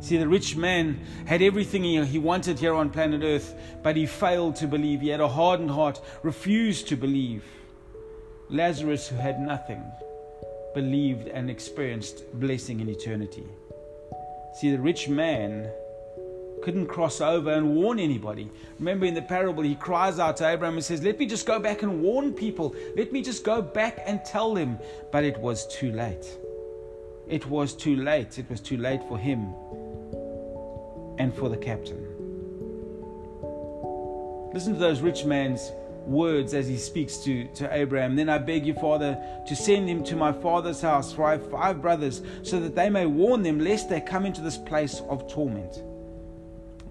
See, 0.00 0.16
the 0.16 0.26
rich 0.26 0.56
man 0.56 0.98
had 1.24 1.40
everything 1.40 1.84
he 1.84 2.18
wanted 2.18 2.58
here 2.58 2.74
on 2.74 2.90
planet 2.90 3.22
Earth, 3.22 3.54
but 3.84 3.94
he 3.94 4.06
failed 4.06 4.56
to 4.56 4.66
believe. 4.66 5.02
He 5.02 5.08
had 5.10 5.20
a 5.20 5.28
hardened 5.28 5.70
heart, 5.70 6.00
refused 6.24 6.88
to 6.88 6.96
believe. 6.96 7.44
Lazarus, 8.50 9.06
who 9.06 9.14
had 9.14 9.38
nothing, 9.38 9.84
believed 10.74 11.28
and 11.28 11.48
experienced 11.48 12.24
blessing 12.40 12.80
in 12.80 12.88
eternity. 12.88 13.46
See, 14.54 14.72
the 14.72 14.80
rich 14.80 15.08
man 15.08 15.70
couldn't 16.66 16.88
cross 16.88 17.20
over 17.20 17.52
and 17.52 17.76
warn 17.76 18.00
anybody. 18.00 18.50
Remember 18.80 19.06
in 19.06 19.14
the 19.14 19.22
parable, 19.22 19.62
he 19.62 19.76
cries 19.76 20.18
out 20.18 20.36
to 20.38 20.48
Abraham 20.48 20.74
and 20.74 20.84
says, 20.84 21.00
Let 21.00 21.16
me 21.16 21.24
just 21.24 21.46
go 21.46 21.60
back 21.60 21.82
and 21.84 22.02
warn 22.02 22.32
people. 22.32 22.74
Let 22.96 23.12
me 23.12 23.22
just 23.22 23.44
go 23.44 23.62
back 23.62 24.00
and 24.04 24.24
tell 24.24 24.52
them. 24.52 24.80
But 25.12 25.22
it 25.22 25.38
was 25.38 25.68
too 25.68 25.92
late. 25.92 26.26
It 27.28 27.48
was 27.48 27.72
too 27.72 27.94
late. 27.94 28.40
It 28.40 28.50
was 28.50 28.60
too 28.60 28.78
late 28.78 29.00
for 29.06 29.16
him 29.16 29.54
and 31.20 31.32
for 31.32 31.48
the 31.48 31.56
captain. 31.56 32.02
Listen 34.52 34.72
to 34.72 34.80
those 34.80 35.02
rich 35.02 35.24
man's 35.24 35.70
words 36.04 36.52
as 36.52 36.66
he 36.66 36.78
speaks 36.78 37.18
to, 37.18 37.46
to 37.54 37.72
Abraham. 37.72 38.16
Then 38.16 38.28
I 38.28 38.38
beg 38.38 38.66
you, 38.66 38.74
Father, 38.74 39.16
to 39.46 39.54
send 39.54 39.88
him 39.88 40.02
to 40.02 40.16
my 40.16 40.32
father's 40.32 40.80
house, 40.80 41.12
for 41.12 41.26
I 41.26 41.32
have 41.32 41.48
five 41.48 41.80
brothers, 41.80 42.22
so 42.42 42.58
that 42.58 42.74
they 42.74 42.90
may 42.90 43.06
warn 43.06 43.44
them, 43.44 43.60
lest 43.60 43.88
they 43.88 44.00
come 44.00 44.26
into 44.26 44.40
this 44.40 44.58
place 44.58 45.00
of 45.08 45.28
torment. 45.28 45.84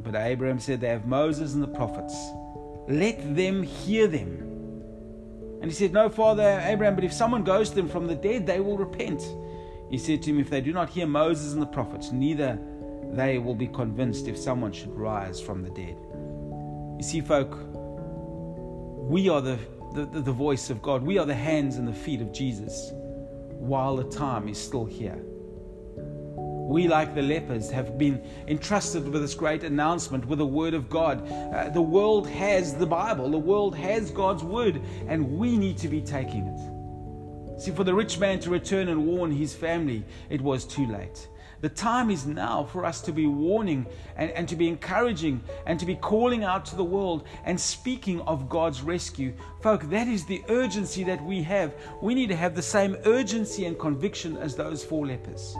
But 0.05 0.15
Abraham 0.15 0.59
said, 0.59 0.79
They 0.79 0.89
have 0.89 1.07
Moses 1.07 1.55
and 1.55 1.63
the 1.63 1.67
prophets. 1.67 2.15
Let 2.87 3.35
them 3.35 3.63
hear 3.63 4.07
them. 4.07 4.45
And 5.61 5.71
he 5.71 5.71
said, 5.71 5.91
No, 5.91 6.09
Father 6.09 6.61
Abraham, 6.63 6.93
but 6.93 7.03
if 7.03 7.11
someone 7.11 7.43
goes 7.43 7.69
to 7.69 7.75
them 7.75 7.89
from 7.89 8.05
the 8.05 8.15
dead, 8.15 8.45
they 8.45 8.59
will 8.59 8.77
repent. 8.77 9.23
He 9.89 9.97
said 9.97 10.21
to 10.23 10.29
him, 10.29 10.39
If 10.39 10.49
they 10.51 10.61
do 10.61 10.71
not 10.71 10.89
hear 10.89 11.07
Moses 11.07 11.53
and 11.53 11.61
the 11.61 11.67
prophets, 11.67 12.11
neither 12.11 12.59
they 13.11 13.39
will 13.39 13.55
be 13.55 13.67
convinced 13.67 14.27
if 14.27 14.37
someone 14.37 14.71
should 14.71 14.95
rise 14.95 15.41
from 15.41 15.63
the 15.63 15.69
dead. 15.71 15.97
You 16.97 17.03
see, 17.03 17.21
folk, 17.21 17.57
we 19.09 19.27
are 19.27 19.41
the, 19.41 19.57
the, 19.93 20.05
the 20.05 20.31
voice 20.31 20.69
of 20.69 20.81
God. 20.83 21.01
We 21.01 21.17
are 21.17 21.25
the 21.25 21.33
hands 21.33 21.77
and 21.77 21.87
the 21.87 21.93
feet 21.93 22.21
of 22.21 22.31
Jesus 22.31 22.91
while 23.57 23.95
the 23.95 24.03
time 24.03 24.47
is 24.47 24.59
still 24.59 24.85
here. 24.85 25.19
We, 26.67 26.87
like 26.87 27.13
the 27.13 27.21
lepers, 27.21 27.69
have 27.69 27.95
been 27.95 28.21
entrusted 28.47 29.07
with 29.07 29.21
this 29.21 29.35
great 29.35 29.63
announcement 29.63 30.25
with 30.25 30.39
the 30.39 30.47
Word 30.47 30.73
of 30.73 30.89
God. 30.89 31.29
Uh, 31.31 31.69
the 31.69 31.81
world 31.81 32.27
has 32.27 32.73
the 32.73 32.87
Bible, 32.87 33.29
the 33.29 33.37
world 33.37 33.75
has 33.75 34.09
God's 34.09 34.43
Word, 34.43 34.81
and 35.07 35.37
we 35.37 35.57
need 35.57 35.77
to 35.77 35.87
be 35.87 36.01
taking 36.01 36.47
it. 36.47 37.61
See, 37.61 37.69
for 37.69 37.83
the 37.83 37.93
rich 37.93 38.17
man 38.17 38.39
to 38.39 38.49
return 38.49 38.87
and 38.87 39.05
warn 39.05 39.31
his 39.31 39.53
family, 39.53 40.03
it 40.31 40.41
was 40.41 40.65
too 40.65 40.87
late. 40.87 41.27
The 41.61 41.69
time 41.69 42.09
is 42.09 42.25
now 42.25 42.63
for 42.63 42.83
us 42.83 42.99
to 43.01 43.11
be 43.11 43.27
warning 43.27 43.85
and, 44.17 44.31
and 44.31 44.49
to 44.49 44.55
be 44.55 44.67
encouraging 44.67 45.43
and 45.67 45.79
to 45.79 45.85
be 45.85 45.95
calling 45.95 46.43
out 46.43 46.65
to 46.65 46.75
the 46.75 46.83
world 46.83 47.27
and 47.43 47.59
speaking 47.59 48.21
of 48.21 48.49
God's 48.49 48.81
rescue. 48.81 49.33
Folk, 49.61 49.83
that 49.91 50.07
is 50.07 50.25
the 50.25 50.43
urgency 50.49 51.03
that 51.03 51.23
we 51.23 51.43
have. 51.43 51.75
We 52.01 52.15
need 52.15 52.29
to 52.29 52.35
have 52.35 52.55
the 52.55 52.61
same 52.61 52.97
urgency 53.05 53.65
and 53.65 53.77
conviction 53.77 54.35
as 54.37 54.55
those 54.55 54.83
four 54.83 55.05
lepers. 55.05 55.55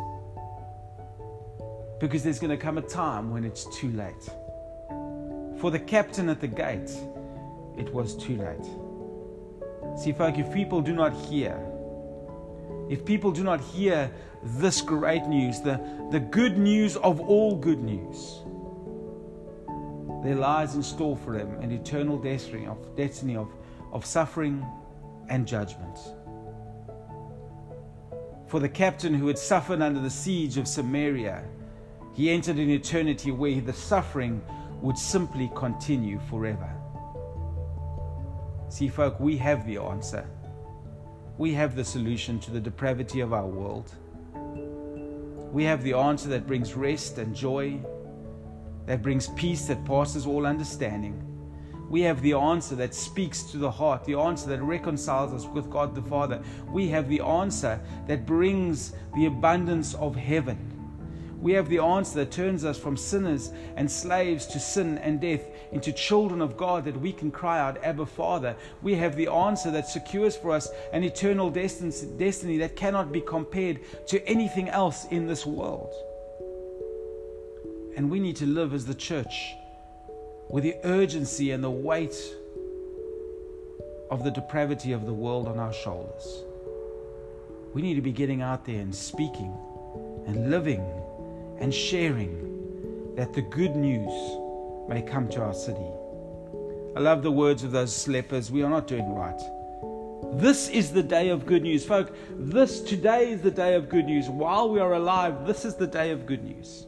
Because 1.99 2.23
there's 2.23 2.39
going 2.39 2.51
to 2.51 2.57
come 2.57 2.77
a 2.77 2.81
time 2.81 3.31
when 3.31 3.45
it's 3.45 3.65
too 3.77 3.91
late. 3.91 4.29
For 5.59 5.71
the 5.71 5.79
captain 5.79 6.29
at 6.29 6.41
the 6.41 6.47
gate, 6.47 6.91
it 7.77 7.93
was 7.93 8.15
too 8.15 8.37
late. 8.37 8.65
See, 9.97 10.11
folk, 10.11 10.37
if 10.37 10.53
people 10.53 10.81
do 10.81 10.93
not 10.93 11.13
hear, 11.13 11.57
if 12.89 13.05
people 13.05 13.31
do 13.31 13.43
not 13.43 13.61
hear 13.61 14.11
this 14.43 14.81
great 14.81 15.25
news, 15.25 15.61
the, 15.61 15.79
the 16.11 16.19
good 16.19 16.57
news 16.57 16.97
of 16.97 17.21
all 17.21 17.55
good 17.55 17.81
news, 17.81 18.41
there 20.23 20.35
lies 20.35 20.75
in 20.75 20.83
store 20.83 21.15
for 21.15 21.37
them 21.37 21.57
an 21.61 21.71
eternal 21.71 22.17
destiny 22.17 22.65
of, 22.67 22.95
destiny 22.95 23.37
of, 23.37 23.47
of 23.93 24.05
suffering 24.05 24.65
and 25.29 25.47
judgment. 25.47 25.97
For 28.47 28.59
the 28.59 28.69
captain 28.69 29.13
who 29.13 29.27
had 29.27 29.37
suffered 29.37 29.81
under 29.81 29.99
the 29.99 30.09
siege 30.09 30.57
of 30.57 30.67
Samaria, 30.67 31.43
he 32.15 32.31
entered 32.31 32.57
an 32.57 32.69
eternity 32.69 33.29
where 33.29 33.61
the 33.61 33.73
suffering 33.73 34.41
would 34.81 34.97
simply 34.97 35.51
continue 35.55 36.19
forever. 36.29 36.69
See, 38.69 38.87
folk, 38.87 39.19
we 39.19 39.37
have 39.37 39.67
the 39.67 39.77
answer 39.77 40.27
we 41.37 41.53
have 41.53 41.75
the 41.75 41.83
solution 41.83 42.39
to 42.39 42.51
the 42.51 42.61
depravity 42.61 43.19
of 43.19 43.33
our 43.33 43.45
world. 43.45 43.91
We 45.51 45.63
have 45.65 45.83
the 45.83 45.93
answer 45.93 46.29
that 46.29 46.47
brings 46.47 46.75
rest 46.75 47.17
and 47.17 47.35
joy, 47.35 47.79
that 48.85 49.01
brings 49.01 49.27
peace 49.29 49.65
that 49.65 49.83
passes 49.85 50.25
all 50.25 50.45
understanding. 50.45 51.21
We 51.89 52.01
have 52.01 52.21
the 52.21 52.33
answer 52.33 52.75
that 52.75 52.95
speaks 52.95 53.43
to 53.51 53.57
the 53.57 53.69
heart, 53.69 54.05
the 54.05 54.15
answer 54.15 54.47
that 54.49 54.61
reconciles 54.61 55.33
us 55.33 55.45
with 55.45 55.69
God 55.69 55.93
the 55.93 56.01
Father. 56.01 56.41
We 56.71 56.87
have 56.87 57.09
the 57.09 57.21
answer 57.21 57.79
that 58.07 58.25
brings 58.25 58.93
the 59.15 59.25
abundance 59.25 59.93
of 59.95 60.15
heaven. 60.15 60.71
We 61.45 61.53
have 61.53 61.69
the 61.69 61.77
answer 61.77 62.15
that 62.15 62.31
turns 62.31 62.65
us 62.65 62.75
from 62.75 62.97
sinners 62.97 63.51
and 63.75 63.91
slaves 63.91 64.47
to 64.47 64.59
sin 64.59 64.97
and 64.97 65.21
death 65.21 65.47
into 65.71 65.91
children 65.91 66.41
of 66.41 66.57
God 66.57 66.85
that 66.85 66.99
we 66.99 67.13
can 67.13 67.29
cry 67.29 67.59
out, 67.59 67.77
Abba, 67.83 68.07
Father. 68.07 68.55
We 68.81 68.95
have 68.95 69.15
the 69.15 69.27
answer 69.27 69.69
that 69.69 69.87
secures 69.87 70.35
for 70.35 70.49
us 70.49 70.71
an 70.91 71.03
eternal 71.03 71.51
destiny 71.51 72.57
that 72.57 72.75
cannot 72.75 73.11
be 73.11 73.21
compared 73.21 73.81
to 74.07 74.27
anything 74.27 74.69
else 74.69 75.05
in 75.11 75.27
this 75.27 75.45
world. 75.45 75.93
And 77.95 78.09
we 78.09 78.19
need 78.19 78.37
to 78.37 78.47
live 78.47 78.73
as 78.73 78.87
the 78.87 78.95
church 78.95 79.53
with 80.49 80.63
the 80.63 80.73
urgency 80.83 81.51
and 81.51 81.63
the 81.63 81.69
weight 81.69 82.17
of 84.09 84.23
the 84.23 84.31
depravity 84.31 84.93
of 84.93 85.05
the 85.05 85.13
world 85.13 85.47
on 85.47 85.59
our 85.59 85.73
shoulders. 85.73 86.43
We 87.75 87.83
need 87.83 87.93
to 87.93 88.01
be 88.01 88.11
getting 88.11 88.41
out 88.41 88.65
there 88.65 88.81
and 88.81 88.95
speaking 88.95 89.55
and 90.25 90.49
living 90.49 90.83
and 91.59 91.73
sharing 91.73 93.15
that 93.15 93.33
the 93.33 93.41
good 93.41 93.75
news 93.75 94.11
may 94.87 95.01
come 95.01 95.27
to 95.29 95.41
our 95.41 95.53
city. 95.53 95.87
I 96.95 96.99
love 96.99 97.23
the 97.23 97.31
words 97.31 97.63
of 97.63 97.71
those 97.71 98.07
lepers. 98.07 98.51
We 98.51 98.63
are 98.63 98.69
not 98.69 98.87
doing 98.87 99.13
right. 99.13 99.39
This 100.39 100.69
is 100.69 100.91
the 100.91 101.03
day 101.03 101.29
of 101.29 101.45
good 101.45 101.63
news. 101.63 101.85
Folk, 101.85 102.15
this 102.31 102.81
today 102.81 103.31
is 103.31 103.41
the 103.41 103.51
day 103.51 103.75
of 103.75 103.89
good 103.89 104.05
news. 104.05 104.27
While 104.27 104.69
we 104.69 104.79
are 104.79 104.93
alive, 104.93 105.45
this 105.45 105.65
is 105.65 105.75
the 105.75 105.87
day 105.87 106.11
of 106.11 106.25
good 106.25 106.43
news. 106.43 106.87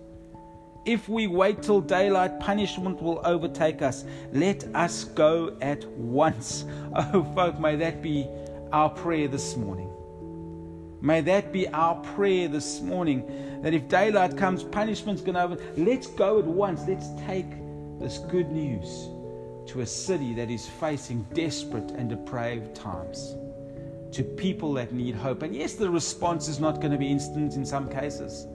If 0.85 1.09
we 1.09 1.27
wait 1.27 1.61
till 1.61 1.81
daylight, 1.81 2.39
punishment 2.39 3.01
will 3.01 3.21
overtake 3.25 3.81
us. 3.81 4.05
Let 4.31 4.63
us 4.73 5.03
go 5.03 5.55
at 5.61 5.85
once. 5.91 6.65
Oh, 6.95 7.23
folk, 7.35 7.59
may 7.59 7.75
that 7.75 8.01
be 8.01 8.27
our 8.71 8.89
prayer 8.89 9.27
this 9.27 9.55
morning. 9.55 9.86
May 11.01 11.21
that 11.21 11.51
be 11.51 11.67
our 11.69 11.95
prayer 11.95 12.47
this 12.47 12.81
morning 12.81 13.61
that 13.61 13.73
if 13.73 13.87
daylight 13.87 14.35
comes, 14.35 14.63
punishment's 14.63 15.21
going 15.21 15.35
to 15.35 15.43
over. 15.43 15.57
Let's 15.75 16.07
go 16.07 16.39
at 16.39 16.45
once. 16.45 16.81
Let's 16.87 17.09
take 17.25 17.49
this 17.99 18.17
good 18.17 18.51
news 18.51 19.09
to 19.67 19.81
a 19.81 19.85
city 19.85 20.33
that 20.33 20.49
is 20.49 20.65
facing 20.65 21.23
desperate 21.33 21.91
and 21.91 22.09
depraved 22.09 22.75
times, 22.75 23.35
to 24.11 24.23
people 24.23 24.73
that 24.73 24.91
need 24.91 25.13
hope. 25.13 25.43
And 25.43 25.53
yes, 25.55 25.73
the 25.73 25.89
response 25.89 26.47
is 26.47 26.59
not 26.59 26.75
going 26.77 26.91
to 26.91 26.97
be 26.97 27.07
instant 27.07 27.55
in 27.55 27.65
some 27.65 27.87
cases. 27.89 28.47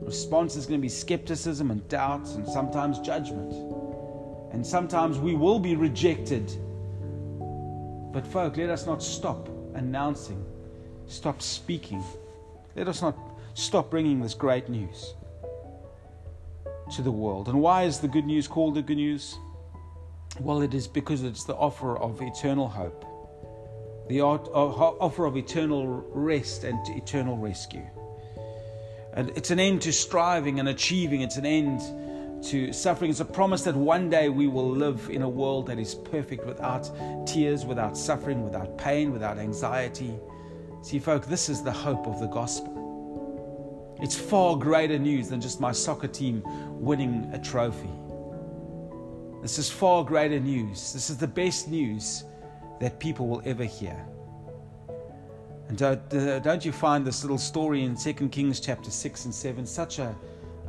The 0.00 0.06
response 0.06 0.56
is 0.56 0.66
going 0.66 0.80
to 0.80 0.82
be 0.82 0.88
skepticism 0.88 1.70
and 1.70 1.86
doubts 1.88 2.34
and 2.34 2.46
sometimes 2.46 2.98
judgment. 2.98 3.52
And 4.52 4.66
sometimes 4.66 5.18
we 5.18 5.34
will 5.34 5.58
be 5.58 5.74
rejected. 5.74 6.50
But, 8.12 8.26
folk, 8.26 8.56
let 8.56 8.70
us 8.70 8.86
not 8.86 9.02
stop 9.02 9.48
announcing 9.74 10.44
stop 11.08 11.42
speaking. 11.42 12.02
Let 12.76 12.88
us 12.88 13.02
not 13.02 13.16
stop 13.54 13.90
bringing 13.90 14.20
this 14.20 14.34
great 14.34 14.68
news. 14.68 15.14
to 16.92 17.02
the 17.02 17.10
world. 17.10 17.48
And 17.48 17.60
why 17.60 17.82
is 17.84 17.98
the 18.00 18.08
good 18.08 18.24
news 18.24 18.48
called 18.48 18.74
the 18.74 18.82
good 18.82 18.96
news? 18.96 19.38
Well, 20.40 20.62
it 20.62 20.74
is 20.74 20.86
because 20.86 21.22
it's 21.22 21.44
the 21.44 21.54
offer 21.54 21.98
of 21.98 22.22
eternal 22.22 22.68
hope, 22.68 23.04
the 24.08 24.22
offer 24.22 25.26
of 25.26 25.36
eternal 25.36 25.86
rest 26.12 26.64
and 26.64 26.78
eternal 26.96 27.36
rescue. 27.36 27.86
And 29.14 29.30
it's 29.30 29.50
an 29.50 29.58
end 29.58 29.82
to 29.82 29.92
striving 29.92 30.60
and 30.60 30.68
achieving, 30.68 31.22
it's 31.22 31.36
an 31.36 31.46
end 31.46 31.80
to 32.44 32.72
suffering. 32.72 33.10
It's 33.10 33.20
a 33.20 33.24
promise 33.24 33.62
that 33.64 33.74
one 33.74 34.08
day 34.08 34.28
we 34.28 34.46
will 34.46 34.70
live 34.70 35.10
in 35.10 35.22
a 35.22 35.28
world 35.28 35.66
that 35.66 35.78
is 35.78 35.94
perfect 35.94 36.46
without 36.46 36.88
tears, 37.26 37.64
without 37.64 37.96
suffering, 37.98 38.44
without 38.44 38.78
pain, 38.78 39.12
without 39.12 39.38
anxiety. 39.38 40.14
See, 40.82 40.98
folk, 40.98 41.26
this 41.26 41.48
is 41.48 41.62
the 41.62 41.72
hope 41.72 42.06
of 42.06 42.20
the 42.20 42.26
gospel. 42.26 42.78
It's 44.00 44.16
far 44.16 44.56
greater 44.56 44.98
news 44.98 45.28
than 45.28 45.40
just 45.40 45.60
my 45.60 45.72
soccer 45.72 46.06
team 46.06 46.42
winning 46.80 47.28
a 47.32 47.38
trophy. 47.38 47.90
This 49.42 49.58
is 49.58 49.70
far 49.70 50.04
greater 50.04 50.38
news. 50.38 50.92
This 50.92 51.10
is 51.10 51.16
the 51.16 51.26
best 51.26 51.68
news 51.68 52.24
that 52.80 53.00
people 53.00 53.26
will 53.26 53.42
ever 53.44 53.64
hear. 53.64 54.06
And 55.68 55.76
don't, 55.76 56.14
uh, 56.14 56.58
you 56.62 56.72
find 56.72 57.06
this 57.06 57.22
little 57.22 57.38
story 57.38 57.82
in 57.82 57.96
2 57.96 58.28
Kings 58.28 58.60
chapter 58.60 58.90
6 58.90 59.24
and 59.26 59.34
7 59.34 59.66
such 59.66 59.98
a, 59.98 60.16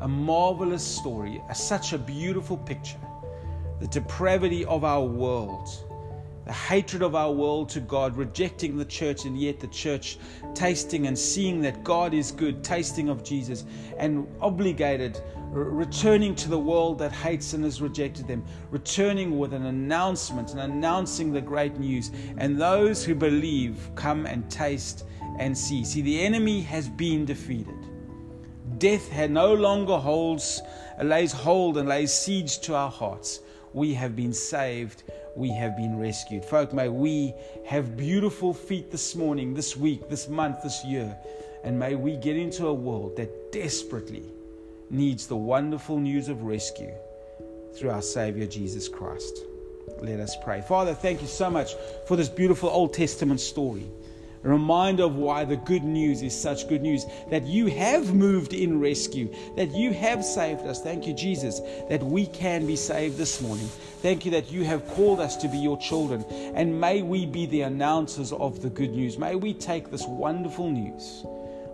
a 0.02 0.08
marvelous 0.08 0.84
story, 0.84 1.42
a, 1.50 1.56
such 1.56 1.94
a 1.94 1.98
beautiful 1.98 2.58
picture? 2.58 3.00
The 3.80 3.88
depravity 3.88 4.66
of 4.66 4.84
our 4.84 5.06
world 5.06 5.70
the 6.50 6.54
hatred 6.56 7.04
of 7.04 7.14
our 7.14 7.32
world 7.32 7.70
to 7.70 7.80
God, 7.80 8.18
rejecting 8.18 8.76
the 8.76 8.86
church, 8.86 9.26
and 9.26 9.40
yet 9.40 9.60
the 9.60 9.68
church 9.68 10.18
tasting 10.56 11.06
and 11.06 11.16
seeing 11.16 11.62
that 11.62 11.84
God 11.84 12.12
is 12.12 12.32
good, 12.32 12.64
tasting 12.64 13.08
of 13.08 13.24
Jesus, 13.24 13.66
and 14.00 14.28
obligated, 14.42 15.22
returning 15.52 16.34
to 16.34 16.50
the 16.50 16.58
world 16.58 16.98
that 16.98 17.12
hates 17.12 17.54
and 17.54 17.64
has 17.64 17.84
rejected 17.84 18.28
them, 18.28 18.44
returning 18.72 19.38
with 19.38 19.54
an 19.54 19.68
announcement 19.68 20.50
and 20.50 20.60
announcing 20.60 21.32
the 21.32 21.40
great 21.40 21.78
news. 21.78 22.10
And 22.40 22.60
those 22.60 23.06
who 23.06 23.14
believe 23.14 23.92
come 23.94 24.26
and 24.26 24.50
taste 24.50 25.06
and 25.38 25.56
see. 25.56 25.86
See, 25.86 26.02
the 26.02 26.20
enemy 26.20 26.62
has 26.62 26.90
been 26.90 27.26
defeated. 27.26 27.78
Death 28.80 29.08
had 29.08 29.30
no 29.30 29.54
longer 29.54 29.98
holds, 29.98 30.64
lays 31.04 31.32
hold 31.32 31.78
and 31.78 31.88
lays 31.88 32.12
siege 32.12 32.58
to 32.62 32.74
our 32.74 32.90
hearts. 32.90 33.42
We 33.72 33.94
have 33.94 34.16
been 34.16 34.34
saved 34.34 35.04
we 35.36 35.52
have 35.52 35.76
been 35.76 35.98
rescued. 35.98 36.44
Folk, 36.44 36.74
may 36.74 36.90
we 36.90 37.34
have 37.66 37.98
beautiful 37.98 38.54
feet 38.54 38.92
this 38.92 39.16
morning, 39.16 39.54
this 39.54 39.76
week, 39.78 40.10
this 40.10 40.28
month, 40.28 40.64
this 40.64 40.84
year, 40.84 41.16
and 41.64 41.78
may 41.78 41.96
we 41.96 42.16
get 42.16 42.36
into 42.36 42.68
a 42.68 42.74
world 42.74 43.16
that 43.18 43.52
desperately 43.52 44.24
needs 44.90 45.28
the 45.28 45.36
wonderful 45.36 46.00
news 46.00 46.30
of 46.30 46.44
rescue 46.44 46.94
through 47.76 47.92
our 47.92 48.02
Savior 48.02 48.48
Jesus 48.48 48.88
Christ. 48.88 49.40
Let 50.02 50.20
us 50.20 50.36
pray. 50.44 50.62
Father, 50.62 50.94
thank 50.94 51.22
you 51.22 51.28
so 51.28 51.50
much 51.50 51.76
for 52.08 52.16
this 52.16 52.30
beautiful 52.30 52.70
Old 52.70 52.94
Testament 52.94 53.40
story 53.40 53.90
a 54.44 54.50
reminder 54.50 55.04
of 55.04 55.18
why 55.18 55.44
the 55.44 55.58
good 55.58 55.84
news 55.84 56.22
is 56.22 56.40
such 56.40 56.70
good 56.70 56.82
news 56.82 57.06
that 57.30 57.46
you 57.46 57.66
have 57.68 58.16
moved 58.16 58.54
in 58.54 58.80
rescue, 58.80 59.30
that 59.58 59.76
you 59.76 59.92
have 59.92 60.24
saved 60.24 60.62
us. 60.62 60.82
Thank 60.82 61.06
you, 61.06 61.14
Jesus, 61.14 61.60
that 61.90 62.02
we 62.02 62.26
can 62.26 62.66
be 62.66 62.78
saved 62.78 63.18
this 63.18 63.42
morning. 63.42 63.70
Thank 64.02 64.24
you 64.24 64.32
that 64.32 64.50
you 64.50 64.64
have 64.64 64.88
called 64.90 65.20
us 65.20 65.36
to 65.38 65.50
be 65.50 65.58
your 65.58 65.78
children. 65.78 66.24
And 66.56 66.80
may 66.80 67.02
we 67.02 67.26
be 67.26 67.46
the 67.46 67.62
announcers 67.62 68.32
of 68.32 68.62
the 68.62 68.70
good 68.70 68.92
news. 68.92 69.18
May 69.18 69.36
we 69.36 69.54
take 69.54 69.92
this 69.92 70.06
wonderful 70.06 70.70
news 70.70 71.26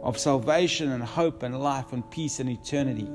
of 0.01 0.17
salvation 0.17 0.91
and 0.91 1.03
hope 1.03 1.43
and 1.43 1.59
life 1.59 1.93
and 1.93 2.09
peace 2.09 2.39
and 2.39 2.49
eternity 2.49 3.07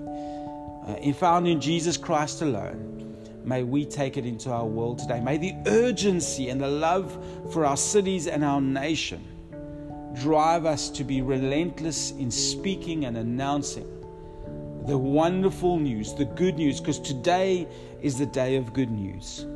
uh, 0.87 1.13
found 1.15 1.49
in 1.49 1.61
Jesus 1.61 1.97
Christ 1.97 2.43
alone. 2.43 3.17
May 3.45 3.65
we 3.65 3.85
take 3.85 4.17
it 4.17 4.27
into 4.27 4.51
our 4.51 4.67
world 4.67 5.01
today. 5.01 5.21
May 5.21 5.39
the 5.39 5.55
urgency 5.67 6.49
and 6.49 6.61
the 6.61 6.69
love 6.69 7.53
for 7.53 7.67
our 7.67 7.77
cities 7.77 8.29
and 8.29 8.45
our 8.45 8.61
nation 8.61 9.25
drive 10.21 10.67
us 10.67 10.89
to 10.91 11.05
be 11.05 11.21
relentless 11.21 12.13
in 12.13 12.31
speaking 12.31 13.07
and 13.07 13.17
announcing 13.17 13.89
the 14.87 14.99
wonderful 14.99 15.79
news, 15.79 16.15
the 16.15 16.25
good 16.25 16.57
news, 16.57 16.81
because 16.81 16.99
today 16.99 17.69
is 18.03 18.19
the 18.19 18.27
day 18.27 18.57
of 18.57 18.73
good 18.73 18.91
news. 18.91 19.47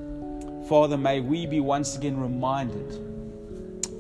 Father, 0.69 0.97
may 0.97 1.21
we 1.21 1.47
be 1.47 1.61
once 1.61 1.97
again 1.97 2.19
reminded 2.19 3.01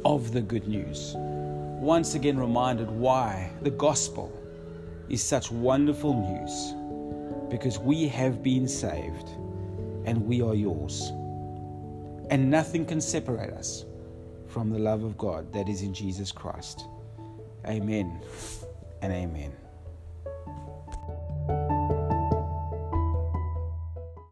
of 0.04 0.32
the 0.32 0.40
good 0.40 0.66
news. 0.66 1.14
Once 1.16 2.14
again 2.14 2.38
reminded 2.38 2.90
why 2.90 3.50
the 3.62 3.70
gospel 3.70 4.32
is 5.08 5.22
such 5.22 5.50
wonderful 5.50 6.14
news. 6.14 6.74
Because 7.50 7.78
we 7.78 8.08
have 8.08 8.42
been 8.42 8.66
saved 8.66 9.28
and 10.06 10.26
we 10.26 10.40
are 10.42 10.54
yours. 10.54 11.10
And 12.30 12.50
nothing 12.50 12.86
can 12.86 13.00
separate 13.00 13.50
us 13.50 13.84
from 14.46 14.70
the 14.70 14.78
love 14.78 15.02
of 15.04 15.18
God 15.18 15.52
that 15.52 15.68
is 15.68 15.82
in 15.82 15.92
Jesus 15.92 16.32
Christ. 16.32 16.86
Amen 17.66 18.20
and 19.02 19.12
amen. 19.12 19.52